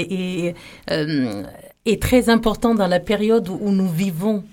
euh, 0.91 1.43
est 1.85 2.01
très 2.01 2.31
important 2.31 2.77
dans 2.77 2.87
la 2.87 3.01
période 3.01 3.49
où 3.49 3.71
nous 3.71 3.89
vivons 3.89 4.45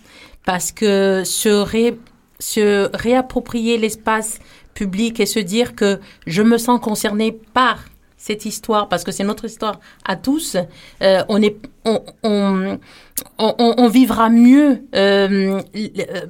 parce 0.43 0.71
que 0.71 1.23
se, 1.23 1.49
ré, 1.49 1.99
se 2.39 2.89
réapproprier 2.95 3.77
l'espace 3.77 4.39
public 4.73 5.19
et 5.19 5.27
se 5.27 5.39
dire 5.39 5.75
que 5.75 5.99
je 6.25 6.41
me 6.41 6.57
sens 6.57 6.79
concerné 6.81 7.31
par 7.31 7.85
cette 8.19 8.45
histoire, 8.45 8.89
parce 8.89 9.03
que 9.03 9.11
c'est 9.11 9.23
notre 9.23 9.45
histoire 9.45 9.79
à 10.05 10.17
tous, 10.17 10.57
euh, 11.01 11.23
on, 13.39 13.87
vivra 13.87 14.29
mieux 14.29 14.83
euh, 14.93 15.61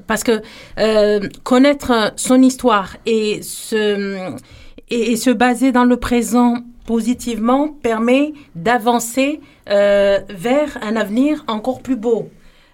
parce 0.07 0.23
que 0.23 0.41
euh, 0.77 1.27
connaître 1.43 2.13
son 2.15 2.41
histoire 2.41 2.95
et 3.05 3.41
se, 3.41 5.33
baser 5.33 5.71
dans 5.71 5.83
le 5.83 5.97
présent 5.97 6.57
positivement 6.85 7.67
permet 7.67 8.33
d'avancer 8.55 9.41
euh, 9.69 10.19
vers 10.29 10.77
un 10.81 10.95
avenir 10.95 11.43
encore 11.47 11.81
plus 11.81 11.95
beau. 11.95 12.29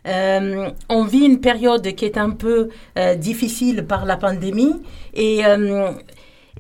Euh, 0.08 0.70
on 0.90 1.04
vit 1.04 1.26
une 1.26 1.40
période 1.40 1.86
qui 1.96 2.06
est 2.06 2.18
un 2.18 2.30
peu 2.30 2.70
euh, 2.98 3.16
difficile 3.16 3.86
par 3.86 4.06
la 4.06 4.18
pandémie 4.18 4.76
et 5.14 5.42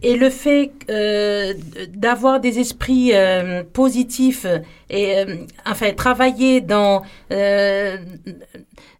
et 0.01 0.15
le 0.17 0.29
fait 0.29 0.71
euh, 0.89 1.53
d'avoir 1.89 2.39
des 2.39 2.59
esprits 2.59 3.11
euh, 3.13 3.63
positifs 3.63 4.45
et 4.89 5.17
euh, 5.17 5.37
enfin 5.65 5.93
travailler 5.93 6.61
dans 6.61 7.01
euh, 7.31 7.97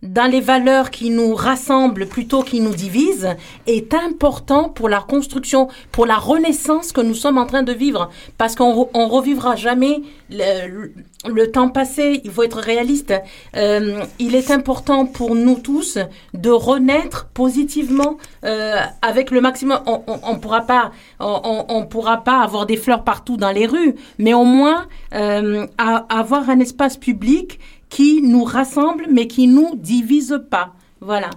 dans 0.05 0.29
les 0.29 0.41
valeurs 0.41 0.91
qui 0.91 1.09
nous 1.09 1.33
rassemblent 1.35 2.07
plutôt 2.07 2.43
qui 2.43 2.61
nous 2.61 2.75
divisent 2.75 3.35
est 3.65 3.93
important 3.93 4.69
pour 4.69 4.87
la 4.87 5.01
construction, 5.01 5.67
pour 5.91 6.05
la 6.05 6.17
renaissance 6.17 6.91
que 6.91 7.01
nous 7.01 7.15
sommes 7.15 7.37
en 7.37 7.45
train 7.45 7.63
de 7.63 7.73
vivre. 7.73 8.09
Parce 8.37 8.55
qu'on 8.55 8.89
on 8.93 9.07
revivra 9.07 9.55
jamais 9.55 10.01
le, 10.29 10.91
le, 11.27 11.51
temps 11.51 11.69
passé. 11.69 12.21
Il 12.23 12.31
faut 12.31 12.43
être 12.43 12.59
réaliste. 12.59 13.13
Euh, 13.55 14.03
il 14.19 14.35
est 14.35 14.51
important 14.51 15.05
pour 15.05 15.35
nous 15.35 15.55
tous 15.55 15.97
de 16.33 16.49
renaître 16.49 17.27
positivement 17.33 18.17
euh, 18.43 18.77
avec 19.01 19.31
le 19.31 19.41
maximum. 19.41 19.79
On, 19.87 20.01
on 20.07 20.35
pourra 20.37 20.61
pas, 20.61 20.84
on, 21.19 21.65
on, 21.69 21.85
pourra 21.85 22.23
pas 22.23 22.41
avoir 22.41 22.65
des 22.65 22.77
fleurs 22.77 23.03
partout 23.03 23.37
dans 23.37 23.51
les 23.51 23.65
rues, 23.65 23.95
mais 24.17 24.33
au 24.33 24.43
moins 24.43 24.87
euh, 25.13 25.67
à, 25.77 26.05
avoir 26.09 26.49
un 26.49 26.59
espace 26.59 26.97
public 26.97 27.59
qui 27.89 28.21
nous 28.21 28.43
rassemble 28.43 29.05
mais 29.11 29.27
qui 29.27 29.47
nous 29.47 29.75
divise 29.75 30.39
pas. 30.49 30.73
Voilà. 31.01 31.29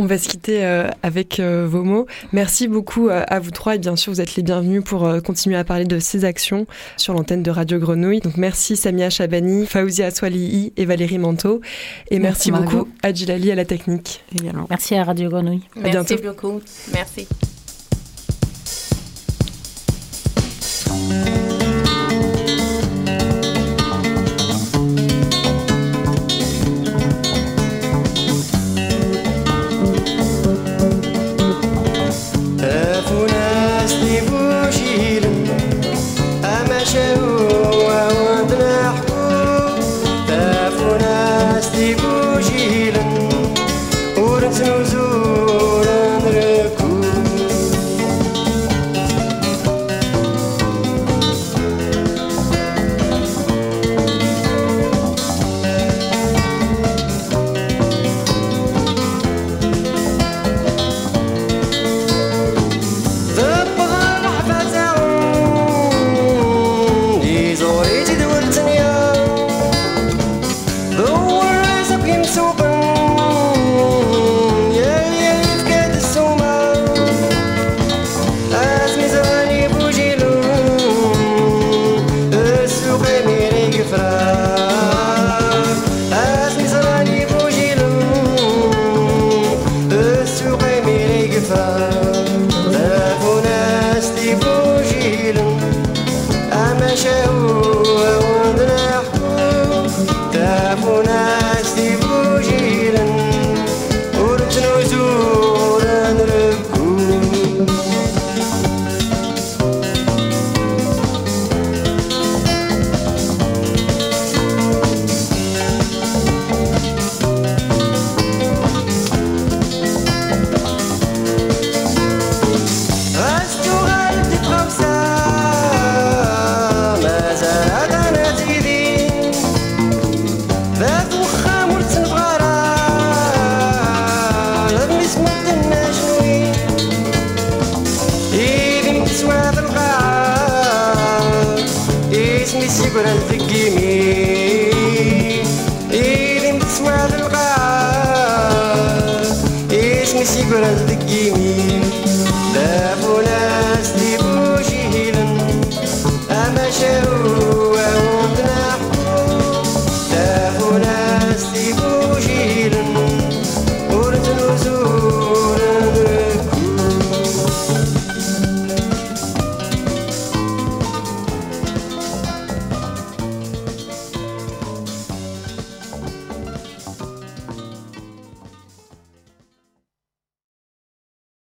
On 0.00 0.06
va 0.06 0.16
se 0.16 0.28
quitter 0.28 0.64
euh, 0.64 0.88
avec 1.02 1.40
euh, 1.40 1.66
vos 1.68 1.82
mots. 1.82 2.06
Merci 2.32 2.68
beaucoup 2.68 3.10
euh, 3.10 3.22
à 3.28 3.38
vous 3.38 3.50
trois 3.50 3.74
et 3.74 3.78
bien 3.78 3.96
sûr 3.96 4.12
vous 4.12 4.20
êtes 4.22 4.34
les 4.34 4.42
bienvenus 4.42 4.82
pour 4.82 5.04
euh, 5.04 5.20
continuer 5.20 5.56
à 5.56 5.64
parler 5.64 5.84
de 5.84 5.98
ces 5.98 6.24
actions 6.24 6.66
sur 6.96 7.12
l'antenne 7.12 7.42
de 7.42 7.50
Radio 7.50 7.78
Grenouille. 7.78 8.20
Donc 8.20 8.38
merci 8.38 8.76
Samia 8.76 9.10
Chabani, 9.10 9.66
Faouzia 9.66 10.10
Swalihi 10.10 10.72
et 10.78 10.86
Valérie 10.86 11.18
Manteau 11.18 11.60
et 12.10 12.18
merci, 12.18 12.50
merci 12.50 12.72
beaucoup 12.72 12.88
à 13.02 13.12
Djilali 13.12 13.52
à 13.52 13.54
la 13.54 13.66
technique 13.66 14.24
également. 14.34 14.66
Merci 14.70 14.94
à 14.94 15.04
Radio 15.04 15.28
Grenouille. 15.28 15.68
À 15.76 15.80
merci 15.80 16.16
bientôt. 16.16 16.28
beaucoup. 16.28 16.60
Merci. 16.94 17.28
Música 20.90 21.59